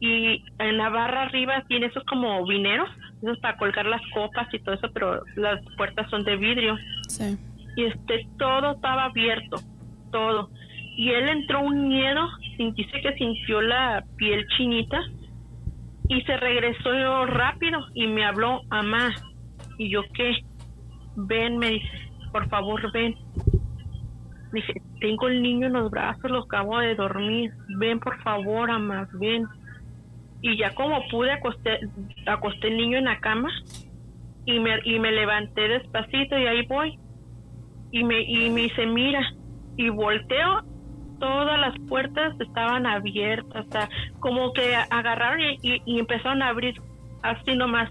Y 0.00 0.44
en 0.58 0.76
la 0.76 0.90
barra 0.90 1.22
arriba 1.22 1.64
tiene 1.66 1.86
esos 1.86 2.04
como 2.04 2.44
vineros, 2.44 2.90
para 3.40 3.56
colgar 3.56 3.86
las 3.86 4.02
copas 4.12 4.52
y 4.52 4.58
todo 4.60 4.74
eso, 4.74 4.88
pero 4.92 5.22
las 5.36 5.60
puertas 5.76 6.08
son 6.10 6.24
de 6.24 6.36
vidrio. 6.36 6.76
Sí. 7.08 7.36
Y 7.76 7.84
este 7.84 8.26
todo 8.38 8.72
estaba 8.72 9.04
abierto, 9.04 9.56
todo. 10.10 10.50
Y 10.96 11.10
él 11.10 11.28
entró 11.28 11.60
un 11.62 11.88
miedo, 11.88 12.28
dice 12.58 13.00
que 13.00 13.14
sintió 13.14 13.60
la 13.60 14.04
piel 14.16 14.46
chinita 14.56 15.00
y 16.08 16.20
se 16.22 16.36
regresó 16.36 17.26
rápido 17.26 17.80
y 17.94 18.06
me 18.06 18.24
habló, 18.24 18.62
mamá. 18.68 19.12
Y 19.78 19.90
yo, 19.90 20.02
¿qué? 20.14 20.36
Ven, 21.16 21.58
me 21.58 21.70
dice, 21.70 22.10
por 22.30 22.48
favor, 22.48 22.92
ven. 22.92 23.14
Dije, 24.52 24.74
tengo 25.00 25.28
el 25.28 25.42
niño 25.42 25.66
en 25.66 25.72
los 25.72 25.90
brazos, 25.90 26.30
lo 26.30 26.44
acabo 26.44 26.78
de 26.78 26.94
dormir. 26.94 27.52
Ven, 27.78 27.98
por 27.98 28.22
favor, 28.22 28.70
amas, 28.70 29.08
ven. 29.18 29.46
Y 30.44 30.58
ya 30.58 30.74
como 30.74 31.00
pude, 31.08 31.32
acosté, 31.32 31.80
acosté 32.26 32.68
el 32.68 32.76
niño 32.76 32.98
en 32.98 33.06
la 33.06 33.18
cama 33.18 33.48
y 34.44 34.60
me, 34.60 34.78
y 34.84 34.98
me 34.98 35.10
levanté 35.10 35.68
despacito 35.68 36.38
y 36.38 36.46
ahí 36.46 36.66
voy. 36.66 36.98
Y 37.90 38.04
me, 38.04 38.20
y 38.20 38.50
me 38.50 38.60
dice, 38.60 38.84
mira, 38.84 39.22
y 39.78 39.88
volteo, 39.88 40.62
todas 41.18 41.58
las 41.58 41.74
puertas 41.88 42.38
estaban 42.38 42.84
abiertas, 42.84 43.64
como 44.20 44.52
que 44.52 44.76
agarraron 44.90 45.40
y, 45.62 45.98
empezaron 45.98 46.42
a 46.42 46.48
abrir 46.48 46.78
así 47.22 47.56
nomás, 47.56 47.90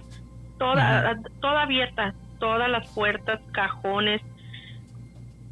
toda, 0.59 1.17
toda 1.41 1.63
abierta, 1.63 2.13
todas 2.39 2.69
las 2.69 2.87
puertas, 2.93 3.41
cajones, 3.51 4.21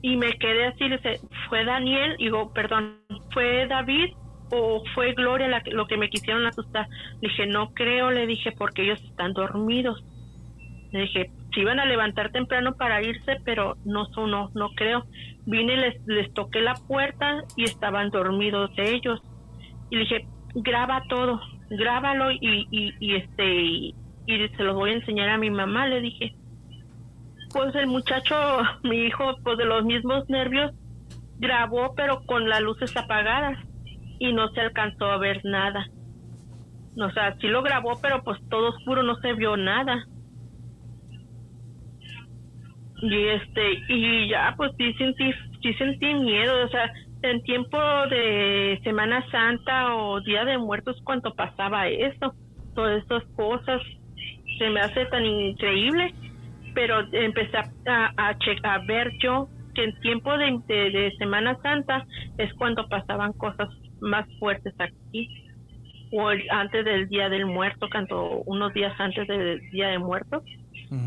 y 0.04 0.18
me 0.18 0.34
quedé 0.34 0.68
así, 0.68 0.88
le 0.88 0.98
dije, 0.98 1.20
¿fue 1.50 1.66
Daniel? 1.66 2.16
Digo, 2.20 2.54
perdón, 2.54 3.00
¿fue 3.32 3.66
David 3.66 4.14
o 4.52 4.84
fue 4.94 5.14
Gloria 5.14 5.48
la, 5.48 5.64
lo 5.72 5.88
que 5.88 5.98
me 5.98 6.10
quisieron 6.10 6.46
asustar? 6.46 6.88
Le 7.22 7.30
dije, 7.30 7.48
no 7.48 7.74
creo, 7.74 8.12
le 8.12 8.28
dije, 8.28 8.52
porque 8.52 8.84
ellos 8.84 9.02
están 9.04 9.34
dormidos. 9.34 10.04
Le 10.92 11.02
dije, 11.02 11.32
si 11.54 11.62
iban 11.62 11.80
a 11.80 11.86
levantar 11.86 12.32
temprano 12.32 12.76
para 12.76 13.02
irse, 13.02 13.38
pero 13.44 13.78
no 13.86 14.06
sonó, 14.14 14.52
no 14.54 14.70
creo. 14.76 15.06
Vine, 15.46 15.78
les, 15.78 16.08
les 16.08 16.34
toqué 16.34 16.62
la 16.62 16.76
puerta 16.76 17.44
y 17.56 17.64
estaban 17.64 18.10
dormidos 18.10 18.72
ellos. 18.78 19.22
Y 19.90 19.96
le 19.96 20.02
dije, 20.02 20.28
graba 20.56 21.04
todo, 21.10 21.42
grábalo 21.70 22.32
y, 22.32 22.68
y, 22.70 22.94
y 23.00 23.16
este, 23.16 23.54
y 23.54 23.96
se 24.28 24.64
los 24.64 24.76
voy 24.76 24.92
a 24.92 24.96
enseñar 24.96 25.30
a 25.30 25.38
mi 25.38 25.50
mamá, 25.50 25.88
le 25.88 26.02
dije 26.02 26.36
pues 27.54 27.76
el 27.76 27.88
muchacho, 27.88 28.36
mi 28.84 29.06
hijo, 29.06 29.36
pues 29.44 29.58
de 29.58 29.66
los 29.66 29.84
mismos 29.84 30.30
nervios, 30.30 30.72
grabó 31.40 31.94
pero 31.96 32.24
con 32.26 32.48
las 32.48 32.62
luces 32.62 32.96
apagadas 32.96 33.58
y 34.22 34.34
no 34.34 34.50
se 34.50 34.62
alcanzó 34.62 35.06
a 35.06 35.18
ver 35.18 35.42
nada. 35.44 35.88
O 36.98 37.10
sea, 37.12 37.36
sí 37.40 37.48
lo 37.48 37.64
grabó, 37.64 38.00
pero 38.02 38.24
pues 38.24 38.40
todo 38.50 38.70
oscuro, 38.70 39.04
no 39.04 39.16
se 39.16 39.34
vio 39.34 39.58
nada. 39.58 40.06
Y 43.02 43.28
este, 43.28 43.84
y 43.90 44.30
ya 44.30 44.54
pues 44.56 44.72
sí 44.78 44.94
sentí, 44.94 45.32
sí 45.62 45.74
sentí 45.74 46.14
miedo, 46.14 46.66
o 46.66 46.70
sea, 46.70 46.92
en 47.24 47.42
tiempo 47.44 47.78
de 48.10 48.80
Semana 48.84 49.26
Santa 49.32 49.96
o 49.96 50.22
Día 50.22 50.46
de 50.46 50.60
Muertos 50.60 51.02
cuando 51.04 51.34
pasaba 51.34 51.88
eso, 51.88 52.34
todas 52.76 53.04
esas 53.04 53.24
cosas, 53.36 53.82
se 54.60 54.70
me 54.70 54.82
hace 54.82 55.06
tan 55.08 55.26
increíble 55.26 56.14
pero 56.74 57.02
empecé 57.12 57.58
a, 57.58 58.14
a, 58.18 58.78
ver 58.88 59.12
yo 59.22 59.48
que 59.74 59.84
en 59.84 60.00
tiempo 60.02 60.38
de, 60.38 60.60
de, 60.68 61.14
Semana 61.18 61.58
Santa 61.62 62.06
es 62.38 62.54
cuando 62.54 62.88
pasaban 62.88 63.34
cosas 63.34 63.70
más 64.02 64.28
fuertes 64.40 64.74
aquí 64.80 65.30
o 66.12 66.30
antes 66.50 66.84
del 66.84 67.08
Día 67.08 67.30
del 67.30 67.46
Muerto, 67.46 67.88
cuando 67.90 68.44
unos 68.46 68.74
días 68.74 68.94
antes 69.00 69.28
del 69.28 69.62
Día 69.72 69.88
de 69.88 70.00
Muertos 70.00 70.44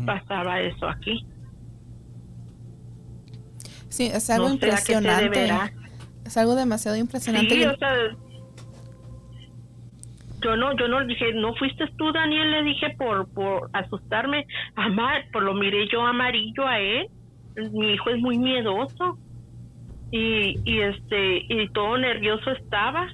pasaba 0.05 0.61
eso 0.61 0.87
aquí. 0.87 1.25
Sí, 3.89 4.07
es 4.07 4.29
algo 4.29 4.49
impresionante. 4.49 5.49
Es 6.25 6.37
algo 6.37 6.55
demasiado 6.55 6.97
impresionante. 6.97 7.53
Sí, 7.53 7.65
o 7.65 7.77
sea, 7.77 7.93
yo 10.41 10.55
no, 10.55 10.75
yo 10.75 10.87
no 10.87 10.99
le 10.99 11.07
dije, 11.07 11.33
no 11.33 11.53
fuiste 11.55 11.85
tú, 11.97 12.11
Daniel, 12.11 12.51
le 12.51 12.63
dije 12.63 12.95
por, 12.97 13.31
por 13.31 13.69
asustarme, 13.73 14.47
amar, 14.75 15.25
por 15.31 15.43
lo 15.43 15.53
miré 15.53 15.87
yo 15.87 16.01
amarillo 16.01 16.67
a 16.67 16.79
él, 16.79 17.07
mi 17.71 17.93
hijo 17.93 18.09
es 18.09 18.19
muy 18.19 18.37
miedoso 18.37 19.17
y, 20.11 20.59
y 20.63 20.81
este, 20.81 21.45
y 21.49 21.69
todo 21.69 21.97
nervioso 21.97 22.51
estaba. 22.51 23.07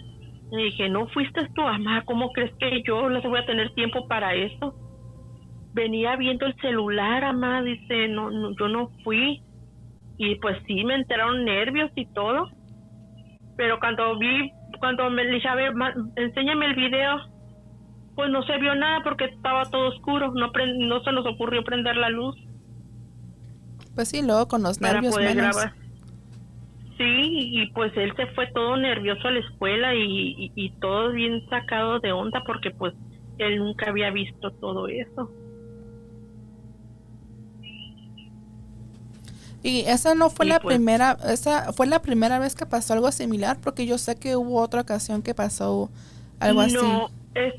Le 0.51 0.63
dije, 0.63 0.89
no 0.89 1.07
fuiste 1.07 1.47
tú, 1.55 1.61
mamá, 1.61 2.03
¿cómo 2.05 2.31
crees 2.31 2.53
que 2.59 2.83
yo 2.85 3.07
les 3.09 3.23
voy 3.23 3.39
a 3.39 3.45
tener 3.45 3.73
tiempo 3.73 4.07
para 4.07 4.35
eso? 4.35 4.75
Venía 5.73 6.17
viendo 6.17 6.45
el 6.45 6.55
celular, 6.57 7.21
mamá, 7.21 7.61
dice, 7.61 8.09
no, 8.09 8.29
no, 8.29 8.55
yo 8.57 8.67
no 8.67 8.89
fui. 9.03 9.41
Y 10.17 10.35
pues 10.35 10.57
sí, 10.67 10.83
me 10.83 10.95
enteraron 10.95 11.45
nervios 11.45 11.89
y 11.95 12.05
todo. 12.13 12.49
Pero 13.55 13.79
cuando 13.79 14.17
vi 14.17 14.51
cuando 14.81 15.09
me 15.11 15.25
dije, 15.27 15.47
a 15.47 15.55
ver, 15.55 15.73
enséñame 16.15 16.65
el 16.65 16.75
video, 16.75 17.17
pues 18.15 18.29
no 18.31 18.41
se 18.43 18.57
vio 18.57 18.75
nada 18.75 19.01
porque 19.03 19.25
estaba 19.25 19.69
todo 19.69 19.89
oscuro, 19.89 20.33
no, 20.33 20.51
no 20.79 21.03
se 21.03 21.11
nos 21.11 21.25
ocurrió 21.25 21.63
prender 21.63 21.95
la 21.95 22.09
luz. 22.09 22.35
Pues 23.93 24.09
sí, 24.09 24.23
luego 24.25 24.47
con 24.47 24.63
los 24.63 24.81
nervios 24.81 25.15
menos. 25.17 25.55
Sí, 27.01 27.49
y 27.61 27.65
pues 27.71 27.91
él 27.97 28.13
se 28.15 28.27
fue 28.27 28.45
todo 28.53 28.77
nervioso 28.77 29.27
a 29.27 29.31
la 29.31 29.39
escuela 29.39 29.95
y, 29.95 30.51
y 30.53 30.69
todo 30.79 31.11
bien 31.11 31.43
sacado 31.49 31.99
de 31.99 32.11
onda 32.11 32.43
porque 32.45 32.69
pues 32.69 32.93
él 33.39 33.57
nunca 33.57 33.89
había 33.89 34.11
visto 34.11 34.51
todo 34.51 34.87
eso. 34.87 35.31
Y 39.63 39.79
esa 39.87 40.13
no 40.13 40.29
fue 40.29 40.45
la 40.45 40.59
pues 40.59 40.75
primera, 40.75 41.17
esa 41.27 41.73
fue 41.73 41.87
la 41.87 42.03
primera 42.03 42.37
vez 42.37 42.53
que 42.53 42.67
pasó 42.67 42.93
algo 42.93 43.11
similar, 43.11 43.57
porque 43.63 43.87
yo 43.87 43.97
sé 43.97 44.15
que 44.15 44.35
hubo 44.35 44.61
otra 44.61 44.81
ocasión 44.81 45.23
que 45.23 45.33
pasó 45.33 45.89
algo 46.39 46.61
así. 46.61 46.77
Es, 47.33 47.55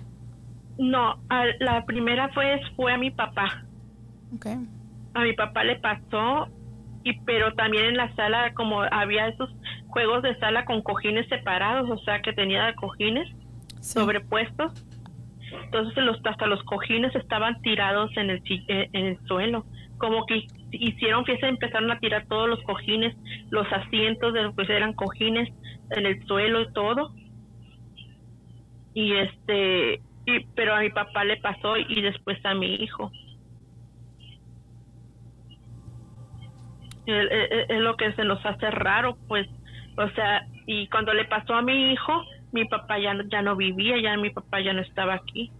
no, 0.78 1.18
la 1.58 1.84
primera 1.84 2.28
fue, 2.28 2.60
fue 2.76 2.92
a 2.92 2.96
mi 2.96 3.10
papá. 3.10 3.64
Okay. 4.36 4.56
A 5.14 5.22
mi 5.22 5.32
papá 5.32 5.64
le 5.64 5.80
pasó, 5.80 6.48
y 7.04 7.18
pero 7.20 7.54
también 7.54 7.86
en 7.86 7.96
la 7.96 8.14
sala, 8.14 8.54
como 8.54 8.82
había 8.82 9.28
esos 9.28 9.50
juegos 9.88 10.22
de 10.22 10.38
sala 10.38 10.64
con 10.64 10.82
cojines 10.82 11.28
separados, 11.28 11.88
o 11.90 11.98
sea 12.04 12.22
que 12.22 12.32
tenía 12.32 12.74
cojines 12.74 13.28
sobrepuestos, 13.80 14.72
entonces 15.64 16.04
los, 16.04 16.18
hasta 16.24 16.46
los 16.46 16.62
cojines 16.64 17.14
estaban 17.14 17.60
tirados 17.62 18.10
en 18.16 18.30
el, 18.30 18.42
en 18.68 19.06
el 19.06 19.18
suelo 19.26 19.64
como 20.02 20.26
que 20.26 20.48
hicieron 20.72 21.24
fiesta 21.24 21.46
empezaron 21.46 21.88
a 21.92 22.00
tirar 22.00 22.26
todos 22.26 22.48
los 22.48 22.60
cojines, 22.64 23.14
los 23.50 23.72
asientos 23.72 24.34
de 24.34 24.50
que 24.56 24.72
eran 24.72 24.94
cojines 24.94 25.48
en 25.90 26.06
el 26.06 26.26
suelo 26.26 26.62
y 26.62 26.72
todo. 26.72 27.14
Y 28.92 29.12
este, 29.12 30.02
y, 30.26 30.40
pero 30.56 30.74
a 30.74 30.80
mi 30.80 30.90
papá 30.90 31.22
le 31.22 31.36
pasó 31.36 31.76
y 31.76 32.02
después 32.02 32.44
a 32.44 32.52
mi 32.52 32.74
hijo. 32.74 33.12
Es, 37.06 37.80
lo 37.80 37.96
que 37.96 38.12
se 38.12 38.24
nos 38.24 38.44
hace 38.46 38.70
raro, 38.70 39.16
pues 39.26 39.48
O 39.96 40.08
sea, 40.10 40.46
y 40.66 40.86
cuando 40.88 41.12
le 41.12 41.24
pasó 41.24 41.54
a 41.54 41.62
mi 41.62 41.92
hijo, 41.92 42.24
mi 42.52 42.64
papá 42.64 42.98
ya, 42.98 43.14
ya 43.28 43.42
no 43.42 43.56
vivía, 43.56 44.00
ya 44.00 44.16
mi 44.16 44.30
papá 44.30 44.60
ya 44.60 44.72
no 44.72 44.82
estaba 44.82 45.14
aquí. 45.14 45.50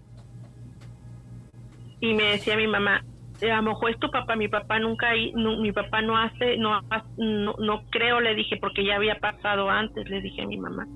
Y 2.00 2.14
me 2.14 2.24
decía 2.24 2.57
mi 2.57 2.66
mamá, 2.66 3.02
a 3.50 3.57
lo 3.57 3.62
mejor 3.62 3.90
es 3.90 3.98
tu 3.98 4.11
papá, 4.11 4.37
mi 4.37 4.48
papá 4.48 4.78
nunca, 4.78 5.11
mi 5.35 5.72
papá 5.72 6.02
no 6.02 6.16
hace, 6.16 6.57
no, 6.57 6.81
no, 7.16 7.55
no 7.59 7.85
creo, 7.90 8.20
le 8.20 8.35
dije, 8.35 8.57
porque 8.57 8.85
ya 8.85 8.96
había 8.96 9.18
pasado 9.18 9.70
antes, 9.70 10.09
le 10.09 10.20
dije 10.20 10.42
a 10.42 10.46
mi 10.46 10.59
mamá. 10.59 10.87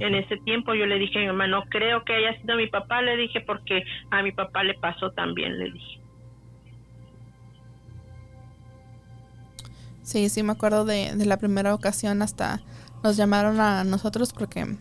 En 0.00 0.14
ese 0.14 0.36
tiempo 0.38 0.74
yo 0.74 0.86
le 0.86 0.98
dije 0.98 1.18
a 1.18 1.22
mi 1.22 1.28
mamá, 1.28 1.46
no 1.46 1.62
creo 1.64 2.04
que 2.04 2.14
haya 2.14 2.40
sido 2.40 2.56
mi 2.56 2.66
papá, 2.66 3.02
le 3.02 3.16
dije, 3.16 3.40
porque 3.40 3.84
a 4.10 4.22
mi 4.22 4.32
papá 4.32 4.62
le 4.62 4.74
pasó 4.74 5.10
también, 5.12 5.58
le 5.58 5.70
dije. 5.70 6.03
Sí, 10.04 10.28
sí, 10.28 10.42
me 10.42 10.52
acuerdo 10.52 10.84
de, 10.84 11.16
de 11.16 11.26
la 11.26 11.38
primera 11.38 11.74
ocasión 11.74 12.22
hasta 12.22 12.62
nos 13.02 13.16
llamaron 13.16 13.60
a 13.60 13.84
nosotros 13.84 14.32
porque 14.32 14.76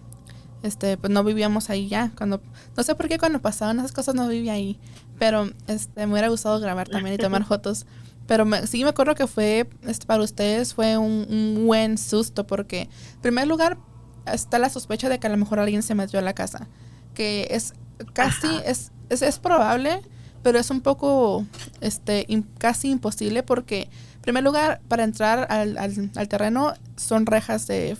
este 0.63 0.97
pues 0.97 1.11
no 1.11 1.23
vivíamos 1.23 1.69
ahí 1.69 1.89
ya 1.89 2.11
cuando 2.17 2.41
no 2.75 2.83
sé 2.83 2.95
por 2.95 3.09
qué 3.09 3.19
cuando 3.19 3.41
pasaban 3.41 3.79
esas 3.79 3.91
cosas 3.91 4.15
no 4.15 4.27
vivía 4.29 4.53
ahí 4.53 4.79
pero 5.19 5.51
este 5.67 6.07
me 6.07 6.13
hubiera 6.13 6.29
gustado 6.29 6.59
grabar 6.59 6.87
también 6.87 7.15
y 7.15 7.17
tomar 7.17 7.43
fotos 7.45 7.85
pero 8.25 8.45
sí 8.65 8.83
me 8.83 8.91
acuerdo 8.91 9.13
que 9.13 9.27
fue 9.27 9.69
este, 9.83 10.05
para 10.05 10.23
ustedes 10.23 10.73
fue 10.73 10.97
un, 10.97 11.65
buen 11.67 11.97
susto 11.97 12.47
porque 12.47 12.83
en 13.15 13.21
primer 13.21 13.45
lugar 13.45 13.77
está 14.25 14.57
la 14.57 14.69
sospecha 14.69 15.09
de 15.09 15.19
que 15.19 15.27
a 15.27 15.29
lo 15.29 15.37
mejor 15.37 15.59
alguien 15.59 15.83
se 15.83 15.93
metió 15.93 16.17
a 16.17 16.21
la 16.21 16.33
casa 16.33 16.69
que 17.13 17.49
es 17.51 17.73
casi 18.13 18.47
es, 18.65 18.93
es, 19.09 19.21
es 19.21 19.39
probable 19.39 20.01
pero 20.43 20.59
es 20.59 20.69
un 20.69 20.79
poco 20.79 21.45
este 21.81 22.25
casi 22.57 22.89
imposible 22.89 23.43
porque 23.43 23.89
primer 24.23 24.43
lugar 24.43 24.81
para 24.87 25.03
entrar 25.03 25.45
al, 25.51 25.77
al, 25.77 26.11
al 26.15 26.27
terreno 26.27 26.73
son 26.95 27.27
rejas 27.27 27.67
de 27.67 27.95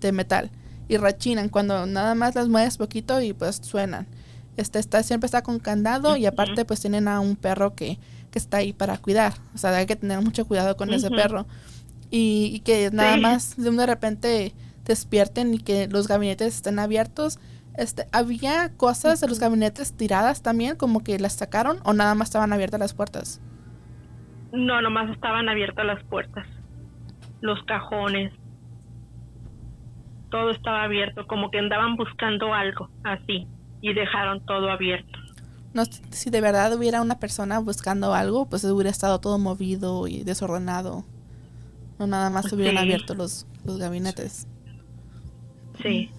de 0.00 0.12
metal 0.12 0.50
y 0.88 0.96
rechinan 0.96 1.48
cuando 1.48 1.86
nada 1.86 2.14
más 2.14 2.34
las 2.34 2.48
mueves 2.48 2.76
poquito 2.76 3.20
y 3.20 3.32
pues 3.32 3.60
suenan. 3.62 4.06
Este 4.56 4.78
está 4.78 5.02
siempre 5.02 5.26
está 5.26 5.42
con 5.42 5.58
candado 5.58 6.16
y 6.16 6.26
aparte 6.26 6.64
pues 6.64 6.80
tienen 6.80 7.08
a 7.08 7.20
un 7.20 7.36
perro 7.36 7.74
que, 7.74 7.98
que 8.30 8.38
está 8.38 8.58
ahí 8.58 8.72
para 8.72 8.96
cuidar. 8.98 9.34
O 9.54 9.58
sea, 9.58 9.74
hay 9.76 9.86
que 9.86 9.96
tener 9.96 10.20
mucho 10.22 10.46
cuidado 10.46 10.76
con 10.76 10.92
ese 10.92 11.10
perro. 11.10 11.46
Y, 12.10 12.60
que 12.60 12.90
nada 12.92 13.16
más 13.16 13.56
de, 13.56 13.70
de 13.70 13.86
repente 13.86 14.54
despierten 14.84 15.52
y 15.54 15.58
que 15.58 15.88
los 15.88 16.08
gabinetes 16.08 16.54
estén 16.54 16.78
abiertos. 16.78 17.38
Este, 17.76 18.06
había 18.12 18.70
cosas 18.76 19.20
de 19.20 19.28
los 19.28 19.40
gabinetes 19.40 19.92
tiradas 19.92 20.40
también, 20.40 20.76
como 20.76 21.00
que 21.00 21.18
las 21.18 21.34
sacaron 21.34 21.80
o 21.84 21.92
nada 21.92 22.14
más 22.14 22.28
estaban 22.28 22.52
abiertas 22.52 22.80
las 22.80 22.94
puertas. 22.94 23.40
No, 24.56 24.80
nomás 24.80 25.10
estaban 25.10 25.50
abiertas 25.50 25.84
las 25.84 26.02
puertas. 26.04 26.46
Los 27.42 27.62
cajones, 27.64 28.32
todo 30.30 30.50
estaba 30.50 30.82
abierto, 30.84 31.26
como 31.26 31.50
que 31.50 31.58
andaban 31.58 31.96
buscando 31.96 32.54
algo 32.54 32.88
así 33.04 33.46
y 33.82 33.92
dejaron 33.92 34.44
todo 34.46 34.70
abierto. 34.70 35.18
No, 35.74 35.84
si 35.84 36.30
de 36.30 36.40
verdad 36.40 36.74
hubiera 36.74 37.02
una 37.02 37.18
persona 37.18 37.58
buscando 37.58 38.14
algo, 38.14 38.48
pues 38.48 38.64
hubiera 38.64 38.88
estado 38.88 39.20
todo 39.20 39.38
movido 39.38 40.08
y 40.08 40.24
desordenado. 40.24 41.04
No 41.98 42.06
nada 42.06 42.30
más 42.30 42.50
hubieran 42.50 42.78
abierto 42.78 43.14
los, 43.14 43.46
los 43.62 43.78
gabinetes. 43.78 44.48
Sí. 45.82 46.10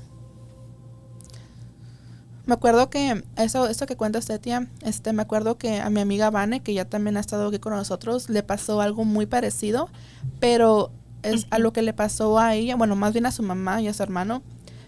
Me 2.48 2.54
acuerdo 2.54 2.90
que 2.90 3.24
eso, 3.36 3.68
esto 3.68 3.86
que 3.86 3.98
cuenta 3.98 4.20
usted, 4.20 4.40
tía, 4.40 4.68
este, 4.82 5.12
me 5.12 5.22
acuerdo 5.22 5.58
que 5.58 5.82
a 5.82 5.90
mi 5.90 6.00
amiga 6.00 6.30
Vane, 6.30 6.62
que 6.62 6.74
ya 6.74 6.86
también 6.86 7.18
ha 7.18 7.20
estado 7.20 7.50
aquí 7.50 7.60
con 7.60 7.74
nosotros, 7.74 8.30
le 8.30 8.42
pasó 8.42 8.80
algo 8.80 9.04
muy 9.04 9.26
parecido, 9.26 9.90
pero 10.40 10.92
es 11.24 11.46
a 11.50 11.60
lo 11.60 11.74
que 11.74 11.82
le 11.82 11.92
pasó 11.92 12.40
a 12.40 12.56
ella, 12.56 12.78
bueno, 12.78 12.96
más 12.96 13.12
bien 13.12 13.26
a 13.26 13.34
su 13.34 13.44
mamá 13.44 13.82
y 13.82 13.90
a 13.90 13.94
su 13.94 14.02
hermano, 14.02 14.44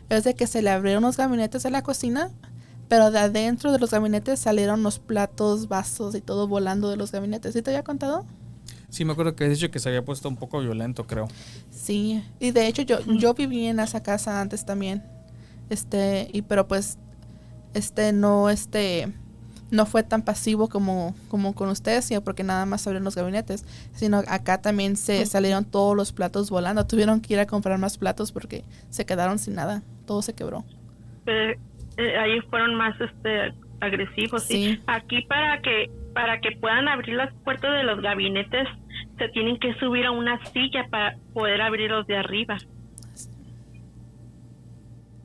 es 0.08 0.24
de 0.24 0.36
que 0.36 0.48
se 0.48 0.62
le 0.62 0.69
abrieron 0.69 1.04
los 1.04 1.17
gabinetes 1.17 1.62
de 1.63 1.69
la 1.69 1.84
cocina, 1.84 2.32
pero 2.88 3.12
de 3.12 3.19
adentro 3.19 3.74
de 3.74 3.80
los 3.80 3.91
gabinetes 3.91 4.39
salieron 4.39 4.82
los 4.82 5.00
platos, 5.00 5.67
vasos 5.67 6.15
y 6.15 6.22
todo 6.22 6.48
volando 6.48 6.89
de 6.89 6.95
los 6.95 7.12
gabinetes. 7.12 7.54
¿Sí 7.54 7.62
te 7.62 7.72
había 7.72 7.84
contado? 7.84 8.26
Sí, 8.89 9.04
me 9.04 9.12
acuerdo 9.12 9.36
que 9.36 9.43
has 9.43 9.52
dicho 9.52 9.69
que 9.69 9.80
se 9.80 9.89
había 9.89 10.04
puesto 10.04 10.30
un 10.30 10.38
poco 10.38 10.62
violento, 10.62 11.06
creo. 11.06 11.28
Sí, 11.69 12.24
y 12.39 12.52
de 12.52 12.67
hecho 12.67 12.84
yo, 12.84 13.00
yo 13.02 13.34
viví 13.34 13.67
en 13.67 13.82
esa 13.82 14.02
casa 14.02 14.39
antes 14.39 14.65
también. 14.65 15.04
Este, 15.69 16.30
y 16.34 16.41
pero 16.41 16.67
pues, 16.67 16.98
este, 17.73 18.13
no, 18.13 18.49
este, 18.49 19.13
no 19.71 19.86
fue 19.86 20.03
tan 20.03 20.23
pasivo 20.23 20.69
como, 20.69 21.15
como 21.29 21.53
con 21.53 21.69
ustedes, 21.69 22.05
sino 22.05 22.21
porque 22.21 22.43
nada 22.43 22.65
más 22.65 22.86
abrieron 22.88 23.05
los 23.05 23.15
gabinetes, 23.15 23.63
sino 23.93 24.21
acá 24.27 24.62
también 24.62 24.95
se 24.97 25.25
salieron 25.25 25.65
todos 25.65 25.95
los 25.95 26.12
platos 26.12 26.49
volando. 26.49 26.86
Tuvieron 26.88 27.21
que 27.21 27.34
ir 27.34 27.39
a 27.39 27.45
comprar 27.45 27.77
más 27.77 27.97
platos 27.97 28.32
porque 28.32 28.63
se 28.89 29.05
quedaron 29.05 29.39
sin 29.39 29.55
nada, 29.55 29.82
todo 30.05 30.21
se 30.21 30.34
quebró. 30.34 30.63
Eh, 31.25 31.58
ahí 31.97 32.39
fueron 32.49 32.75
más 32.75 32.99
este 32.99 33.53
agresivos. 33.82 34.43
Sí. 34.43 34.82
Aquí 34.88 35.21
para 35.21 35.62
que 35.62 35.89
para 36.13 36.41
que 36.41 36.51
puedan 36.53 36.88
abrir 36.88 37.15
las 37.15 37.34
puertas 37.45 37.71
de 37.71 37.84
los 37.84 38.01
gabinetes 38.01 38.67
se 39.17 39.29
tienen 39.29 39.60
que 39.60 39.73
subir 39.75 40.05
a 40.05 40.12
una 40.12 40.43
silla 40.51 40.88
para 40.89 41.15
poder 41.34 41.62
abrirlos 41.62 42.08
de 42.08 42.17
arriba 42.17 42.58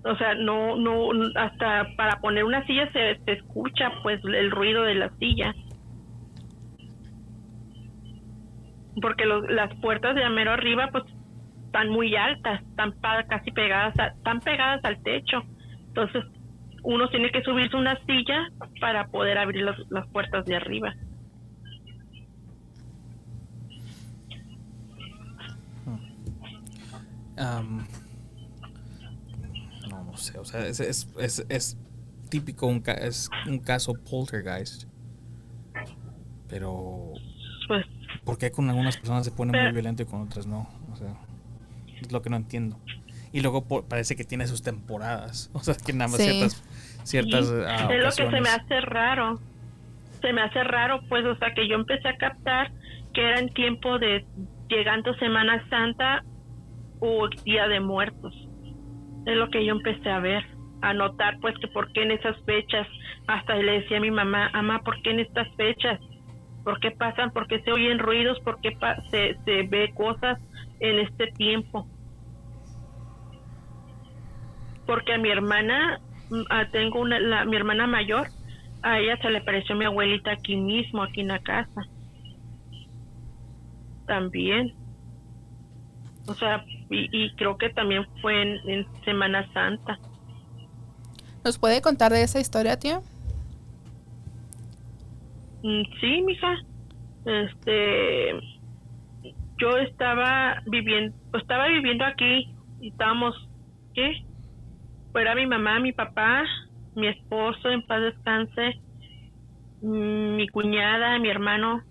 o 0.04 0.16
sea, 0.16 0.34
no, 0.34 0.76
no, 0.76 1.10
hasta 1.34 1.88
para 1.96 2.20
poner 2.20 2.44
una 2.44 2.64
silla 2.66 2.90
se, 2.92 3.18
escucha 3.26 3.90
pues 4.02 4.22
el 4.24 4.50
ruido 4.50 4.82
de 4.82 4.94
la 4.94 5.10
silla. 5.18 5.54
Porque 9.00 9.24
las 9.26 9.74
puertas 9.80 10.14
de 10.14 10.24
Amero 10.24 10.52
arriba 10.52 10.88
pues 10.92 11.04
están 11.66 11.88
muy 11.88 12.14
altas, 12.14 12.62
están 12.62 12.94
casi 13.28 13.50
pegadas, 13.50 13.94
están 14.16 14.40
pegadas 14.40 14.84
al 14.84 15.02
techo. 15.02 15.42
Entonces 15.88 16.24
uno 16.82 17.08
tiene 17.08 17.30
que 17.30 17.42
subirse 17.42 17.76
una 17.76 17.98
silla 18.04 18.48
para 18.80 19.08
poder 19.08 19.38
abrir 19.38 19.64
las 19.88 20.06
puertas 20.08 20.44
de 20.44 20.56
arriba. 20.56 20.94
O 30.14 30.44
sea, 30.44 30.66
es, 30.66 30.80
es, 30.80 31.46
es, 31.48 31.76
típico, 32.30 32.66
un, 32.66 32.82
es 32.86 33.30
un 33.46 33.58
caso 33.58 33.94
poltergeist. 33.94 34.84
Pero, 36.48 37.12
pues, 37.68 37.86
¿por 38.24 38.38
qué 38.38 38.50
con 38.50 38.68
algunas 38.68 38.96
personas 38.96 39.24
se 39.24 39.30
pone 39.30 39.60
muy 39.60 39.72
violento 39.72 40.02
y 40.02 40.06
con 40.06 40.22
otras 40.22 40.46
no? 40.46 40.68
O 40.92 40.96
sea, 40.96 41.16
es 42.00 42.12
lo 42.12 42.22
que 42.22 42.30
no 42.30 42.36
entiendo. 42.36 42.78
Y 43.32 43.40
luego 43.40 43.64
parece 43.64 44.14
que 44.14 44.24
tiene 44.24 44.46
sus 44.46 44.62
temporadas, 44.62 45.50
o 45.54 45.60
sea, 45.60 45.74
que 45.74 45.92
nada 45.92 46.10
más 46.10 46.20
ciertas... 46.20 46.62
ciertas 47.02 47.50
ah, 47.66 47.88
es 47.92 48.04
lo 48.04 48.10
que 48.10 48.30
se 48.30 48.40
me 48.40 48.48
hace 48.48 48.80
raro. 48.80 49.40
Se 50.20 50.32
me 50.32 50.40
hace 50.40 50.64
raro, 50.64 51.02
pues, 51.08 51.24
o 51.26 51.36
sea, 51.36 51.52
que 51.52 51.68
yo 51.68 51.74
empecé 51.74 52.08
a 52.08 52.16
captar 52.16 52.72
que 53.12 53.22
era 53.22 53.38
en 53.38 53.52
tiempo 53.52 53.98
de 53.98 54.24
llegando 54.68 55.14
Semana 55.14 55.68
Santa 55.68 56.24
o 57.00 57.28
Día 57.44 57.68
de 57.68 57.80
Muertos 57.80 58.43
es 59.26 59.36
lo 59.36 59.48
que 59.50 59.64
yo 59.64 59.72
empecé 59.72 60.10
a 60.10 60.20
ver, 60.20 60.44
a 60.82 60.92
notar 60.92 61.38
pues 61.40 61.56
que 61.58 61.68
por 61.68 61.92
qué 61.92 62.02
en 62.02 62.12
esas 62.12 62.36
fechas, 62.44 62.86
hasta 63.26 63.56
le 63.56 63.80
decía 63.80 63.98
a 63.98 64.00
mi 64.00 64.10
mamá, 64.10 64.50
mamá, 64.52 64.80
¿por 64.80 65.00
qué 65.02 65.10
en 65.10 65.20
estas 65.20 65.48
fechas? 65.56 66.00
¿Por 66.62 66.80
qué 66.80 66.90
pasan? 66.90 67.30
¿Por 67.30 67.46
qué 67.46 67.60
se 67.60 67.72
oyen 67.72 67.98
ruidos? 67.98 68.38
¿Por 68.40 68.60
qué 68.60 68.76
se, 69.10 69.36
se 69.44 69.62
ve 69.68 69.92
cosas 69.94 70.38
en 70.80 70.98
este 70.98 71.28
tiempo? 71.32 71.86
Porque 74.86 75.14
a 75.14 75.18
mi 75.18 75.30
hermana, 75.30 76.00
mm, 76.30 76.70
tengo 76.72 77.00
una, 77.00 77.18
la, 77.20 77.44
mi 77.44 77.56
hermana 77.56 77.86
mayor, 77.86 78.28
a 78.82 78.98
ella 78.98 79.16
se 79.18 79.30
le 79.30 79.40
pareció 79.40 79.74
mi 79.76 79.84
abuelita 79.86 80.32
aquí 80.32 80.56
mismo, 80.56 81.02
aquí 81.02 81.20
en 81.22 81.28
la 81.28 81.38
casa. 81.38 81.82
También. 84.06 84.83
O 86.26 86.34
sea, 86.34 86.64
y, 86.90 87.30
creo 87.36 87.58
que 87.58 87.70
también 87.70 88.06
fue 88.22 88.40
en, 88.42 88.86
Semana 89.04 89.46
Santa. 89.52 89.98
¿Nos 91.44 91.58
puede 91.58 91.82
contar 91.82 92.12
de 92.12 92.22
esa 92.22 92.40
historia, 92.40 92.78
tía? 92.78 93.00
Mm, 95.62 95.82
sí, 96.00 96.22
mija. 96.22 96.56
Este, 97.26 98.32
yo 99.58 99.76
estaba 99.78 100.62
viviendo, 100.66 101.16
estaba 101.38 101.68
viviendo 101.68 102.04
aquí 102.04 102.54
y 102.80 102.88
estábamos, 102.88 103.34
¿qué? 103.94 104.24
Fuera 105.12 105.34
mi 105.34 105.46
mamá, 105.46 105.78
mi 105.80 105.92
papá, 105.92 106.44
mi 106.94 107.08
esposo, 107.08 107.70
en 107.70 107.82
paz 107.86 108.00
descanse, 108.00 108.80
mm, 109.82 110.36
mi 110.36 110.48
cuñada, 110.48 111.18
mi 111.18 111.28
hermano, 111.28 111.82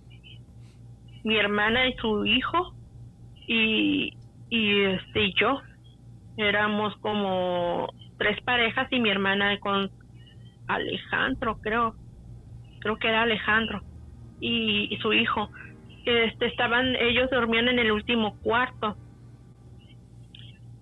mi 1.23 1.37
hermana 1.37 1.87
y 1.87 1.93
su 1.93 2.25
hijo 2.25 2.73
y 3.47 4.13
y 4.53 4.83
este 4.83 5.25
y 5.25 5.33
yo. 5.33 5.61
Éramos 6.37 6.95
como 6.97 7.91
tres 8.19 8.39
parejas 8.43 8.87
y 8.91 8.99
mi 8.99 9.09
hermana 9.09 9.59
con 9.59 9.89
Alejandro 10.67 11.57
creo. 11.59 11.95
Creo 12.79 12.97
que 12.97 13.07
era 13.07 13.23
Alejandro 13.23 13.81
y, 14.39 14.95
su 15.01 15.11
hijo. 15.11 15.49
Este 16.05 16.45
estaban 16.45 16.95
ellos 16.97 17.31
dormían 17.31 17.67
en 17.67 17.79
el 17.79 17.91
último 17.91 18.37
cuarto. 18.43 18.95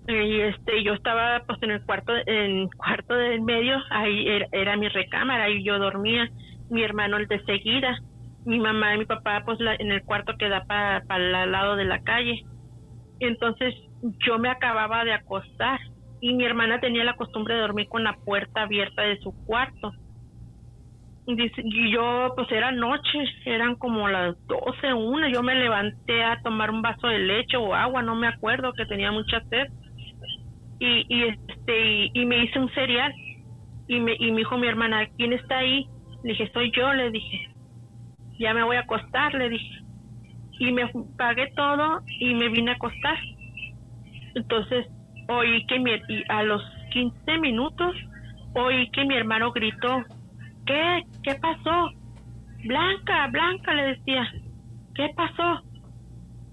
Y 0.06 0.42
este 0.42 0.84
yo 0.84 0.94
estaba 0.94 1.44
pues 1.48 1.62
en 1.64 1.72
el 1.72 1.82
cuarto 1.86 2.12
en 2.26 2.68
cuarto 2.70 3.14
del 3.14 3.40
medio 3.42 3.78
ahí 3.90 4.28
era, 4.52 4.76
mi 4.76 4.90
recámara 4.90 5.50
y 5.50 5.64
yo 5.64 5.80
dormía. 5.80 6.30
Mi 6.70 6.84
hermano 6.84 7.16
el 7.16 7.28
de 7.28 7.42
seguida. 7.46 8.02
Mi 8.44 8.60
mamá 8.60 8.96
y 8.96 8.98
mi 9.00 9.06
papá 9.06 9.44
pues 9.46 9.60
en 9.62 9.92
el 9.94 10.04
cuarto 10.04 10.36
que 10.38 10.50
da 10.50 10.66
para 10.66 11.44
el 11.44 11.52
lado 11.52 11.78
de 11.78 11.86
la 11.86 12.02
calle 12.04 12.44
entonces 13.22 13.76
yo 14.26 14.40
me 14.40 14.50
acababa 14.50 15.06
de 15.06 15.14
acostar 15.14 15.80
y 16.20 16.34
mi 16.34 16.44
hermana 16.44 16.80
tenía 16.80 17.04
la 17.04 17.16
costumbre 17.16 17.56
de 17.56 17.62
dormir 17.62 17.88
con 17.88 18.04
la 18.04 18.14
puerta 18.14 18.64
abierta 18.64 19.04
de 19.04 19.18
su 19.20 19.32
cuarto. 19.46 19.92
Y 21.28 21.92
yo 21.92 22.34
pues 22.36 22.52
era 22.52 22.72
noche 22.72 23.20
eran 23.46 23.76
como 23.76 24.08
las 24.08 24.36
doce 24.48 24.92
una 24.94 25.32
yo 25.32 25.44
me 25.44 25.56
levanté 25.56 26.24
a 26.24 26.42
tomar 26.42 26.72
un 26.72 26.82
vaso 26.82 27.08
de 27.08 27.20
leche 27.20 27.58
o 27.58 27.76
agua 27.76 28.02
no 28.02 28.16
me 28.16 28.28
acuerdo 28.28 28.74
que 28.74 28.86
tenía 28.86 29.12
mucha 29.12 29.40
sed. 29.50 29.68
Y, 30.80 31.06
y 31.08 31.24
este 31.26 32.10
y, 32.14 32.26
me 32.26 32.44
hice 32.44 32.60
un 32.60 32.74
cereal 32.74 33.14
y 33.88 34.00
me 34.00 34.16
y 34.18 34.32
me 34.32 34.40
dijo 34.40 34.58
mi 34.58 34.68
hermana 34.68 35.08
quién 35.16 35.32
está 35.34 35.60
ahí 35.60 35.86
le 36.24 36.32
dije 36.32 36.50
soy 36.54 36.72
yo 36.72 36.92
le 36.94 37.12
dije. 37.12 37.50
Ya 38.40 38.56
me 38.56 38.64
voy 38.64 38.78
a 38.78 38.82
acostar 38.82 39.36
le 39.36 39.50
dije 39.50 39.91
y 40.62 40.72
me 40.72 40.88
pagué 41.18 41.52
todo 41.56 42.02
y 42.20 42.36
me 42.36 42.50
vine 42.50 42.72
a 42.72 42.76
acostar 42.76 43.18
entonces 44.36 44.86
oí 45.28 45.66
que 45.66 45.80
mi, 45.80 45.92
a 46.30 46.44
los 46.44 46.62
15 46.92 47.40
minutos 47.40 47.96
oí 48.54 48.90
que 48.92 49.04
mi 49.06 49.16
hermano 49.16 49.52
gritó 49.52 50.04
¿qué? 50.68 51.02
¿qué 51.24 51.36
pasó? 51.36 51.90
Blanca, 52.64 53.28
Blanca 53.32 53.74
le 53.74 53.96
decía 53.96 54.32
¿qué 54.94 55.10
pasó? 55.16 55.64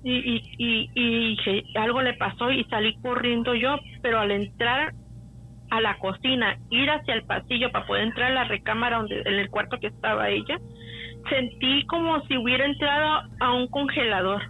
y, 0.03 0.43
y, 0.59 0.91
y, 0.95 1.37
y, 1.45 1.77
algo 1.77 2.01
le 2.01 2.15
pasó 2.15 2.51
y 2.51 2.65
salí 2.65 2.97
corriendo 3.03 3.55
yo, 3.55 3.77
pero 4.01 4.21
al 4.21 4.31
entrar 4.31 4.95
a 5.71 5.81
la 5.83 5.99
cocina, 5.99 6.57
ir 6.71 6.89
hacia 6.89 7.15
el 7.15 7.25
pasillo 7.25 7.71
para 7.71 7.87
poder 7.87 8.05
entrar 8.05 8.31
a 8.31 8.35
la 8.35 8.45
recámara 8.45 8.99
donde, 8.99 9.21
en 9.21 9.35
el 9.35 9.51
cuarto 9.51 9.79
que 9.79 9.89
estaba 9.89 10.31
ella, 10.31 10.59
sentí 11.29 11.85
como 11.87 12.21
si 12.27 12.37
hubiera 12.37 12.65
entrado 12.65 13.29
a 13.41 13.53
un 13.53 13.69
congelador. 13.69 14.43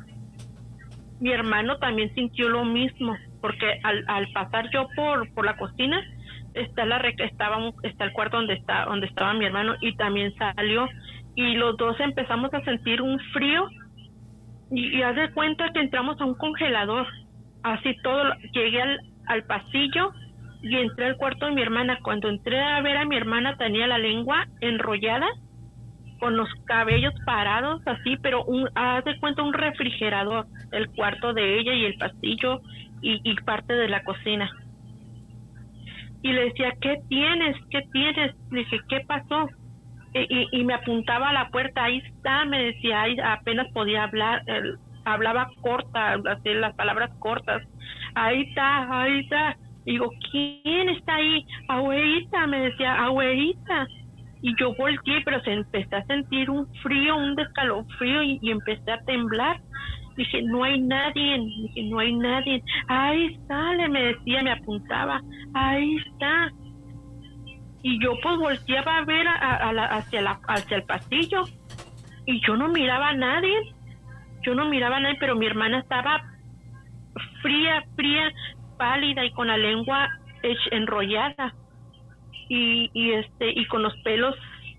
Mi 1.21 1.33
hermano 1.33 1.79
también 1.79 2.15
sintió 2.15 2.49
lo 2.49 2.65
mismo, 2.65 3.17
porque 3.41 3.81
al, 3.83 4.05
al 4.09 4.29
pasar 4.33 4.71
yo 4.71 4.89
por, 4.95 5.33
por 5.35 5.45
la 5.45 5.57
cocina, 5.57 6.01
está 6.55 6.85
la 6.87 6.99
estaba 6.99 7.59
está 7.83 8.05
el 8.05 8.13
cuarto 8.13 8.37
donde 8.37 8.55
está 8.55 8.85
donde 8.87 9.07
estaba 9.07 9.35
mi 9.35 9.45
hermano 9.45 9.75
y 9.81 9.95
también 9.97 10.35
salió 10.37 10.89
y 11.35 11.55
los 11.55 11.77
dos 11.77 11.99
empezamos 12.01 12.53
a 12.53 12.65
sentir 12.65 13.01
un 13.01 13.19
frío 13.33 13.69
y, 14.71 15.03
haz 15.03 15.17
de 15.17 15.31
cuenta 15.33 15.73
que 15.73 15.81
entramos 15.81 16.21
a 16.21 16.25
un 16.25 16.35
congelador. 16.35 17.07
Así 17.63 17.97
todo, 18.03 18.35
llegué 18.53 18.83
al, 18.83 19.01
al 19.27 19.45
pasillo 19.45 20.13
y 20.63 20.77
entré 20.77 21.07
al 21.07 21.17
cuarto 21.17 21.47
de 21.47 21.53
mi 21.53 21.63
hermana. 21.63 21.99
Cuando 22.03 22.29
entré 22.29 22.61
a 22.61 22.81
ver 22.83 22.97
a 22.97 23.05
mi 23.05 23.17
hermana 23.17 23.57
tenía 23.57 23.87
la 23.87 23.99
lengua 23.99 24.47
enrollada, 24.61 25.27
con 26.19 26.37
los 26.37 26.49
cabellos 26.65 27.15
parados 27.25 27.81
así, 27.87 28.17
pero 28.23 28.45
un, 28.45 28.69
haz 28.75 29.05
de 29.05 29.19
cuenta 29.19 29.43
un 29.43 29.53
refrigerador, 29.53 30.47
el 30.73 30.89
cuarto 30.91 31.33
de 31.33 31.59
ella 31.59 31.75
y 31.75 31.85
el 31.85 31.99
pasillo 31.99 32.61
y, 33.01 33.35
parte 33.43 33.75
de 33.75 33.89
la 33.89 34.03
cocina. 34.03 34.51
Y 36.23 36.33
le 36.33 36.47
decía, 36.47 36.73
¿qué 36.81 36.97
tienes? 37.09 37.57
¿Qué 37.71 37.83
tienes? 37.93 38.35
Le 38.51 38.61
dije, 38.61 38.79
¿qué 38.89 39.01
pasó? 39.07 39.49
y, 40.15 40.49
y, 40.51 40.65
me 40.65 40.75
apuntaba 40.75 41.29
a 41.29 41.33
la 41.33 41.49
puerta, 41.51 41.85
ahí 41.85 41.99
está, 41.99 42.45
me 42.47 42.65
decía, 42.65 43.03
ahí 43.03 43.17
apenas 43.23 43.71
podía 43.73 44.05
hablar, 44.05 44.43
hablaba 45.05 45.51
corta, 45.61 46.17
las 46.17 46.75
palabras 46.75 47.11
cortas, 47.19 47.63
ahí 48.15 48.43
está, 48.43 49.03
ahí 49.03 49.21
está. 49.21 49.57
digo, 49.85 50.11
¿quién 50.31 50.89
está 50.91 51.17
ahí? 51.17 51.45
Abuelita, 51.69 52.47
me 52.47 52.61
decía, 52.61 52.95
abuelita. 52.95 53.87
Y 54.41 54.55
yo 54.59 54.75
volteé, 54.75 55.23
pero 55.25 55.43
se 55.43 55.53
empecé 55.53 55.97
a 55.97 56.05
sentir 56.05 56.51
un 56.51 56.67
frío, 56.83 57.17
un 57.17 57.35
descalofrío 57.35 58.23
y, 58.23 58.39
y 58.41 58.51
empecé 58.51 58.93
a 58.93 59.01
temblar. 59.05 59.61
Dije, 60.17 60.43
no 60.43 60.65
hay 60.65 60.81
nadie, 60.81 61.39
dije, 61.39 61.83
no 61.85 61.99
hay 62.01 62.13
nadie. 62.15 62.63
Ahí 62.89 63.39
sale, 63.47 63.89
me 63.89 64.03
decía, 64.15 64.43
me 64.43 64.53
apuntaba, 64.53 65.21
ahí 65.55 65.97
está 65.97 66.53
y 67.83 68.03
yo 68.03 68.15
pues 68.23 68.37
volteaba 68.37 68.99
a 68.99 69.05
ver 69.05 69.27
a, 69.27 69.97
hacia, 69.97 70.23
la, 70.23 70.41
hacia 70.49 70.79
el 70.79 70.83
pasillo 70.83 71.45
y 72.27 72.41
yo 72.47 72.57
no 72.57 72.69
miraba 72.69 73.11
a 73.11 73.15
nadie, 73.15 73.57
yo 74.43 74.55
no 74.55 74.69
miraba 74.69 74.97
a 74.97 75.01
nadie, 75.01 75.17
pero 75.21 75.37
mi 75.37 75.47
hermana 75.47 75.79
estaba 75.79 76.23
fría, 77.41 77.85
fría, 77.97 78.33
pálida 78.77 79.25
y 79.25 79.33
con 79.33 79.47
la 79.47 79.57
lengua 79.57 80.09
enrollada 80.71 81.55
y, 82.49 82.91
y 82.93 83.13
este 83.13 83.51
y 83.51 83.67
con 83.67 83.83
los 83.83 83.95
pelos 84.03 84.35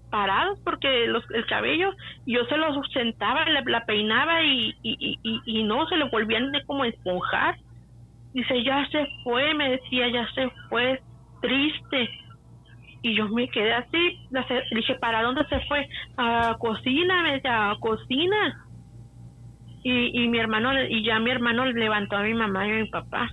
parados 0.09 0.59
porque 0.63 1.07
los, 1.07 1.23
el 1.31 1.45
cabello 1.45 1.91
yo 2.25 2.43
se 2.45 2.57
lo 2.57 2.83
sentaba, 2.85 3.45
la, 3.45 3.61
la 3.65 3.85
peinaba 3.85 4.43
y, 4.43 4.75
y, 4.81 5.63
no 5.63 5.87
se 5.87 5.97
le 5.97 6.05
volvían 6.05 6.51
de 6.51 6.63
como 6.65 6.83
esponjar. 6.83 7.57
Dice, 8.33 8.63
ya 8.63 8.87
se 8.89 9.07
fue, 9.23 9.53
me 9.53 9.71
decía, 9.71 10.07
ya 10.09 10.27
se 10.33 10.49
fue, 10.69 11.01
triste 11.41 12.09
y 13.01 13.15
yo 13.15 13.29
me 13.29 13.47
quedé 13.49 13.73
así, 13.73 14.19
dije, 14.71 14.95
¿para 14.95 15.23
dónde 15.23 15.45
se 15.45 15.59
fue? 15.61 15.87
A 16.17 16.57
cocina, 16.59 17.23
me 17.23 17.33
decía, 17.33 17.71
a 17.71 17.79
cocina. 17.79 18.65
Y, 19.83 20.23
y 20.23 20.27
mi 20.27 20.37
hermano, 20.37 20.71
y 20.83 21.03
ya 21.03 21.19
mi 21.19 21.31
hermano 21.31 21.65
levantó 21.65 22.17
a 22.17 22.23
mi 22.23 22.33
mamá 22.33 22.67
y 22.67 22.71
a 22.71 22.75
mi 22.75 22.89
papá. 22.89 23.29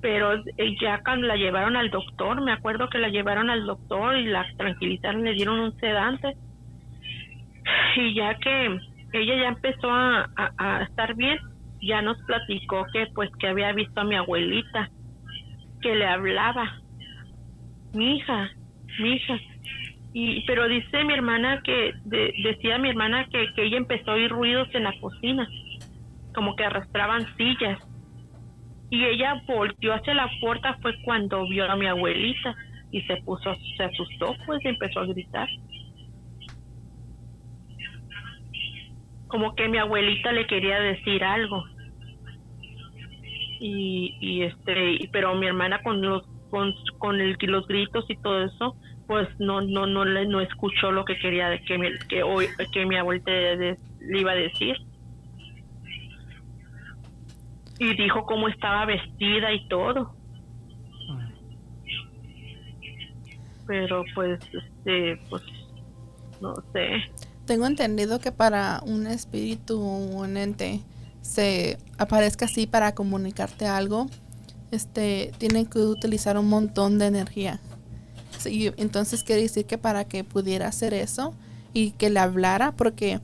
Pero 0.00 0.34
eh, 0.34 0.76
ya 0.80 1.00
cuando 1.02 1.26
la 1.26 1.36
llevaron 1.36 1.76
al 1.76 1.90
doctor, 1.90 2.40
me 2.40 2.52
acuerdo 2.52 2.88
que 2.88 2.98
la 2.98 3.08
llevaron 3.08 3.50
al 3.50 3.66
doctor 3.66 4.16
y 4.16 4.26
la 4.26 4.46
tranquilizaron, 4.56 5.24
le 5.24 5.34
dieron 5.34 5.58
un 5.58 5.76
sedante. 5.78 6.34
Y 7.96 8.14
ya 8.14 8.34
que 8.36 8.78
ella 9.12 9.36
ya 9.36 9.48
empezó 9.48 9.90
a, 9.90 10.28
a 10.56 10.82
estar 10.84 11.14
bien, 11.14 11.38
ya 11.82 12.02
nos 12.02 12.18
platicó 12.22 12.86
que 12.92 13.06
pues 13.14 13.30
que 13.38 13.48
había 13.48 13.72
visto 13.72 14.00
a 14.00 14.04
mi 14.04 14.14
abuelita, 14.14 14.90
que 15.80 15.94
le 15.94 16.06
hablaba. 16.06 16.80
Mi 17.94 18.16
hija, 18.16 18.50
mi 19.00 19.14
hija. 19.14 19.38
Y, 20.12 20.44
pero 20.46 20.68
dice 20.68 21.04
mi 21.04 21.12
hermana 21.12 21.60
que, 21.62 21.92
decía 22.04 22.78
mi 22.78 22.88
hermana 22.88 23.26
que, 23.30 23.46
que 23.54 23.64
ella 23.64 23.76
empezó 23.76 24.10
a 24.10 24.14
oír 24.14 24.30
ruidos 24.30 24.68
en 24.74 24.84
la 24.84 24.98
cocina, 25.00 25.48
como 26.34 26.56
que 26.56 26.64
arrastraban 26.64 27.26
sillas. 27.36 27.78
Y 28.90 29.04
ella 29.04 29.42
volteó 29.46 29.94
hacia 29.94 30.14
la 30.14 30.30
puerta 30.40 30.78
fue 30.80 30.94
cuando 31.02 31.46
vio 31.48 31.70
a 31.70 31.76
mi 31.76 31.86
abuelita 31.86 32.54
y 32.90 33.02
se 33.02 33.16
puso, 33.18 33.54
se 33.76 33.84
asustó 33.84 34.34
pues 34.46 34.64
y 34.64 34.68
empezó 34.68 35.00
a 35.00 35.06
gritar. 35.06 35.48
Como 39.26 39.54
que 39.54 39.68
mi 39.68 39.76
abuelita 39.76 40.32
le 40.32 40.46
quería 40.46 40.80
decir 40.80 41.22
algo. 41.22 41.64
Y, 43.60 44.16
y 44.20 44.42
este, 44.42 45.08
pero 45.12 45.34
mi 45.34 45.46
hermana 45.46 45.82
con 45.82 46.00
los 46.00 46.22
con, 46.50 46.72
con 46.96 47.20
el, 47.20 47.36
los 47.42 47.66
gritos 47.66 48.06
y 48.08 48.16
todo 48.16 48.44
eso, 48.44 48.76
pues 49.06 49.28
no 49.38 49.60
no 49.60 49.86
no 49.86 50.04
no 50.06 50.40
escuchó 50.40 50.92
lo 50.92 51.04
que 51.04 51.18
quería 51.18 51.58
que 51.66 51.76
mi, 51.76 51.88
que 52.08 52.22
que 52.72 52.86
mi 52.86 52.96
abuelita 52.96 53.30
le 53.32 53.76
iba 54.20 54.32
a 54.32 54.36
decir 54.36 54.76
y 57.78 57.94
dijo 57.96 58.24
cómo 58.24 58.48
estaba 58.48 58.84
vestida 58.86 59.52
y 59.52 59.68
todo 59.68 60.14
pero 63.66 64.04
pues 64.14 64.40
este 64.52 65.20
pues 65.28 65.42
no 66.40 66.54
sé 66.72 67.02
tengo 67.46 67.66
entendido 67.66 68.18
que 68.18 68.32
para 68.32 68.80
un 68.84 69.06
espíritu 69.06 69.80
o 69.80 69.96
un 70.20 70.36
ente 70.36 70.80
se 71.22 71.78
aparezca 71.98 72.46
así 72.46 72.66
para 72.66 72.94
comunicarte 72.94 73.66
algo 73.66 74.06
este, 74.70 75.32
tienen 75.38 75.66
que 75.66 75.78
utilizar 75.78 76.36
un 76.38 76.48
montón 76.48 76.98
de 76.98 77.06
energía. 77.06 77.60
entonces 78.44 79.24
quiere 79.24 79.42
decir 79.42 79.66
que 79.66 79.78
para 79.78 80.04
que 80.04 80.24
pudiera 80.24 80.68
hacer 80.68 80.94
eso 80.94 81.34
y 81.72 81.92
que 81.92 82.10
le 82.10 82.20
hablara, 82.20 82.72
porque 82.72 83.20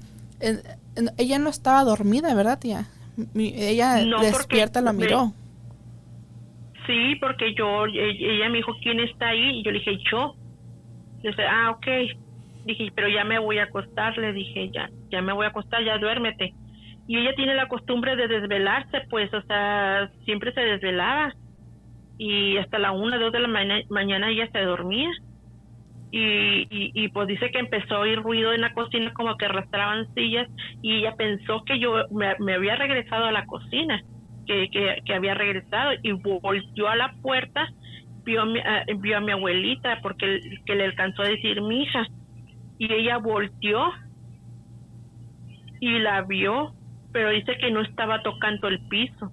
ella 1.17 1.39
no 1.39 1.51
estaba 1.51 1.85
dormida, 1.85 2.35
¿verdad, 2.35 2.59
tía? 2.59 2.89
Ella 3.35 4.05
despierta 4.21 4.81
la 4.81 4.93
miró. 4.93 5.33
Sí, 6.87 7.17
porque 7.21 7.55
yo, 7.55 7.87
e, 7.87 8.11
ella 8.11 8.49
me 8.49 8.59
dijo, 8.59 8.73
¿quién 8.83 9.01
está 9.01 9.29
ahí? 9.29 9.61
Y 9.61 9.63
yo 9.63 9.71
le 9.71 9.79
dije, 9.79 9.99
yo. 10.11 10.35
Le 11.23 11.31
dije, 11.31 11.43
ah, 11.47 11.71
ok. 11.71 11.87
Dije, 12.67 12.93
pero 12.95 13.09
ya 13.09 13.25
me 13.25 13.39
voy 13.39 13.59
a 13.59 13.65
acostar. 13.65 14.17
Le 14.19 14.33
dije, 14.33 14.71
ya, 14.71 14.91
ya 15.11 15.23
me 15.23 15.33
voy 15.33 15.47
a 15.47 15.49
acostar, 15.49 15.83
ya 15.85 15.99
duérmete 15.99 16.53
y 17.07 17.19
ella 17.19 17.35
tiene 17.35 17.55
la 17.55 17.69
costumbre 17.69 18.17
de 18.17 18.29
desvelarse, 18.29 19.03
pues, 19.11 19.33
o 19.35 19.43
sea, 19.43 20.11
siempre 20.25 20.53
se 20.53 20.61
desvelaba 20.61 21.35
y 22.17 22.57
hasta 22.57 22.79
la 22.79 22.93
una, 22.93 23.19
dos 23.19 23.33
de 23.33 23.41
la 23.41 23.49
mañana 23.89 24.31
ella 24.31 24.49
se 24.51 24.61
dormía. 24.61 25.11
Y, 26.17 26.69
y, 26.71 27.09
pues 27.09 27.27
dice 27.27 27.51
que 27.51 27.59
empezó 27.59 27.97
a 27.97 28.01
oír 28.01 28.23
ruido 28.23 28.53
en 28.53 28.61
la 28.61 28.73
cocina 28.73 29.13
como 29.15 29.37
que 29.37 29.47
arrastraban 29.47 30.07
sillas 30.15 30.49
y 30.81 30.99
ella 30.99 31.17
pensó 31.17 31.65
que 31.65 31.81
yo 31.81 32.05
me, 32.13 32.55
había 32.55 32.77
regresado 32.77 33.25
a 33.25 33.33
la 33.33 33.45
cocina 33.47 34.01
que, 34.47 34.71
que, 34.71 35.13
había 35.13 35.35
regresado 35.35 35.91
y 36.05 36.13
volvió 36.13 36.89
a 36.89 36.95
la 36.95 37.15
puerta, 37.21 37.67
vio 38.23 38.43
a 38.43 38.47
mi, 38.47 38.61
vio 38.99 39.17
a 39.17 39.21
mi 39.21 39.33
abuelita 39.33 39.99
porque 40.03 40.39
que 40.65 40.77
le 40.77 40.85
alcanzó 40.85 41.23
a 41.23 41.29
decir 41.29 41.61
mi 41.63 41.83
hija 41.83 42.07
y 42.79 42.93
ella 42.93 43.19
volteó 43.19 43.93
y 45.81 45.99
la 45.99 46.23
vio, 46.23 46.75
pero 47.13 47.31
dice 47.31 47.59
que 47.59 47.73
no 47.73 47.81
estaba 47.81 48.23
tocando 48.23 48.69
el 48.69 48.79
piso. 48.87 49.33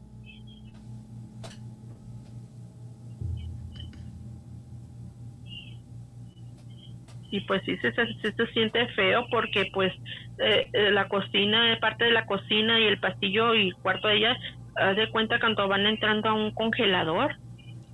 Y 7.32 7.40
pues 7.42 7.64
sí 7.66 7.78
se, 7.78 7.94
se, 7.94 8.48
siente 8.54 8.86
feo 8.90 9.26
porque 9.32 9.72
pues 9.74 9.94
eh, 10.38 10.68
eh, 10.74 10.92
la 10.92 11.08
cocina, 11.08 11.78
parte 11.80 12.06
de 12.06 12.12
la 12.12 12.26
cocina 12.26 12.80
y 12.80 12.84
el 12.84 13.00
pasillo 13.00 13.56
y 13.56 13.72
cuarto 13.72 14.10
de 14.10 14.18
ella, 14.18 14.38
haz 14.76 14.98
de 14.98 15.10
cuenta 15.10 15.40
cuando 15.40 15.68
van 15.68 15.86
entrando 15.86 16.30
a 16.30 16.34
un 16.34 16.52
congelador. 16.52 17.38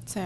Sí. 0.05 0.21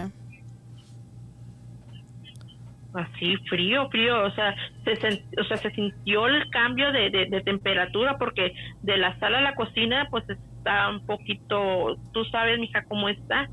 Así, 2.94 3.38
frío, 3.50 3.90
frío, 3.90 4.24
o 4.24 4.32
sea, 4.32 4.56
se, 4.84 5.24
o 5.40 5.44
sea, 5.44 5.58
se 5.58 5.72
sintió 5.72 6.28
el 6.28 6.50
cambio 6.50 6.92
de, 6.92 7.10
de, 7.10 7.42
temperatura 7.42 8.18
porque 8.18 8.54
de 8.82 8.98
la 8.98 9.18
sala 9.20 9.40
a 9.40 9.42
la 9.42 9.56
cocina 9.56 10.08
pues 10.10 10.30
está 10.30 10.90
un 10.90 11.06
poquito, 11.06 11.98
tú 12.14 12.26
sabes, 12.26 12.60
mija, 12.60 12.84
cómo 12.86 13.08
está. 13.10 13.50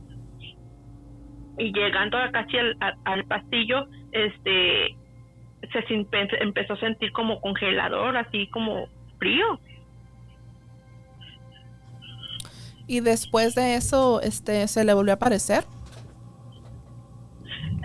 Y 1.56 1.72
llegando 1.72 2.18
casi 2.32 2.58
al, 2.58 2.76
al 3.04 3.24
pasillo, 3.26 3.86
este, 4.12 4.96
se 5.72 6.38
empezó 6.40 6.72
a 6.74 6.80
sentir 6.80 7.12
como 7.12 7.40
congelador, 7.40 8.16
así 8.16 8.48
como 8.48 8.86
frío. 9.18 9.60
Y 12.86 13.00
después 13.00 13.54
de 13.54 13.74
eso, 13.74 14.20
este, 14.22 14.66
se 14.66 14.84
le 14.84 14.94
volvió 14.94 15.12
a 15.12 15.16
aparecer. 15.16 15.64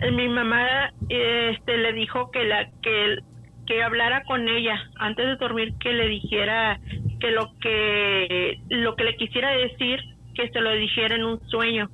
Eh, 0.02 0.12
mi 0.12 0.30
mamá, 0.30 0.94
este, 1.10 1.78
le 1.78 1.94
dijo 1.94 2.32
que 2.32 2.44
la 2.46 2.70
que 2.82 3.18
que 3.66 3.82
hablara 3.82 4.24
con 4.24 4.48
ella 4.50 4.78
antes 4.98 5.26
de 5.26 5.36
dormir, 5.38 5.74
que 5.80 5.94
le 5.94 6.08
dijera 6.10 6.82
que 7.22 7.32
lo 7.32 7.54
que 7.62 8.60
lo 8.70 8.96
que 8.96 9.04
le 9.06 9.16
quisiera 9.16 9.52
decir, 9.52 10.02
que 10.36 10.50
se 10.50 10.60
lo 10.60 10.72
dijera 10.72 11.16
en 11.16 11.24
un 11.24 11.40
sueño 11.48 11.90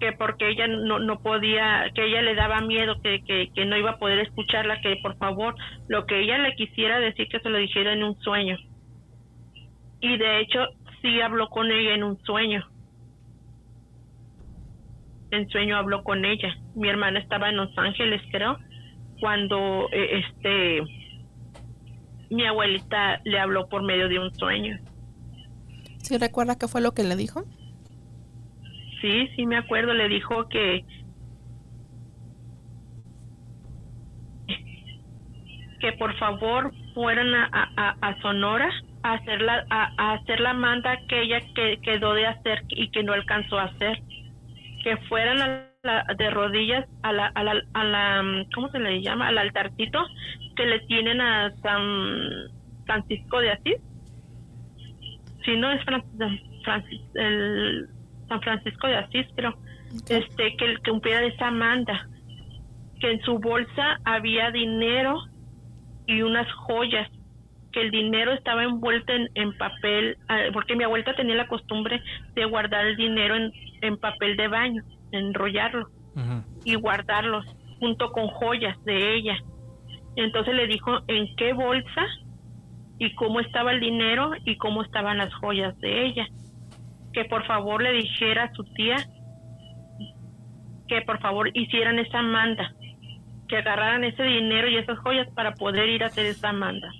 que 0.00 0.12
porque 0.12 0.48
ella 0.48 0.66
no, 0.66 0.98
no 0.98 1.20
podía, 1.20 1.84
que 1.94 2.06
ella 2.06 2.22
le 2.22 2.34
daba 2.34 2.60
miedo, 2.62 3.00
que, 3.02 3.22
que, 3.22 3.64
no 3.66 3.76
iba 3.76 3.92
a 3.92 3.98
poder 3.98 4.18
escucharla, 4.20 4.80
que 4.80 4.96
por 4.96 5.16
favor 5.18 5.54
lo 5.88 6.06
que 6.06 6.20
ella 6.20 6.38
le 6.38 6.56
quisiera 6.56 6.98
decir 6.98 7.28
que 7.28 7.38
se 7.38 7.50
lo 7.50 7.58
dijera 7.58 7.92
en 7.92 8.02
un 8.02 8.18
sueño. 8.20 8.56
Y 10.00 10.16
de 10.16 10.40
hecho 10.40 10.60
sí 11.02 11.20
habló 11.20 11.48
con 11.50 11.70
ella 11.70 11.94
en 11.94 12.02
un 12.02 12.18
sueño. 12.24 12.66
En 15.30 15.48
sueño 15.50 15.76
habló 15.76 16.02
con 16.02 16.24
ella. 16.24 16.56
Mi 16.74 16.88
hermana 16.88 17.20
estaba 17.20 17.50
en 17.50 17.58
Los 17.58 17.76
Ángeles, 17.76 18.22
creo, 18.32 18.58
cuando 19.20 19.86
eh, 19.92 20.22
este 20.24 20.82
mi 22.30 22.46
abuelita 22.46 23.20
le 23.24 23.38
habló 23.38 23.68
por 23.68 23.82
medio 23.82 24.08
de 24.08 24.18
un 24.18 24.34
sueño. 24.34 24.78
¿Sí 25.98 26.16
recuerda 26.16 26.56
qué 26.56 26.68
fue 26.68 26.80
lo 26.80 26.92
que 26.92 27.02
le 27.04 27.16
dijo? 27.16 27.44
Sí, 29.00 29.28
sí 29.34 29.46
me 29.46 29.56
acuerdo, 29.56 29.94
le 29.94 30.08
dijo 30.08 30.48
que 30.48 30.84
que 35.80 35.92
por 35.94 36.14
favor 36.18 36.70
fueran 36.94 37.34
a, 37.34 37.96
a, 38.00 38.20
Sonora 38.20 38.70
a 39.02 39.14
hacer 39.14 39.40
la 39.40 39.64
a, 39.70 40.12
hacer 40.12 40.40
la 40.40 40.52
manda 40.52 40.98
que 41.08 41.22
ella 41.22 41.40
que, 41.54 41.78
quedó 41.82 42.12
de 42.12 42.26
hacer 42.26 42.64
y 42.68 42.90
que 42.90 43.02
no 43.02 43.14
alcanzó 43.14 43.58
a 43.58 43.64
hacer. 43.64 44.02
Que 44.84 44.98
fueran 45.08 45.40
a 45.40 45.66
la, 45.82 46.04
de 46.18 46.30
rodillas 46.30 46.86
a 47.02 47.12
la, 47.12 47.26
a 47.28 47.42
la, 47.42 47.62
a 47.72 47.84
la 47.84 48.44
cómo 48.54 48.68
se 48.68 48.78
le 48.78 49.00
llama 49.00 49.28
al 49.28 49.38
altarcito 49.38 50.06
que 50.54 50.66
le 50.66 50.80
tienen 50.80 51.20
a 51.22 51.50
San 51.62 52.50
Francisco 52.84 53.40
de 53.40 53.52
Asís. 53.52 53.76
Si 55.44 55.56
no 55.56 55.72
es 55.72 55.82
Francis, 55.84 57.00
el 57.14 57.88
San 58.30 58.40
Francisco 58.42 58.86
de 58.86 58.96
Asís, 58.96 59.26
pero 59.34 59.54
este 60.08 60.56
que, 60.56 60.76
que 60.82 60.90
cumpliera 60.90 61.20
de 61.20 61.26
esa 61.26 61.50
manda, 61.50 62.08
que 63.00 63.10
en 63.10 63.20
su 63.22 63.40
bolsa 63.40 63.98
había 64.04 64.52
dinero 64.52 65.18
y 66.06 66.22
unas 66.22 66.50
joyas, 66.52 67.10
que 67.72 67.80
el 67.80 67.90
dinero 67.90 68.32
estaba 68.32 68.62
envuelto 68.62 69.12
en, 69.12 69.58
papel, 69.58 70.16
ah, 70.28 70.42
porque 70.52 70.76
mi 70.76 70.84
abuelita 70.84 71.14
tenía 71.14 71.34
la 71.34 71.48
costumbre 71.48 72.02
de 72.34 72.44
guardar 72.44 72.86
el 72.86 72.96
dinero 72.96 73.34
en, 73.34 73.52
en 73.82 73.96
papel 73.96 74.36
de 74.36 74.48
baño, 74.48 74.82
enrollarlo 75.12 75.88
y 76.64 76.74
guardarlos 76.74 77.44
junto 77.80 78.12
con 78.12 78.28
joyas 78.28 78.76
de 78.84 79.16
ella. 79.16 79.38
Entonces 80.16 80.54
le 80.54 80.66
dijo 80.66 81.00
en 81.08 81.34
qué 81.36 81.52
bolsa 81.52 82.06
y 82.98 83.14
cómo 83.14 83.40
estaba 83.40 83.72
el 83.72 83.80
dinero 83.80 84.32
y 84.44 84.56
cómo 84.56 84.82
estaban 84.82 85.18
las 85.18 85.32
joyas 85.34 85.78
de 85.78 86.06
ella 86.06 86.28
que 87.12 87.24
por 87.24 87.46
favor 87.46 87.82
le 87.82 87.92
dijera 87.92 88.44
a 88.44 88.52
su 88.52 88.64
tía 88.64 88.96
que 90.90 91.02
por 91.02 91.20
favor 91.20 91.48
hicieran 91.54 92.00
esa 92.00 92.20
manda, 92.20 92.74
que 93.48 93.56
agarraran 93.56 94.02
ese 94.02 94.24
dinero 94.24 94.68
y 94.68 94.76
esas 94.76 94.98
joyas 94.98 95.28
para 95.34 95.54
poder 95.54 95.88
ir 95.88 96.02
a 96.02 96.06
hacer 96.06 96.26
esa 96.26 96.52
manda. 96.52 96.90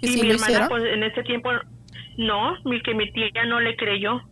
Y, 0.00 0.22
mi 0.22 0.30
hermana 0.30 0.66
pues 0.68 0.84
en 0.84 1.02
ese 1.02 1.22
tiempo 1.22 1.50
no, 2.16 2.56
mi 2.64 2.80
que 2.80 2.94
mi 2.94 3.12
tía 3.12 3.44
no 3.46 3.60
le 3.60 3.76
creyó. 3.76 4.22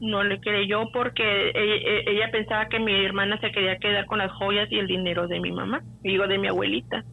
No 0.00 0.24
le 0.24 0.40
creyó 0.40 0.90
porque 0.92 1.50
ella, 1.54 2.10
ella, 2.10 2.30
pensaba 2.32 2.68
que 2.68 2.80
mi 2.80 2.92
hermana 3.04 3.38
se 3.40 3.52
quería 3.52 3.78
quedar 3.78 4.06
con 4.06 4.18
las 4.18 4.32
joyas 4.32 4.70
y 4.70 4.78
el 4.78 4.88
dinero 4.88 5.28
de 5.28 5.40
mi 5.40 5.52
mamá, 5.52 5.82
digo 6.02 6.26
de 6.26 6.38
mi 6.38 6.48
abuelita. 6.48 7.04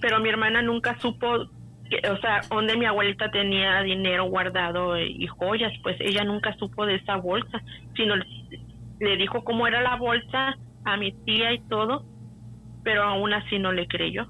Pero 0.00 0.20
mi 0.20 0.28
hermana 0.28 0.62
nunca 0.62 0.98
supo, 1.00 1.48
que, 1.88 2.08
o 2.08 2.18
sea, 2.18 2.40
dónde 2.50 2.76
mi 2.76 2.84
abuelita 2.84 3.30
tenía 3.30 3.82
dinero 3.82 4.24
guardado 4.24 4.98
y 4.98 5.26
joyas, 5.26 5.72
pues 5.82 5.96
ella 6.00 6.24
nunca 6.24 6.56
supo 6.56 6.86
de 6.86 6.96
esa 6.96 7.16
bolsa, 7.16 7.62
sino 7.96 8.14
le 8.16 9.16
dijo 9.16 9.44
cómo 9.44 9.66
era 9.66 9.80
la 9.82 9.96
bolsa 9.96 10.56
a 10.84 10.96
mi 10.96 11.12
tía 11.12 11.52
y 11.52 11.60
todo, 11.68 12.04
pero 12.84 13.02
aún 13.04 13.32
así 13.32 13.58
no 13.58 13.72
le 13.72 13.86
creyó. 13.86 14.26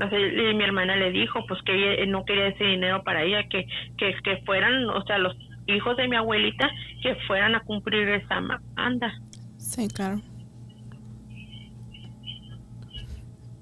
Y 0.00 0.54
mi 0.54 0.62
hermana 0.62 0.94
le 0.94 1.10
dijo 1.10 1.44
pues 1.48 1.60
que 1.62 1.74
ella 1.74 2.06
no 2.06 2.24
quería 2.24 2.48
ese 2.48 2.64
dinero 2.64 3.02
para 3.02 3.24
ella, 3.24 3.48
que, 3.48 3.66
que, 3.96 4.14
que 4.22 4.36
fueran, 4.46 4.88
o 4.90 5.02
sea, 5.04 5.18
los 5.18 5.36
hijos 5.66 5.96
de 5.96 6.08
mi 6.08 6.16
abuelita 6.16 6.70
que 7.02 7.16
fueran 7.26 7.54
a 7.54 7.60
cumplir 7.60 8.08
esa 8.08 8.40
manda. 8.40 9.12
Sí, 9.56 9.88
claro. 9.88 10.20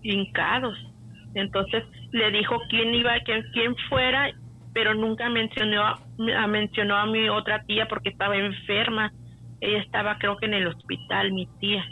Hincados. 0.06 0.76
Entonces 1.34 1.84
le 2.12 2.30
dijo 2.30 2.56
quién 2.70 2.94
iba, 2.94 3.12
quién, 3.24 3.44
quién 3.52 3.76
fuera, 3.88 4.32
pero 4.72 4.94
nunca 4.94 5.28
mencionó, 5.28 5.82
a, 5.82 6.46
mencionó 6.46 6.96
a 6.96 7.06
mi 7.06 7.28
otra 7.28 7.62
tía 7.64 7.86
porque 7.88 8.10
estaba 8.10 8.36
enferma. 8.36 9.12
Ella 9.60 9.78
estaba 9.78 10.18
creo 10.18 10.36
que 10.36 10.46
en 10.46 10.54
el 10.54 10.66
hospital, 10.66 11.32
mi 11.32 11.46
tía. 11.60 11.84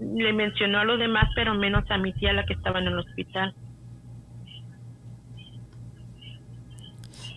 Le 0.00 0.32
mencionó 0.32 0.78
a 0.78 0.84
los 0.84 0.98
demás, 0.98 1.28
pero 1.34 1.54
menos 1.54 1.88
a 1.90 1.98
mi 1.98 2.12
tía, 2.12 2.32
la 2.32 2.44
que 2.44 2.54
estaba 2.54 2.80
en 2.80 2.88
el 2.88 2.98
hospital. 2.98 3.54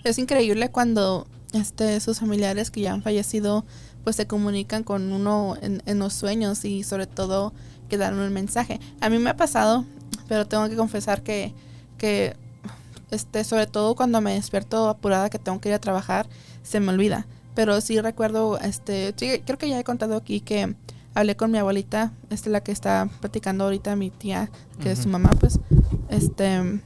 Es 0.03 0.17
increíble 0.19 0.71
cuando 0.71 1.27
este, 1.53 1.99
sus 1.99 2.19
familiares 2.19 2.71
que 2.71 2.81
ya 2.81 2.93
han 2.93 3.01
fallecido 3.01 3.65
pues 4.07 4.15
se 4.15 4.25
comunican 4.25 4.85
con 4.85 5.11
uno 5.11 5.57
en, 5.61 5.83
en 5.85 5.99
los 5.99 6.13
sueños 6.13 6.63
y 6.63 6.85
sobre 6.85 7.07
todo 7.07 7.51
que 7.89 7.97
dar 7.97 8.13
un 8.13 8.31
mensaje. 8.31 8.79
A 9.01 9.09
mí 9.09 9.19
me 9.19 9.31
ha 9.31 9.35
pasado, 9.35 9.83
pero 10.29 10.47
tengo 10.47 10.69
que 10.69 10.77
confesar 10.77 11.23
que, 11.23 11.53
que 11.97 12.37
este, 13.11 13.43
sobre 13.43 13.67
todo 13.67 13.95
cuando 13.95 14.21
me 14.21 14.35
despierto 14.35 14.87
apurada 14.87 15.29
que 15.29 15.39
tengo 15.39 15.59
que 15.59 15.67
ir 15.67 15.75
a 15.75 15.79
trabajar, 15.79 16.29
se 16.63 16.79
me 16.79 16.93
olvida. 16.93 17.27
Pero 17.53 17.81
sí 17.81 17.99
recuerdo, 17.99 18.57
este, 18.59 19.13
creo 19.45 19.57
que 19.57 19.67
ya 19.67 19.77
he 19.77 19.83
contado 19.83 20.15
aquí 20.15 20.39
que 20.39 20.73
hablé 21.13 21.35
con 21.35 21.51
mi 21.51 21.57
abuelita, 21.57 22.13
este, 22.29 22.49
la 22.49 22.61
que 22.61 22.71
está 22.71 23.09
platicando 23.19 23.65
ahorita, 23.65 23.97
mi 23.97 24.09
tía, 24.09 24.49
que 24.79 24.91
es 24.91 24.99
su 24.99 25.09
mamá, 25.09 25.31
pues, 25.37 25.59
este, 26.07 26.79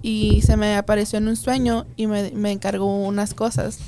y 0.00 0.42
se 0.42 0.56
me 0.56 0.76
apareció 0.76 1.18
en 1.18 1.26
un 1.26 1.34
sueño 1.34 1.86
y 1.96 2.06
me, 2.06 2.30
me 2.30 2.52
encargó 2.52 3.04
unas 3.04 3.34
cosas. 3.34 3.80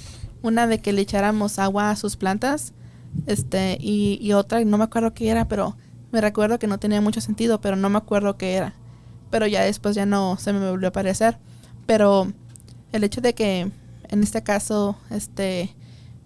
Una 0.45 0.67
de 0.67 0.79
que 0.79 0.93
le 0.93 1.03
echáramos 1.03 1.59
agua 1.59 1.91
a 1.91 1.97
sus 1.97 2.17
plantas, 2.17 2.75
este, 3.27 3.79
y, 3.81 4.19
y 4.21 4.33
otra, 4.33 4.63
no 4.65 4.79
me 4.79 4.85
acuerdo 4.85 5.15
qué 5.15 5.29
era, 5.29 5.49
pero 5.49 5.77
me 6.13 6.21
recuerdo 6.21 6.59
que 6.59 6.67
no 6.67 6.79
tenía 6.79 7.01
mucho 7.01 7.21
sentido, 7.21 7.61
pero 7.61 7.77
no 7.77 7.89
me 7.89 7.99
acuerdo 7.99 8.37
qué 8.37 8.55
era. 8.55 8.75
Pero 9.31 9.47
ya 9.47 9.63
después 9.63 9.97
ya 9.97 10.07
no 10.07 10.37
se 10.39 10.53
me 10.53 10.71
volvió 10.71 10.89
a 10.89 10.91
aparecer. 10.91 11.39
Pero 11.87 12.29
el 12.93 13.05
hecho 13.05 13.21
de 13.21 13.35
que 13.35 13.73
en 14.09 14.23
este 14.23 14.43
caso, 14.43 14.97
este, 15.11 15.75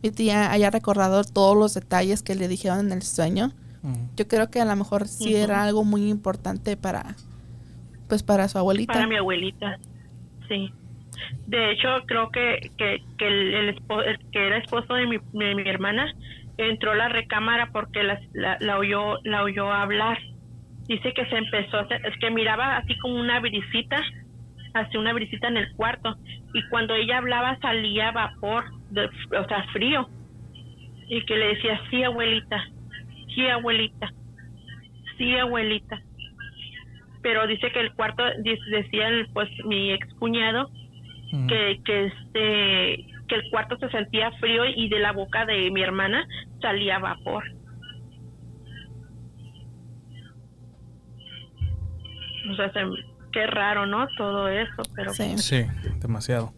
mi 0.03 0.11
tía 0.11 0.51
haya 0.51 0.71
recordado 0.71 1.25
todos 1.25 1.57
los 1.57 1.75
detalles 1.75 2.23
que 2.23 2.35
le 2.35 2.49
dijeron 2.49 2.81
en 2.81 2.93
el 2.93 3.03
sueño. 3.03 3.53
Yo 4.17 4.29
creo 4.29 4.51
que 4.51 4.61
a 4.61 4.67
lo 4.67 4.77
mejor 4.77 5.09
sí 5.09 5.35
era 5.35 5.63
algo 5.63 5.85
muy 5.85 6.11
importante 6.11 6.77
para, 6.77 7.17
pues 8.09 8.23
para 8.23 8.47
su 8.49 8.59
abuelita. 8.59 8.93
Para 8.93 9.07
mi 9.07 9.17
abuelita, 9.17 9.79
sí. 10.49 10.71
De 11.47 11.73
hecho, 11.73 11.89
creo 12.07 12.31
que, 12.31 12.71
que, 12.77 13.03
que 13.19 13.27
el, 13.27 13.77
que 14.33 14.47
era 14.47 14.59
esposo 14.59 14.95
de 14.95 15.07
mi, 15.07 15.19
mi 15.33 15.69
hermana 15.69 16.13
entró 16.59 16.95
la 16.95 17.09
recámara 17.09 17.71
porque 17.73 18.03
la, 18.03 18.19
la, 18.33 18.79
oyó 18.79 19.19
la 19.25 19.43
oyó 19.43 19.73
hablar. 19.73 20.19
Dice 20.87 21.13
que 21.13 21.27
se 21.27 21.37
empezó, 21.37 21.81
es 21.91 22.19
que 22.21 22.31
miraba 22.31 22.79
así 22.79 22.97
como 22.99 23.17
una 23.17 23.41
brisita, 23.41 24.03
así 24.75 24.97
una 24.97 25.13
brisita 25.13 25.49
en 25.49 25.59
el 25.59 25.73
cuarto 25.75 26.17
y 26.55 26.67
cuando 26.69 26.95
ella 26.95 27.19
hablaba 27.19 27.59
salía 27.61 28.11
vapor, 28.11 28.65
de, 28.91 29.05
o 29.07 29.49
sea, 29.49 29.65
frío. 29.73 30.09
Y 31.11 31.25
que 31.25 31.37
le 31.37 31.49
decía, 31.55 31.81
sí, 31.91 32.03
abuelita, 32.03 32.63
sí, 33.35 33.47
abuelita, 33.49 34.13
sí, 35.17 35.37
abuelita 35.37 36.03
pero 37.23 37.47
dice 37.47 37.71
que 37.73 37.81
el 37.81 37.93
cuarto 37.93 38.23
decía 38.71 39.09
pues 39.33 39.49
mi 39.65 39.93
ex 39.93 40.13
cuñado 40.15 40.71
que 41.31 41.81
que 41.85 42.07
este 42.07 43.07
que 43.29 43.35
el 43.35 43.51
cuarto 43.51 43.77
se 43.79 43.91
sentía 43.91 44.31
frío 44.33 44.65
y 44.65 44.89
de 44.89 44.99
la 44.99 45.13
boca 45.13 45.45
de 45.45 45.71
mi 45.71 45.83
hermana 45.83 46.27
salía 46.61 46.99
vapor. 46.99 47.45
O 52.51 52.57
sea 52.57 52.73
qué 53.33 53.47
raro 53.47 53.85
no 53.85 54.09
todo 54.17 54.49
eso 54.49 54.83
pero 54.97 55.13
sí, 55.13 55.37
sí 55.39 55.67
demasiado. 56.01 56.53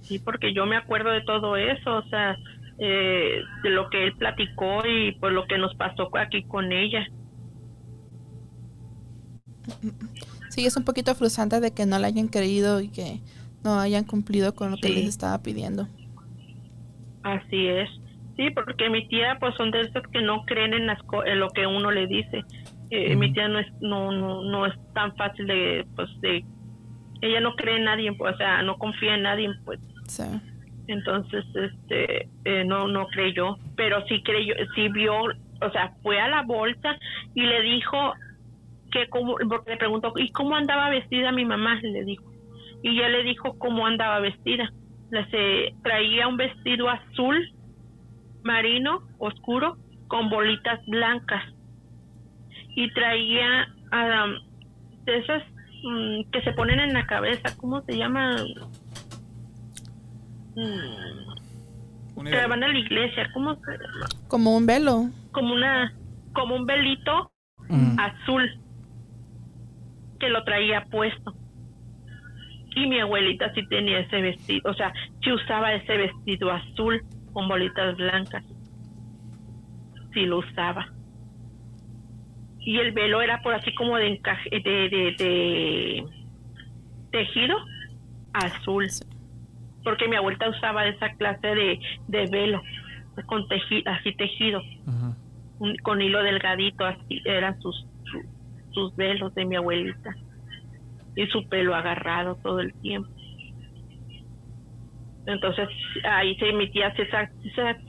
Sí 0.00 0.18
porque 0.18 0.52
yo 0.52 0.66
me 0.66 0.76
acuerdo 0.76 1.10
de 1.10 1.20
todo 1.22 1.56
eso 1.56 1.96
o 1.96 2.02
sea 2.08 2.36
eh, 2.78 3.40
de 3.62 3.70
lo 3.70 3.88
que 3.88 4.04
él 4.04 4.16
platicó 4.16 4.84
y 4.84 5.12
pues 5.12 5.32
lo 5.32 5.46
que 5.46 5.58
nos 5.58 5.74
pasó 5.76 6.10
aquí 6.18 6.42
con 6.44 6.72
ella 6.72 7.06
Sí, 10.56 10.64
es 10.64 10.74
un 10.78 10.84
poquito 10.84 11.14
frustrante 11.14 11.60
de 11.60 11.74
que 11.74 11.84
no 11.84 11.98
le 11.98 12.06
hayan 12.06 12.28
creído 12.28 12.80
y 12.80 12.88
que 12.88 13.20
no 13.62 13.78
hayan 13.78 14.04
cumplido 14.04 14.54
con 14.54 14.70
lo 14.70 14.78
que 14.78 14.88
les 14.88 15.04
estaba 15.04 15.42
pidiendo. 15.42 15.86
Así 17.22 17.66
es. 17.68 17.90
Sí, 18.38 18.48
porque 18.54 18.88
mi 18.88 19.06
tía 19.06 19.36
pues 19.38 19.54
son 19.56 19.70
de 19.70 19.82
esos 19.82 20.02
que 20.10 20.22
no 20.22 20.46
creen 20.46 20.72
en, 20.72 20.86
lo 20.86 21.50
que 21.50 21.66
uno 21.66 21.90
le 21.90 22.06
dice. 22.06 22.42
Eh, 22.88 23.14
mi 23.16 23.34
tía 23.34 23.48
no 23.48 23.58
es 23.58 23.66
no, 23.82 24.10
no 24.12 24.44
no 24.44 24.64
es 24.64 24.72
tan 24.94 25.14
fácil 25.16 25.46
de 25.46 25.86
pues 25.94 26.08
de 26.22 26.42
ella 27.20 27.40
no 27.40 27.54
cree 27.54 27.76
en 27.76 27.84
nadie, 27.84 28.10
pues, 28.14 28.34
o 28.34 28.38
sea, 28.38 28.62
no 28.62 28.78
confía 28.78 29.14
en 29.14 29.22
nadie, 29.24 29.50
pues. 29.66 29.78
Sí. 30.06 30.24
Entonces, 30.88 31.44
este, 31.54 32.30
eh, 32.46 32.64
no, 32.64 32.88
no 32.88 33.08
creyó, 33.08 33.58
pero 33.76 34.06
sí 34.06 34.22
creyó, 34.22 34.54
sí 34.74 34.88
vio, 34.88 35.14
o 35.24 35.70
sea, 35.72 35.92
fue 36.02 36.18
a 36.18 36.28
la 36.28 36.42
bolsa 36.42 36.96
y 37.34 37.42
le 37.42 37.60
dijo 37.60 38.14
que 38.96 39.08
como, 39.10 39.36
porque 39.48 39.72
le 39.72 39.76
preguntó, 39.76 40.12
¿y 40.16 40.30
cómo 40.30 40.56
andaba 40.56 40.88
vestida 40.88 41.32
mi 41.32 41.44
mamá? 41.44 41.78
Le 41.82 42.04
dijo. 42.04 42.24
Y 42.82 42.90
ella 42.90 43.08
le 43.08 43.24
dijo 43.24 43.58
cómo 43.58 43.86
andaba 43.86 44.20
vestida. 44.20 44.72
Le 45.10 45.30
se, 45.30 45.74
traía 45.82 46.28
un 46.28 46.36
vestido 46.36 46.88
azul, 46.88 47.52
marino, 48.42 49.02
oscuro, 49.18 49.76
con 50.08 50.30
bolitas 50.30 50.80
blancas. 50.86 51.44
Y 52.74 52.92
traía 52.92 53.68
de 55.04 55.18
esas 55.18 55.42
mm, 55.82 56.30
que 56.30 56.42
se 56.42 56.52
ponen 56.52 56.80
en 56.80 56.92
la 56.94 57.06
cabeza, 57.06 57.56
¿cómo 57.56 57.82
se 57.82 57.96
llama? 57.96 58.36
Mm, 60.54 62.24
que 62.24 62.46
van 62.46 62.64
a 62.64 62.68
la 62.68 62.78
iglesia, 62.78 63.28
¿cómo 63.34 63.54
se 63.56 63.72
llama? 63.72 64.06
Como 64.28 64.56
un 64.56 64.66
velo. 64.66 65.10
Como 65.32 65.54
una, 65.54 65.92
como 66.32 66.56
un 66.56 66.66
velito 66.66 67.30
mm. 67.68 67.98
azul 67.98 68.65
que 70.18 70.28
lo 70.28 70.44
traía 70.44 70.84
puesto. 70.90 71.34
Y 72.74 72.86
mi 72.86 73.00
abuelita 73.00 73.52
sí 73.54 73.66
tenía 73.68 74.00
ese 74.00 74.20
vestido, 74.20 74.70
o 74.70 74.74
sea, 74.74 74.92
sí 75.22 75.32
usaba 75.32 75.72
ese 75.72 75.96
vestido 75.96 76.50
azul 76.52 77.02
con 77.32 77.48
bolitas 77.48 77.96
blancas. 77.96 78.44
Sí 80.12 80.26
lo 80.26 80.38
usaba. 80.38 80.86
Y 82.60 82.78
el 82.78 82.92
velo 82.92 83.22
era 83.22 83.40
por 83.42 83.54
así 83.54 83.74
como 83.74 83.96
de 83.96 84.08
encaje, 84.08 84.50
de, 84.50 84.88
de, 85.18 86.04
tejido 87.12 87.56
azul. 88.32 88.88
Porque 89.82 90.08
mi 90.08 90.16
abuelita 90.16 90.48
usaba 90.48 90.86
esa 90.86 91.14
clase 91.14 91.46
de, 91.46 91.80
de 92.08 92.26
velo, 92.26 92.60
con 93.26 93.48
tejido, 93.48 93.90
así 93.90 94.12
tejido, 94.16 94.60
con 95.82 96.02
hilo 96.02 96.22
delgadito, 96.22 96.84
así 96.84 97.22
eran 97.24 97.58
sus, 97.60 97.86
sus 98.76 98.94
velos 98.94 99.34
de 99.34 99.46
mi 99.46 99.56
abuelita 99.56 100.14
y 101.16 101.26
su 101.28 101.48
pelo 101.48 101.74
agarrado 101.74 102.36
todo 102.42 102.60
el 102.60 102.74
tiempo. 102.82 103.08
Entonces 105.24 105.66
ahí 106.04 106.36
se, 106.36 106.52
mi 106.52 106.70
tía 106.70 106.94
se, 106.94 107.08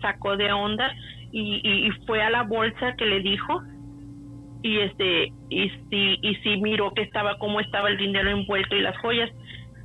sacó 0.02 0.38
de 0.38 0.52
onda 0.54 0.90
y, 1.34 1.90
fue 2.08 2.24
a 2.24 2.30
la 2.30 2.44
bolsa 2.44 2.96
que 2.98 3.06
le 3.06 3.20
dijo 3.20 3.62
y 4.64 4.80
este 4.80 5.34
y 5.50 5.70
sí 5.70 6.18
y 6.22 6.36
sí 6.36 6.58
miró 6.58 6.94
que 6.94 7.04
estaba 7.04 7.38
cómo 7.38 7.60
estaba 7.60 7.90
el 7.90 7.98
dinero 7.98 8.30
envuelto 8.30 8.76
y 8.76 8.82
las 8.82 8.98
joyas 8.98 9.30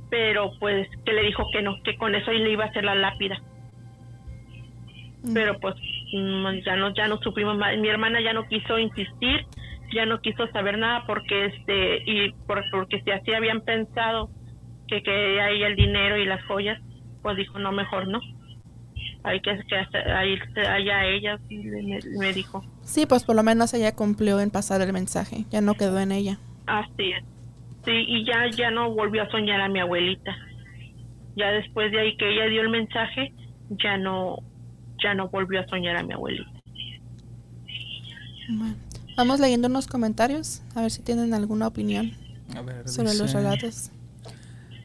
pero 0.09 0.51
pues 0.59 0.87
que 1.05 1.13
le 1.13 1.21
dijo 1.21 1.45
que 1.53 1.61
no 1.61 1.75
que 1.83 1.95
con 1.95 2.15
eso 2.15 2.31
le 2.31 2.51
iba 2.51 2.63
a 2.63 2.67
hacer 2.69 2.83
la 2.83 2.95
lápida 2.95 3.39
mm. 5.23 5.33
pero 5.33 5.59
pues 5.59 5.75
mm, 6.13 6.63
ya 6.65 6.75
no 6.75 6.91
ya 6.95 7.07
no 7.07 7.17
supimos 7.17 7.55
más 7.55 7.77
mi 7.77 7.87
hermana 7.87 8.19
ya 8.19 8.33
no 8.33 8.47
quiso 8.47 8.79
insistir 8.79 9.45
ya 9.93 10.05
no 10.05 10.21
quiso 10.21 10.47
saber 10.47 10.77
nada 10.77 11.03
porque 11.05 11.45
este 11.45 12.03
y 12.05 12.31
por, 12.47 12.63
porque 12.71 13.01
si 13.01 13.11
así 13.11 13.33
habían 13.33 13.61
pensado 13.61 14.29
que 14.87 15.01
que 15.03 15.41
ahí 15.41 15.63
el 15.63 15.75
dinero 15.75 16.17
y 16.17 16.25
las 16.25 16.43
joyas 16.45 16.81
pues 17.21 17.37
dijo 17.37 17.59
no 17.59 17.71
mejor 17.71 18.07
no 18.07 18.19
hay 19.23 19.39
que, 19.39 19.57
que 19.67 20.27
irse 20.27 20.67
allá 20.67 21.05
ella 21.05 21.39
me, 21.49 21.99
me, 22.19 22.33
dijo. 22.33 22.63
Sí 22.81 23.05
pues 23.05 23.23
por 23.23 23.35
lo 23.35 23.43
menos 23.43 23.73
ella 23.73 23.95
cumplió 23.95 24.39
en 24.39 24.51
pasar 24.51 24.81
el 24.81 24.91
mensaje 24.91 25.45
ya 25.49 25.61
no 25.61 25.75
quedó 25.75 25.99
en 25.99 26.11
ella. 26.11 26.37
Así 26.65 27.11
es. 27.11 27.23
Sí 27.85 27.91
y 27.91 28.25
ya 28.25 28.49
ya 28.49 28.71
no 28.71 28.91
volvió 28.91 29.23
a 29.23 29.29
soñar 29.29 29.61
a 29.61 29.69
mi 29.69 29.79
abuelita. 29.79 30.35
Ya 31.35 31.51
después 31.51 31.91
de 31.91 31.99
ahí 31.99 32.17
que 32.17 32.29
ella 32.29 32.47
dio 32.47 32.61
el 32.61 32.69
mensaje 32.69 33.33
ya 33.69 33.97
no 33.97 34.37
ya 35.01 35.13
no 35.13 35.29
volvió 35.29 35.61
a 35.61 35.67
soñar 35.67 35.95
a 35.95 36.03
mi 36.03 36.13
abuelita. 36.13 36.51
Bueno. 38.49 38.82
Vamos 39.15 39.39
leyendo 39.39 39.67
unos 39.67 39.87
comentarios, 39.87 40.61
a 40.75 40.81
ver 40.81 40.91
si 40.91 41.01
tienen 41.01 41.33
alguna 41.33 41.67
opinión 41.67 42.13
sobre 42.85 43.13
los 43.13 43.31
relatos. 43.33 43.91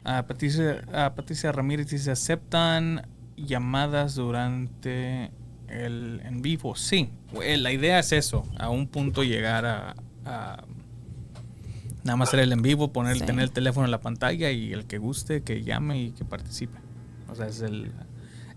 A 0.03 0.25
Patricia, 0.25 0.81
Patricia 1.15 1.51
Ramírez 1.51 1.89
dice, 1.89 2.11
¿aceptan 2.11 3.07
llamadas 3.35 4.15
durante 4.15 5.31
el 5.67 6.21
en 6.23 6.41
vivo? 6.41 6.75
Sí, 6.75 7.09
la 7.33 7.71
idea 7.71 7.99
es 7.99 8.11
eso, 8.11 8.45
a 8.57 8.69
un 8.69 8.87
punto 8.87 9.23
llegar 9.23 9.65
a, 9.65 9.95
nada 12.03 12.15
más 12.15 12.29
hacer 12.29 12.39
el 12.39 12.51
en 12.51 12.61
vivo, 12.61 12.93
poner, 12.93 13.19
tener 13.21 13.43
el 13.43 13.51
teléfono 13.51 13.85
en 13.85 13.91
la 13.91 14.01
pantalla 14.01 14.51
y 14.51 14.73
el 14.73 14.85
que 14.85 14.99
guste, 14.99 15.41
que 15.41 15.63
llame 15.63 16.01
y 16.01 16.11
que 16.11 16.23
participe. 16.23 16.77
O 17.29 17.35
sea, 17.35 17.47
es 17.47 17.61
el, 17.61 17.91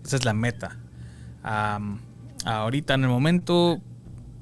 esa 0.03 0.15
es 0.17 0.25
la 0.25 0.33
meta. 0.33 0.77
ahorita 2.45 2.93
en 2.93 3.03
el 3.03 3.09
momento 3.09 3.81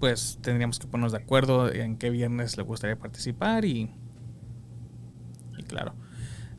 pues 0.02 0.40
tendríamos 0.42 0.80
que 0.80 0.88
ponernos 0.88 1.12
de 1.12 1.20
acuerdo 1.20 1.72
en 1.72 1.96
qué 1.96 2.10
viernes 2.10 2.58
le 2.58 2.64
gustaría 2.64 2.98
participar 2.98 3.64
y, 3.66 3.92
y 5.58 5.64
claro. 5.64 5.94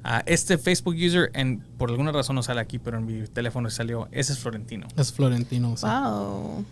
Uh, 0.05 0.23
este 0.27 0.59
Facebook 0.59 0.95
user, 0.95 1.31
en, 1.35 1.59
por 1.77 1.91
alguna 1.91 2.13
razón 2.13 2.37
no 2.37 2.43
sale 2.45 2.61
aquí, 2.61 2.79
pero 2.79 2.99
en 2.99 3.05
mi 3.05 3.27
teléfono 3.27 3.69
salió. 3.69 4.09
Ese 4.13 4.33
es 4.33 4.39
Florentino. 4.39 4.87
Es 4.97 5.13
Florentino. 5.13 5.75
Wow. 5.81 6.65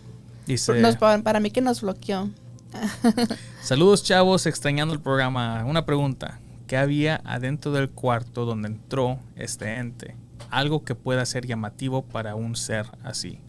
Dice, 0.47 0.97
para, 0.99 1.41
mí 1.41 1.51
que 1.51 1.61
nos 1.61 1.81
bloqueó. 1.81 2.31
Saludos 3.63 4.05
chavos, 4.05 4.47
extrañando 4.47 4.95
el 4.95 5.01
programa. 5.01 5.65
Una 5.65 5.85
pregunta. 5.85 6.39
¿Qué 6.69 6.77
había 6.77 7.21
adentro 7.25 7.73
del 7.73 7.91
cuarto 7.91 8.45
donde 8.45 8.69
entró 8.69 9.19
este 9.35 9.75
ente? 9.75 10.15
Algo 10.51 10.85
que 10.85 10.95
pueda 10.95 11.27
ser 11.27 11.47
llamativo 11.47 12.03
para 12.03 12.37
un 12.37 12.55
ser 12.55 12.87
así. 13.03 13.41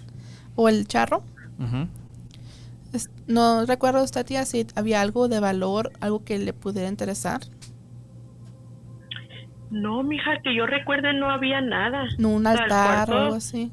¿O 0.56 0.70
el 0.70 0.88
charro? 0.88 1.24
No 3.28 3.66
recuerdo 3.66 4.04
usted, 4.04 4.26
tía, 4.26 4.46
si 4.46 4.68
había 4.76 5.02
algo 5.02 5.28
de 5.28 5.40
valor, 5.40 5.92
algo 6.02 6.24
que 6.26 6.38
le 6.38 6.54
pudiera 6.54 6.90
interesar. 6.90 7.42
No, 9.70 10.04
mija, 10.04 10.42
que 10.44 10.54
yo 10.54 10.66
recuerde 10.66 11.14
no 11.14 11.30
había 11.30 11.62
nada. 11.62 12.04
No, 12.18 12.30
un 12.30 12.46
altar 12.46 13.10
o 13.10 13.18
algo 13.18 13.36
así. 13.36 13.72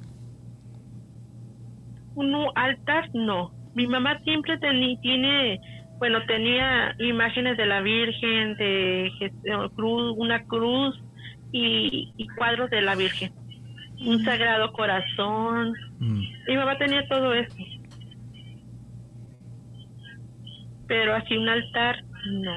Un 2.14 2.34
altar, 2.54 3.10
no. 3.14 3.52
Mi 3.74 3.86
mamá 3.86 4.18
siempre 4.20 4.58
tiene, 5.02 5.60
bueno, 5.98 6.24
tenía 6.26 6.94
imágenes 7.00 7.56
de 7.56 7.66
la 7.66 7.80
Virgen, 7.80 8.56
de 8.56 9.10
cruz, 9.74 10.14
una 10.16 10.44
cruz 10.44 11.00
y, 11.52 12.12
y 12.16 12.28
cuadros 12.36 12.70
de 12.70 12.82
la 12.82 12.94
Virgen. 12.94 13.32
un 14.04 14.22
sagrado 14.24 14.72
corazón. 14.72 15.74
Mm. 15.98 16.22
Mi 16.48 16.56
mamá 16.56 16.78
tenía 16.78 17.06
todo 17.08 17.34
eso. 17.34 17.56
Pero 20.88 21.14
así 21.14 21.36
un 21.36 21.48
altar, 21.48 21.96
no. 22.32 22.52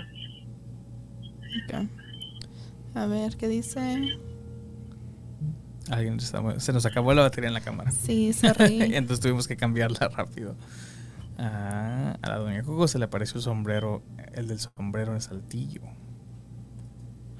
A 2.95 3.05
ver, 3.05 3.35
¿qué 3.37 3.47
dice? 3.47 4.17
Alguien 5.89 6.15
está- 6.17 6.59
se 6.59 6.71
nos 6.73 6.85
acabó 6.85 7.13
la 7.13 7.23
batería 7.23 7.49
en 7.49 7.53
la 7.53 7.61
cámara. 7.61 7.91
Sí, 7.91 8.31
se 8.33 8.53
ríe. 8.53 8.85
Entonces 8.97 9.19
tuvimos 9.21 9.47
que 9.47 9.57
cambiarla 9.57 10.07
rápido. 10.15 10.55
Ah, 11.37 12.17
a 12.21 12.29
la 12.29 12.37
doña 12.37 12.61
Coco 12.63 12.87
se 12.87 12.99
le 12.99 13.05
apareció 13.05 13.37
el 13.37 13.43
sombrero, 13.43 14.03
el 14.33 14.47
del 14.47 14.59
sombrero 14.59 15.13
en 15.13 15.21
saltillo. 15.21 15.81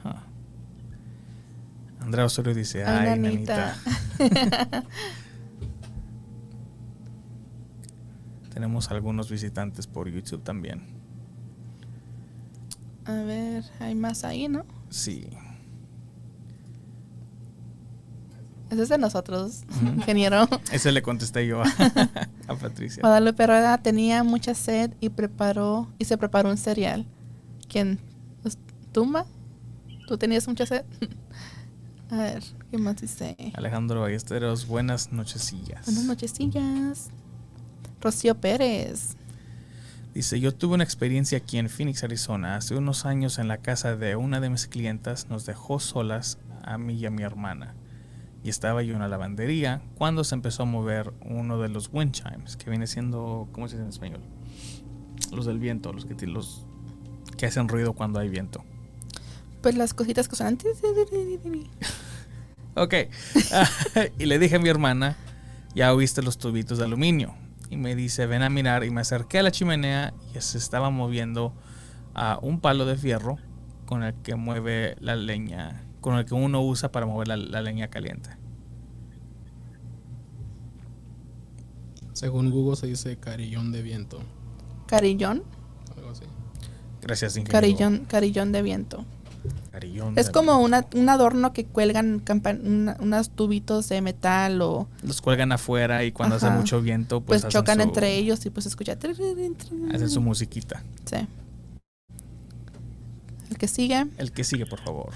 Ah. 0.04 0.24
Andrea 2.02 2.26
Osorio 2.26 2.54
dice, 2.56 2.84
Ay, 2.84 3.10
ay, 3.10 3.20
nanita". 3.20 3.76
nanita. 4.20 4.84
Tenemos 8.54 8.91
algunos 8.91 9.30
visitantes 9.32 9.88
por 9.88 10.10
YouTube 10.10 10.43
también. 10.43 10.84
A 13.06 13.14
ver, 13.24 13.64
hay 13.80 13.95
más 13.95 14.24
ahí, 14.24 14.47
¿no? 14.47 14.66
Sí. 14.89 15.28
Ese 18.70 18.84
es 18.84 18.89
de 18.89 18.97
nosotros, 18.97 19.64
ingeniero. 19.97 20.47
Ese 20.72 20.91
le 20.91 21.02
contesté 21.02 21.45
yo 21.45 21.62
a, 21.62 21.66
a 22.47 22.56
Patricia. 22.56 23.02
Guadalupe 23.02 23.45
Rueda 23.47 23.78
tenía 23.80 24.24
mucha 24.24 24.54
sed 24.54 24.91
y 25.02 25.10
preparó 25.10 25.89
y 25.99 26.06
se 26.06 26.18
preparó 26.18 26.49
un 26.49 26.58
cereal. 26.58 27.06
¿Quién? 27.68 27.99
¿Us- 28.45 28.58
¿Tumba? 28.93 29.26
¿Tú 30.08 30.18
tenías 30.18 30.47
mucha 30.47 30.66
sed? 30.66 30.84
A 32.12 32.18
ver, 32.18 32.43
¿qué 32.70 32.78
más 32.78 32.97
dice? 32.97 33.38
Alejandro 33.56 34.02
Ballesteros, 34.02 34.68
buenas 34.68 35.14
nochesillas. 35.14 35.86
Buenas 35.86 36.04
nochecillas. 36.06 37.10
Rocío 38.02 38.36
Pérez. 38.36 39.16
Dice, 40.14 40.41
yo 40.41 40.54
tuve 40.54 40.76
una 40.76 40.84
experiencia 40.84 41.38
aquí 41.38 41.58
en 41.58 41.70
Phoenix, 41.70 42.04
Arizona. 42.04 42.58
Hace 42.58 42.76
unos 42.76 43.06
años 43.06 43.39
en 43.39 43.47
la 43.47 43.58
casa 43.58 43.95
de 43.95 44.18
una 44.18 44.41
de 44.41 44.49
mis 44.49 44.68
clientas 44.68 45.30
nos 45.30 45.45
dejó 45.45 45.80
solas 45.80 46.38
a 46.64 46.78
mí 46.78 46.95
y 46.95 47.06
a 47.06 47.12
mi 47.12 47.24
hermana. 47.24 47.76
Y 48.43 48.49
estaba 48.49 48.84
yo 48.84 48.93
en 48.93 48.99
la 48.99 49.08
lavandería 49.08 49.82
cuando 49.95 50.26
se 50.26 50.36
empezó 50.36 50.64
a 50.64 50.66
mover 50.66 51.14
uno 51.22 51.60
de 51.60 51.70
los 51.70 51.89
wind 51.93 52.12
chimes, 52.12 52.58
que 52.58 52.70
viene 52.70 52.88
siendo, 52.88 53.47
¿cómo 53.54 53.70
se 53.70 53.76
dice 53.76 53.84
en 53.84 53.89
español? 53.89 54.20
Los 55.32 55.45
del 55.45 55.60
viento, 55.60 55.93
los 55.93 56.06
que, 56.06 56.28
los 56.28 56.66
que 57.38 57.45
hacen 57.45 57.70
ruido 57.70 57.93
cuando 57.93 58.20
hay 58.20 58.28
viento. 58.28 58.66
Pues 59.62 59.76
las 59.76 59.93
cositas 59.93 60.28
que 60.28 60.36
son 60.36 60.58
Ok. 62.76 62.93
y 64.20 64.26
le 64.26 64.39
dije 64.39 64.56
a 64.56 64.60
mi 64.60 64.70
hermana, 64.70 65.18
ya 65.76 65.93
oíste 65.93 66.22
los 66.22 66.38
tubitos 66.38 66.80
de 66.80 66.86
aluminio. 66.86 67.34
Y 67.72 67.78
me 67.78 67.96
dice, 67.96 68.28
ven 68.28 68.44
a 68.44 68.50
mirar. 68.50 68.84
Y 68.84 68.92
me 68.92 69.02
acerqué 69.02 69.40
a 69.40 69.44
la 69.44 69.52
chimenea 69.52 70.14
y 70.36 70.42
se 70.42 70.60
estaba 70.60 70.92
moviendo 70.92 71.54
a 72.14 72.38
un 72.42 72.60
palo 72.60 72.86
de 72.86 72.98
fierro 72.98 73.38
con 73.86 74.04
el 74.04 74.14
que 74.22 74.36
mueve 74.36 74.96
la 75.00 75.16
leña, 75.16 75.84
con 76.02 76.16
el 76.16 76.26
que 76.26 76.36
uno 76.36 76.62
usa 76.62 76.92
para 76.92 77.06
mover 77.06 77.30
la, 77.30 77.38
la 77.38 77.62
leña 77.62 77.88
caliente. 77.88 78.30
Según 82.14 82.52
Google 82.52 82.76
se 82.76 82.88
dice 82.88 83.18
carillón 83.18 83.72
de 83.72 83.82
viento. 83.82 84.22
Carillón. 84.86 85.44
Algo 85.96 86.10
así. 86.12 86.26
Gracias, 87.02 87.38
ingeniero. 87.38 87.52
Carillón, 87.52 88.06
carillón 88.06 88.52
de 88.52 88.62
viento. 88.62 89.06
Carillón 89.72 90.18
Es 90.18 90.30
como 90.30 90.60
una, 90.60 90.86
un 90.96 91.10
adorno 91.10 91.54
que 91.54 91.66
cuelgan 91.66 92.20
campan- 92.20 92.62
una- 92.66 92.98
unos 93.00 93.30
tubitos 93.30 93.89
de 93.89 94.02
metal 94.02 94.62
o 94.62 94.88
Los 95.04 95.22
cuelgan 95.22 95.52
afuera 95.52 96.04
y 96.04 96.12
cuando 96.12 96.36
hace 96.36 96.50
mucho 96.50 96.82
viento, 96.82 97.22
pues, 97.22 97.42
pues, 97.42 97.54
chocan 97.54 97.78
su- 97.78 97.82
entre 97.84 98.16
ellos 98.18 98.46
y 98.46 98.50
pues 98.50 98.66
escucha. 98.66 98.94
Hacen 99.94 100.10
su 100.10 100.22
musiquita. 100.22 100.84
Sí. 101.06 101.28
El 103.50 103.58
que 103.58 103.68
sigue. 103.68 104.08
El 104.18 104.32
que 104.32 104.44
sigue, 104.44 104.66
por 104.66 104.80
favor. 104.80 105.10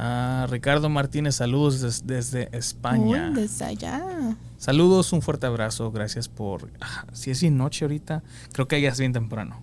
Ah, 0.00 0.46
Ricardo 0.48 0.88
Martínez, 0.88 1.34
saludos 1.36 1.80
des- 1.80 2.06
desde 2.06 2.48
España. 2.56 3.30
Uy, 3.30 3.34
desde 3.42 3.64
allá. 3.64 4.36
Saludos, 4.56 5.12
un 5.12 5.22
fuerte 5.22 5.46
abrazo, 5.46 5.90
gracias 5.90 6.28
por... 6.28 6.70
ah, 6.80 7.04
si 7.12 7.30
es 7.32 7.40
bien 7.40 7.56
noche 7.56 7.84
ahorita, 7.84 8.22
creo 8.52 8.68
que 8.68 8.80
ya 8.80 8.90
es 8.90 8.98
bien 9.00 9.12
temprano, 9.12 9.60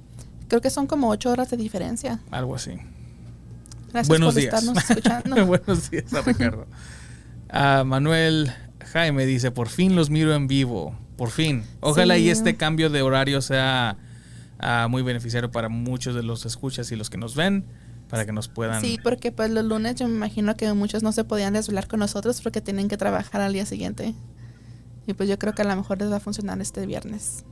Creo 0.47 0.61
que 0.61 0.69
son 0.69 0.87
como 0.87 1.09
ocho 1.09 1.31
horas 1.31 1.49
de 1.49 1.57
diferencia. 1.57 2.19
algo 2.31 2.55
así. 2.55 2.71
Gracias 3.91 4.07
Buenos 4.09 4.33
por 4.33 4.41
días. 4.41 4.53
estarnos 4.53 4.83
escuchando. 4.89 5.45
Buenos 5.47 5.89
días 5.89 6.13
a 6.13 6.21
Ricardo. 6.21 6.67
Ah, 7.49 7.83
Manuel 7.85 8.51
Jaime 8.91 9.25
dice, 9.25 9.51
por 9.51 9.69
fin 9.69 9.95
los 9.95 10.09
miro 10.09 10.33
en 10.33 10.47
vivo, 10.47 10.97
por 11.17 11.29
fin. 11.29 11.63
Ojalá 11.79 12.17
y 12.17 12.29
este 12.29 12.57
cambio 12.57 12.89
de 12.89 13.01
horario 13.01 13.41
sea 13.41 13.97
ah, 14.59 14.87
muy 14.89 15.01
beneficiario 15.01 15.51
para 15.51 15.69
muchos 15.69 16.15
de 16.15 16.23
los 16.23 16.45
escuchas 16.45 16.91
y 16.91 16.95
los 16.95 17.09
que 17.09 17.17
nos 17.17 17.35
ven, 17.35 17.65
para 18.09 18.25
que 18.25 18.31
nos 18.31 18.47
puedan... 18.47 18.81
Sí, 18.81 18.99
porque 19.01 19.31
pues 19.31 19.49
los 19.49 19.65
lunes 19.65 19.95
yo 19.95 20.07
me 20.07 20.15
imagino 20.15 20.55
que 20.55 20.71
muchos 20.73 21.01
no 21.03 21.11
se 21.11 21.23
podían 21.23 21.53
desvelar 21.53 21.87
con 21.87 21.99
nosotros 21.99 22.41
porque 22.41 22.61
tienen 22.61 22.87
que 22.87 22.97
trabajar 22.97 23.41
al 23.41 23.53
día 23.53 23.65
siguiente. 23.65 24.13
Y 25.07 25.13
pues 25.13 25.29
yo 25.29 25.37
creo 25.39 25.53
que 25.53 25.61
a 25.61 25.65
lo 25.65 25.75
mejor 25.75 25.99
les 25.99 26.11
va 26.11 26.17
a 26.17 26.19
funcionar 26.19 26.59
este 26.61 26.85
viernes. 26.85 27.45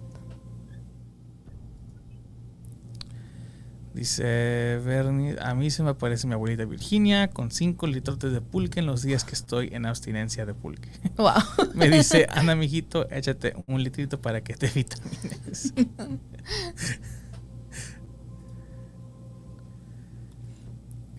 Dice 3.94 4.82
Bernie, 4.84 5.36
a 5.40 5.54
mí 5.54 5.70
se 5.70 5.84
me 5.84 5.92
aparece 5.92 6.26
mi 6.26 6.34
abuelita 6.34 6.66
Virginia 6.66 7.30
con 7.30 7.52
5 7.52 7.86
litrotes 7.86 8.34
de 8.34 8.42
pulque 8.42 8.80
en 8.80 8.88
los 8.88 9.04
días 9.04 9.24
que 9.24 9.36
estoy 9.36 9.70
en 9.72 9.86
abstinencia 9.86 10.48
de 10.48 10.56
pulque. 10.56 10.90
Wow. 11.18 11.34
Me 11.76 11.90
dice, 11.90 12.26
Ana, 12.30 12.56
mijito, 12.56 13.08
échate 13.12 13.54
un 13.68 13.84
litrito 13.84 14.20
para 14.20 14.42
que 14.42 14.56
te 14.56 14.68
vitamines. 14.68 15.74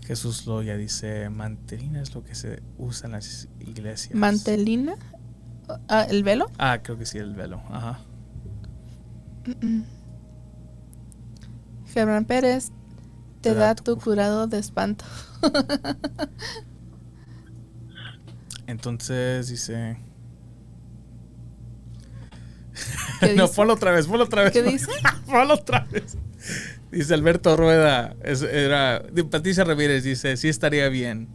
Jesús 0.05 0.47
Loya 0.47 0.77
dice, 0.77 1.31
mantelina 1.31 2.03
es 2.03 2.13
lo 2.15 2.25
que 2.25 2.35
se 2.35 2.61
usa 2.77 3.07
en 3.07 3.13
las 3.13 3.49
iglesias. 3.61 4.15
Mantelina. 4.15 4.97
Ah, 5.89 6.07
¿El 6.11 6.25
velo? 6.25 6.51
Ah, 6.59 6.81
creo 6.83 6.99
que 6.99 7.07
sí, 7.07 7.19
el 7.19 7.35
velo. 7.35 7.63
Ajá. 7.71 8.01
Germán 11.95 12.25
Pérez 12.25 12.73
te 13.41 13.55
da 13.55 13.75
tu 13.75 13.97
curado 13.99 14.47
de 14.49 14.59
espanto. 14.59 15.05
Entonces 18.67 19.49
dice... 19.49 19.99
¿Qué 23.21 23.35
no, 23.37 23.49
ponlo 23.49 23.75
otra 23.75 23.93
vez, 23.93 24.07
ponlo 24.07 24.25
otra 24.25 24.43
vez. 24.43 24.53
¿Qué 24.53 24.63
dice? 24.63 24.91
ponlo 25.27 25.55
otra 25.55 25.87
vez. 25.91 26.17
Dice 26.91 27.15
Alberto 27.15 27.57
Rueda, 27.57 28.17
es- 28.23 28.43
era, 28.43 29.03
Patricia 29.31 29.63
Ramírez 29.65 30.03
dice, 30.05 30.37
sí 30.37 30.49
estaría 30.49 30.89
bien. 30.89 31.29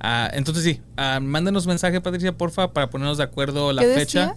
Ah, 0.00 0.30
entonces 0.32 0.62
sí, 0.64 0.80
ah, 0.96 1.18
mándenos 1.20 1.66
mensaje 1.66 2.00
Patricia, 2.00 2.36
porfa, 2.36 2.72
para 2.72 2.90
ponernos 2.90 3.18
de 3.18 3.24
acuerdo 3.24 3.72
la 3.72 3.82
¿Qué 3.82 3.94
fecha. 3.94 4.34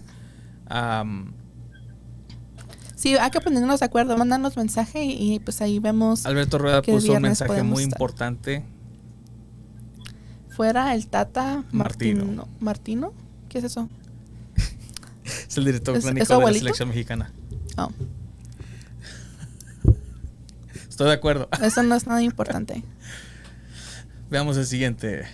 Sí, 2.98 3.16
hay 3.16 3.30
que 3.30 3.40
ponernos 3.40 3.78
de 3.78 3.86
acuerdo. 3.86 4.16
Mándanos 4.16 4.56
mensaje 4.56 5.04
y, 5.04 5.34
y, 5.34 5.38
pues 5.38 5.60
ahí 5.60 5.78
vemos 5.78 6.26
Alberto 6.26 6.58
Rueda 6.58 6.82
¿Qué 6.82 6.90
puso 6.92 7.12
un 7.12 7.22
mensaje 7.22 7.62
muy 7.62 7.84
estar? 7.84 7.96
importante. 7.96 8.64
fuera 10.50 10.92
el 10.96 11.06
Tata 11.06 11.62
Martino. 11.70 12.24
Martino. 12.24 12.48
¿Martino? 12.58 13.12
¿Qué 13.48 13.58
es 13.58 13.64
eso? 13.64 13.88
Es 15.48 15.56
el 15.58 15.64
director 15.64 15.96
¿Es- 15.96 16.02
de 16.04 16.12
la 16.14 16.52
selección 16.52 16.88
mexicana. 16.88 17.30
Oh, 17.76 17.90
Estoy 20.88 21.06
de 21.06 21.12
acuerdo. 21.12 21.48
eso 21.62 21.82
no 21.84 21.94
es 21.94 22.06
nada 22.08 22.20
importante. 22.32 22.82
Veamos 24.28 24.56
el 24.56 24.66
siguiente. 24.66 25.24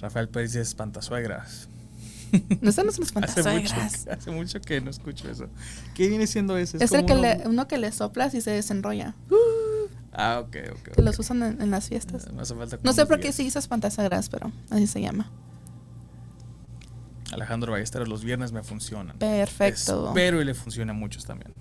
Rafael 0.00 0.28
Pérez 0.28 0.52
dice 0.52 0.60
espantasuegras. 0.62 1.67
No 2.60 2.72
son 2.72 2.86
los 2.86 2.98
Hace 2.98 3.14
mucho, 3.14 3.74
fantasmas. 3.74 4.06
hace 4.10 4.30
mucho 4.30 4.60
que 4.60 4.80
no 4.80 4.90
escucho 4.90 5.30
eso. 5.30 5.46
¿Qué 5.94 6.08
viene 6.08 6.26
siendo 6.26 6.56
ese? 6.56 6.76
Es 6.82 6.92
el 6.92 7.02
como 7.02 7.06
que 7.06 7.12
uno- 7.14 7.22
le, 7.22 7.48
uno 7.48 7.68
que 7.68 7.78
le 7.78 7.92
soplas 7.92 8.34
y 8.34 8.40
se 8.40 8.50
desenrolla. 8.50 9.14
Ah, 10.12 10.40
ok, 10.42 10.56
ok. 10.72 10.82
Que 10.82 10.90
ok. 10.92 10.98
los 11.00 11.18
usan 11.18 11.42
en, 11.42 11.62
en 11.62 11.70
las 11.70 11.88
fiestas. 11.88 12.28
No 12.82 12.92
sé 12.92 13.06
por 13.06 13.20
qué 13.20 13.32
se 13.32 13.42
hizo 13.42 13.58
espantasagras, 13.58 14.28
pero 14.28 14.50
así 14.70 14.86
se 14.86 15.00
llama. 15.00 15.30
Alejandro 17.32 17.72
Ballesteros, 17.72 18.08
los 18.08 18.24
viernes 18.24 18.52
me 18.52 18.62
funcionan. 18.62 19.18
Perfecto. 19.18 20.08
Espero 20.08 20.40
y 20.40 20.44
le 20.44 20.54
funcione 20.54 20.90
a 20.90 20.94
muchos 20.94 21.24
también. 21.26 21.52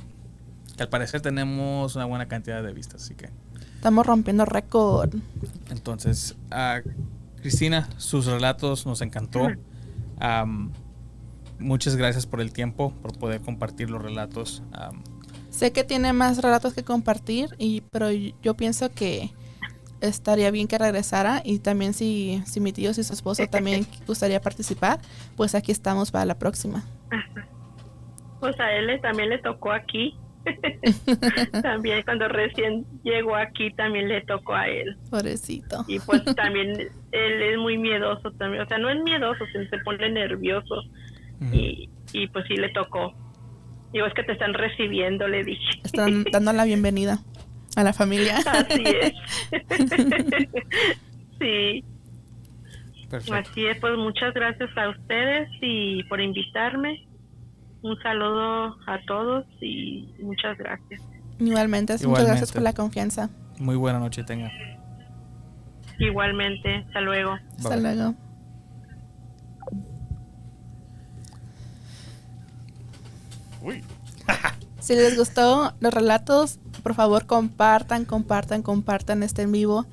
Que 0.75 0.83
al 0.83 0.89
parecer 0.89 1.21
tenemos 1.21 1.95
una 1.95 2.05
buena 2.05 2.27
cantidad 2.27 2.63
de 2.63 2.71
vistas, 2.73 3.03
así 3.03 3.15
que. 3.15 3.29
Estamos 3.75 4.05
rompiendo 4.05 4.45
récord. 4.45 5.13
Entonces, 5.69 6.35
ah, 6.51 6.79
Cristina, 7.41 7.89
sus 7.97 8.25
relatos 8.25 8.85
nos 8.85 9.01
encantó. 9.01 9.47
Muchas 11.59 11.95
gracias 11.95 12.27
por 12.27 12.39
el 12.39 12.53
tiempo, 12.53 12.93
por 13.01 13.17
poder 13.17 13.41
compartir 13.41 13.89
los 13.89 14.01
relatos. 14.01 14.63
Sé 15.49 15.71
que 15.71 15.83
tiene 15.83 16.13
más 16.13 16.41
relatos 16.41 16.73
que 16.73 16.83
compartir, 16.83 17.49
y, 17.57 17.81
pero 17.81 18.11
yo 18.11 18.55
pienso 18.55 18.91
que 18.91 19.31
estaría 20.01 20.51
bien 20.51 20.67
que 20.67 20.77
regresara 20.77 21.41
y 21.43 21.59
también 21.59 21.93
si, 21.93 22.43
si 22.45 22.59
mi 22.59 22.71
tío 22.71 22.91
y 22.91 22.93
su 22.93 23.01
esposo 23.01 23.47
también 23.47 23.87
gustaría 24.07 24.39
participar, 24.41 24.99
pues 25.35 25.55
aquí 25.55 25.71
estamos 25.71 26.11
para 26.11 26.25
la 26.25 26.37
próxima. 26.37 26.83
Pues 28.39 28.59
a 28.59 28.71
él 28.71 28.99
también 29.01 29.29
le 29.29 29.39
tocó 29.39 29.71
aquí. 29.71 30.15
también 31.61 32.03
cuando 32.03 32.27
recién 32.27 32.85
llegó 33.03 33.35
aquí 33.35 33.71
también 33.71 34.07
le 34.07 34.21
tocó 34.21 34.53
a 34.55 34.67
él. 34.67 34.97
Pobrecito. 35.09 35.83
Y 35.87 35.99
pues 35.99 36.23
también 36.35 36.71
él 37.11 37.41
es 37.41 37.57
muy 37.57 37.77
miedoso 37.77 38.31
también. 38.33 38.63
O 38.63 38.67
sea, 38.67 38.77
no 38.77 38.89
es 38.89 39.01
miedoso, 39.03 39.45
se, 39.51 39.67
se 39.67 39.77
pone 39.79 40.09
nervioso. 40.09 40.83
Y, 41.51 41.89
y 42.13 42.27
pues 42.27 42.45
sí 42.47 42.55
le 42.55 42.69
tocó. 42.69 43.13
Digo, 43.93 44.05
es 44.05 44.13
que 44.13 44.23
te 44.23 44.33
están 44.33 44.53
recibiendo, 44.53 45.27
le 45.27 45.43
dije. 45.43 45.81
Están 45.83 46.23
dando 46.31 46.53
la 46.53 46.65
bienvenida 46.65 47.19
a 47.75 47.83
la 47.83 47.93
familia. 47.93 48.37
Así 48.45 48.83
es. 48.83 49.13
sí, 51.39 51.83
Perfecto. 53.09 53.35
así 53.35 53.65
es. 53.65 53.79
Pues 53.79 53.97
muchas 53.97 54.33
gracias 54.33 54.69
a 54.77 54.89
ustedes 54.89 55.49
y 55.61 56.03
por 56.03 56.19
invitarme. 56.19 57.07
Un 57.81 57.97
saludo 58.01 58.75
a 58.87 58.99
todos 59.07 59.45
y 59.61 60.13
muchas 60.19 60.57
gracias. 60.57 61.01
Igualmente, 61.39 61.93
muchas 62.07 62.25
gracias 62.25 62.51
por 62.51 62.61
la 62.61 62.73
confianza. 62.73 63.29
Muy 63.59 63.75
buena 63.75 63.99
noche 63.99 64.23
tenga. 64.23 64.51
Igualmente, 65.99 66.83
hasta 66.87 67.01
luego. 67.01 67.37
Hasta 67.57 67.75
Bye. 67.75 67.81
luego. 67.81 68.15
Si 74.79 74.95
les 74.95 75.17
gustó 75.17 75.73
los 75.81 75.93
relatos, 75.93 76.59
por 76.81 76.93
favor 76.93 77.25
compartan, 77.25 78.05
compartan, 78.05 78.61
compartan 78.61 79.21
este 79.21 79.41
en 79.41 79.51
vivo. 79.51 79.85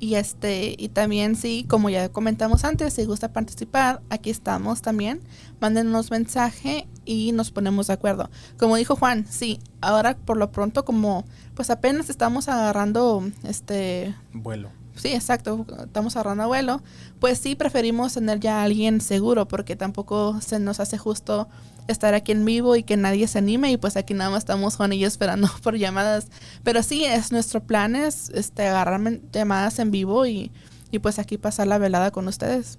Y 0.00 0.14
este, 0.14 0.74
y 0.78 0.88
también 0.88 1.36
sí, 1.36 1.66
como 1.68 1.90
ya 1.90 2.08
comentamos 2.08 2.64
antes, 2.64 2.94
si 2.94 3.04
gusta 3.04 3.34
participar, 3.34 4.00
aquí 4.08 4.30
estamos 4.30 4.80
también. 4.80 5.20
Mándenos 5.60 6.10
mensaje 6.10 6.88
y 7.04 7.32
nos 7.32 7.50
ponemos 7.50 7.88
de 7.88 7.92
acuerdo. 7.92 8.30
Como 8.58 8.76
dijo 8.76 8.96
Juan, 8.96 9.26
sí, 9.28 9.60
ahora 9.82 10.16
por 10.16 10.38
lo 10.38 10.50
pronto, 10.52 10.86
como 10.86 11.26
pues 11.54 11.68
apenas 11.68 12.08
estamos 12.08 12.48
agarrando 12.48 13.22
este 13.44 14.14
Vuelo. 14.32 14.70
Sí, 15.00 15.08
exacto. 15.08 15.64
Estamos 15.82 16.16
agarrando 16.16 16.46
vuelo. 16.46 16.82
Pues 17.20 17.38
sí, 17.38 17.54
preferimos 17.54 18.14
tener 18.14 18.38
ya 18.38 18.60
a 18.60 18.64
alguien 18.64 19.00
seguro 19.00 19.48
porque 19.48 19.76
tampoco 19.76 20.40
se 20.42 20.58
nos 20.58 20.78
hace 20.78 20.98
justo 20.98 21.48
estar 21.88 22.12
aquí 22.12 22.32
en 22.32 22.44
vivo 22.44 22.76
y 22.76 22.82
que 22.82 22.96
nadie 22.96 23.26
se 23.26 23.38
anime 23.38 23.72
y 23.72 23.76
pues 23.76 23.96
aquí 23.96 24.14
nada 24.14 24.30
más 24.30 24.40
estamos 24.40 24.76
Juan 24.76 24.92
y 24.92 25.04
esperando 25.04 25.48
por 25.62 25.76
llamadas. 25.76 26.28
Pero 26.64 26.82
sí, 26.82 27.04
es 27.04 27.32
nuestro 27.32 27.62
plan 27.62 27.96
es 27.96 28.28
este, 28.30 28.66
agarrar 28.66 29.00
llamadas 29.32 29.78
en 29.78 29.90
vivo 29.90 30.26
y, 30.26 30.50
y 30.90 30.98
pues 30.98 31.18
aquí 31.18 31.38
pasar 31.38 31.66
la 31.66 31.78
velada 31.78 32.10
con 32.10 32.28
ustedes. 32.28 32.78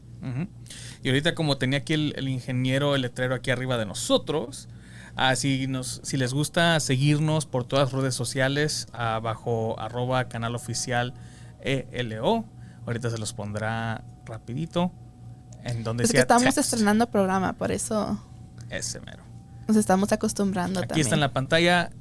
Y 1.01 1.09
ahorita 1.09 1.33
como 1.33 1.57
tenía 1.57 1.79
aquí 1.79 1.93
el, 1.93 2.29
ingeniero, 2.29 2.93
el 2.95 3.01
letrero 3.01 3.33
aquí 3.33 3.49
arriba 3.49 3.79
de 3.79 3.87
nosotros, 3.87 4.69
ah, 5.15 5.35
si, 5.35 5.65
nos, 5.65 5.99
si 6.03 6.15
les 6.17 6.31
gusta 6.31 6.79
seguirnos 6.79 7.47
por 7.47 7.63
todas 7.63 7.91
las 7.91 8.01
redes 8.01 8.13
sociales, 8.13 8.87
ah, 8.93 9.19
bajo 9.19 9.79
arroba 9.79 10.29
canal 10.29 10.53
oficial 10.53 11.15
ELO, 11.63 12.45
ahorita 12.85 13.09
se 13.09 13.17
los 13.17 13.33
pondrá 13.33 14.03
rapidito. 14.25 14.91
En 15.63 15.83
donde 15.83 16.03
Es 16.05 16.09
que 16.09 16.17
sea 16.17 16.21
estamos 16.21 16.43
text. 16.55 16.57
estrenando 16.73 17.09
programa, 17.11 17.53
por 17.53 17.71
eso 17.71 18.19
Ese 18.69 18.99
mero. 19.01 19.23
nos 19.67 19.77
estamos 19.77 20.11
acostumbrando 20.11 20.79
Aquí 20.79 20.87
también. 20.89 21.05
está 21.05 21.15
en 21.15 21.21
la 21.21 21.33
pantalla. 21.33 21.91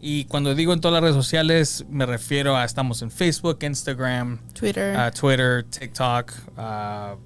Y 0.00 0.24
cuando 0.26 0.54
digo 0.54 0.72
en 0.72 0.80
todas 0.80 0.94
las 0.94 1.02
redes 1.02 1.16
sociales, 1.16 1.84
me 1.88 2.06
refiero 2.06 2.56
a 2.56 2.64
estamos 2.64 3.02
en 3.02 3.10
Facebook, 3.10 3.58
Instagram, 3.62 4.38
Twitter, 4.52 4.96
ah, 4.96 5.10
Twitter, 5.10 5.64
TikTok, 5.64 6.32
ah, 6.56 7.16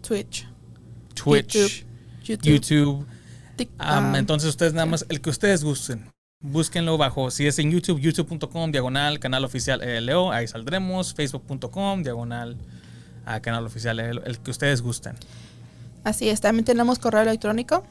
Twitch, 0.00 0.48
Twitch, 1.14 1.86
YouTube, 2.24 2.44
YouTube. 2.44 3.06
Entonces 4.16 4.48
ustedes 4.48 4.72
nada 4.72 4.86
más, 4.86 5.04
el 5.08 5.20
que 5.20 5.30
ustedes 5.30 5.62
gusten, 5.64 6.10
búsquenlo 6.40 6.96
bajo, 6.96 7.30
si 7.30 7.46
es 7.46 7.58
en 7.58 7.70
YouTube, 7.70 8.00
youtube.com, 8.00 8.72
diagonal, 8.72 9.18
canal 9.18 9.44
oficial 9.44 9.82
ELO, 9.82 10.32
ahí 10.32 10.48
saldremos, 10.48 11.14
facebook.com, 11.14 12.02
diagonal, 12.02 12.56
a 13.26 13.40
canal 13.40 13.66
oficial 13.66 14.00
ELO, 14.00 14.24
el 14.24 14.38
que 14.38 14.50
ustedes 14.50 14.80
gusten. 14.82 15.14
Así 16.02 16.28
es, 16.28 16.40
también 16.40 16.64
tenemos 16.64 16.98
correo 16.98 17.22
electrónico, 17.22 17.84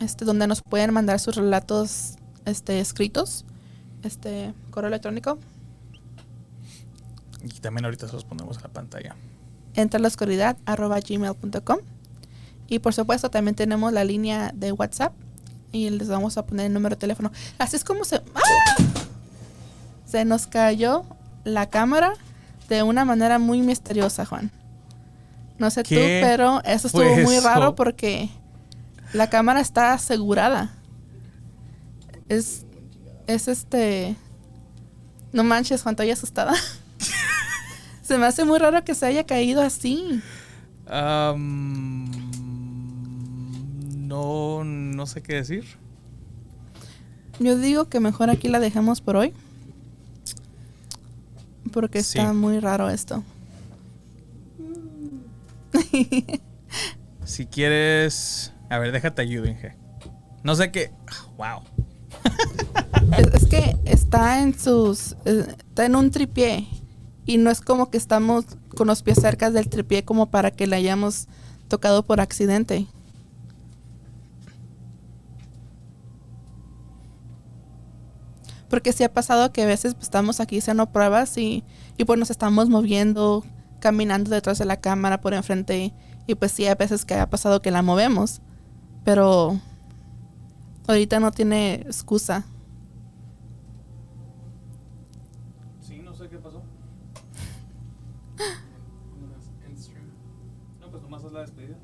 este, 0.00 0.24
donde 0.24 0.46
nos 0.46 0.62
pueden 0.62 0.92
mandar 0.92 1.20
sus 1.20 1.36
relatos 1.36 2.16
este, 2.44 2.80
escritos. 2.80 3.44
Este 4.02 4.52
correo 4.70 4.88
electrónico, 4.88 5.38
Y 7.44 7.60
también 7.60 7.84
ahorita 7.84 8.08
se 8.08 8.14
los 8.14 8.24
ponemos 8.24 8.56
en 8.56 8.62
la 8.64 8.68
pantalla. 8.68 9.14
entra 9.74 10.00
la 10.00 10.08
oscuridad 10.08 10.56
arroba 10.66 10.98
gmail.com. 10.98 11.78
Y 12.66 12.80
por 12.80 12.94
supuesto 12.94 13.30
también 13.30 13.54
tenemos 13.54 13.92
la 13.92 14.02
línea 14.02 14.50
de 14.54 14.72
WhatsApp 14.72 15.12
y 15.72 15.90
les 15.90 16.08
vamos 16.08 16.36
a 16.36 16.46
poner 16.46 16.66
el 16.66 16.72
número 16.72 16.94
de 16.94 17.00
teléfono. 17.00 17.32
Así 17.58 17.76
es 17.76 17.84
como 17.84 18.04
se... 18.04 18.16
¡Ah! 18.34 18.82
Se 20.06 20.24
nos 20.26 20.46
cayó 20.46 21.04
la 21.44 21.70
cámara 21.70 22.12
de 22.68 22.82
una 22.82 23.04
manera 23.04 23.38
muy 23.38 23.62
misteriosa, 23.62 24.26
Juan. 24.26 24.50
No 25.58 25.70
sé 25.70 25.82
tú, 25.82 25.90
¿Qué 25.90 26.20
pero 26.22 26.62
eso 26.64 26.86
estuvo 26.86 27.16
muy 27.18 27.38
raro 27.40 27.74
porque 27.74 28.28
la 29.12 29.30
cámara 29.30 29.60
está 29.60 29.94
asegurada. 29.94 30.74
Es, 32.28 32.66
es 33.26 33.48
este... 33.48 34.16
No 35.32 35.44
manches, 35.44 35.82
Juan, 35.82 35.94
estoy 35.94 36.10
asustada. 36.10 36.52
se 38.02 38.18
me 38.18 38.26
hace 38.26 38.44
muy 38.44 38.58
raro 38.58 38.84
que 38.84 38.94
se 38.94 39.06
haya 39.06 39.24
caído 39.24 39.62
así. 39.62 40.20
No, 44.12 44.62
no 44.64 45.06
sé 45.06 45.22
qué 45.22 45.34
decir. 45.36 45.64
Yo 47.40 47.56
digo 47.56 47.88
que 47.88 47.98
mejor 47.98 48.28
aquí 48.30 48.48
la 48.48 48.60
dejamos 48.60 49.00
por 49.00 49.16
hoy. 49.16 49.32
Porque 51.72 52.02
Sí. 52.02 52.18
está 52.18 52.32
muy 52.34 52.60
raro 52.60 52.90
esto. 52.90 53.22
Si 57.24 57.46
quieres, 57.46 58.52
a 58.68 58.78
ver, 58.78 58.92
déjate 58.92 59.22
ayudo, 59.22 59.46
Inge. 59.46 59.76
No 60.42 60.54
sé 60.56 60.70
qué, 60.72 60.90
wow. 61.36 61.62
Es, 63.16 63.26
es 63.42 63.46
que 63.46 63.76
está 63.84 64.42
en 64.42 64.58
sus. 64.58 65.16
eh, 65.24 65.46
está 65.68 65.86
en 65.86 65.94
un 65.96 66.10
tripié. 66.10 66.66
Y 67.24 67.38
no 67.38 67.50
es 67.50 67.60
como 67.60 67.90
que 67.90 67.96
estamos 67.96 68.44
con 68.76 68.88
los 68.88 69.02
pies 69.02 69.18
cerca 69.20 69.50
del 69.50 69.68
tripié 69.68 70.04
como 70.04 70.30
para 70.30 70.50
que 70.50 70.66
le 70.66 70.74
hayamos 70.76 71.28
tocado 71.68 72.02
por 72.04 72.20
accidente. 72.20 72.86
Porque 78.72 78.94
sí 78.94 79.04
ha 79.04 79.12
pasado 79.12 79.52
que 79.52 79.64
a 79.64 79.66
veces 79.66 79.92
pues, 79.92 80.04
estamos 80.04 80.40
aquí 80.40 80.56
haciendo 80.56 80.86
pruebas 80.86 81.36
y, 81.36 81.62
y 81.98 82.06
pues 82.06 82.18
nos 82.18 82.30
estamos 82.30 82.70
moviendo, 82.70 83.44
caminando 83.80 84.30
detrás 84.30 84.56
de 84.56 84.64
la 84.64 84.80
cámara 84.80 85.20
por 85.20 85.34
enfrente. 85.34 85.92
Y 86.26 86.36
pues 86.36 86.52
sí, 86.52 86.64
hay 86.64 86.74
veces 86.74 87.04
que 87.04 87.12
ha 87.12 87.28
pasado 87.28 87.60
que 87.60 87.70
la 87.70 87.82
movemos. 87.82 88.40
Pero 89.04 89.60
ahorita 90.88 91.20
no 91.20 91.32
tiene 91.32 91.82
excusa. 91.82 92.46
Sí, 95.82 95.98
no 95.98 96.14
sé 96.14 96.30
qué 96.30 96.38
pasó. 96.38 96.62
No, 100.80 100.90
pues 100.90 101.02
nomás 101.02 101.22
es 101.24 101.32
la 101.32 101.40
despedida. 101.40 101.76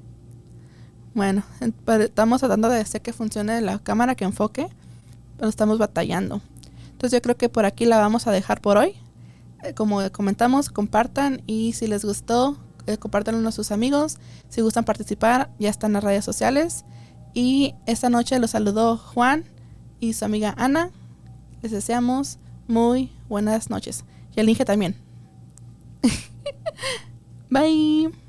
Bueno, 1.13 1.43
estamos 1.61 2.41
tratando 2.41 2.71
de 2.71 2.81
hacer 2.81 3.03
que 3.03 3.13
funcione 3.13 3.61
la 3.61 3.79
cámara 3.79 4.15
que 4.15 4.25
enfoque, 4.25 4.69
pero 5.37 5.51
estamos 5.51 5.77
batallando. 5.77 6.41
Entonces 6.99 7.17
yo 7.17 7.23
creo 7.23 7.37
que 7.37 7.49
por 7.49 7.65
aquí 7.65 7.85
la 7.85 7.97
vamos 7.99 8.27
a 8.27 8.33
dejar 8.33 8.61
por 8.61 8.77
hoy. 8.77 8.97
Eh, 9.63 9.73
como 9.73 10.01
comentamos, 10.11 10.69
compartan 10.69 11.43
y 11.47 11.73
si 11.75 11.87
les 11.87 12.05
gustó, 12.05 12.59
eh, 12.89 12.97
compártanlo 12.97 13.49
a 13.49 13.53
sus 13.53 13.71
amigos. 13.71 14.19
Si 14.49 14.63
gustan 14.63 14.85
participar, 14.85 15.49
ya 15.61 15.71
están 15.71 15.93
las 15.93 16.03
redes 16.03 16.25
sociales. 16.25 16.85
Y 17.35 17.77
esta 17.87 18.11
noche 18.11 18.41
los 18.41 18.51
saludó 18.51 18.97
Juan 18.97 19.45
y 20.01 20.15
su 20.15 20.25
amiga 20.25 20.57
Ana. 20.59 20.91
Les 21.63 21.71
deseamos 21.71 22.41
muy 22.67 23.13
buenas 23.29 23.71
noches. 23.71 24.05
Y 24.35 24.41
el 24.41 24.49
Inge 24.49 24.65
también. 24.65 24.97
Bye. 27.49 28.28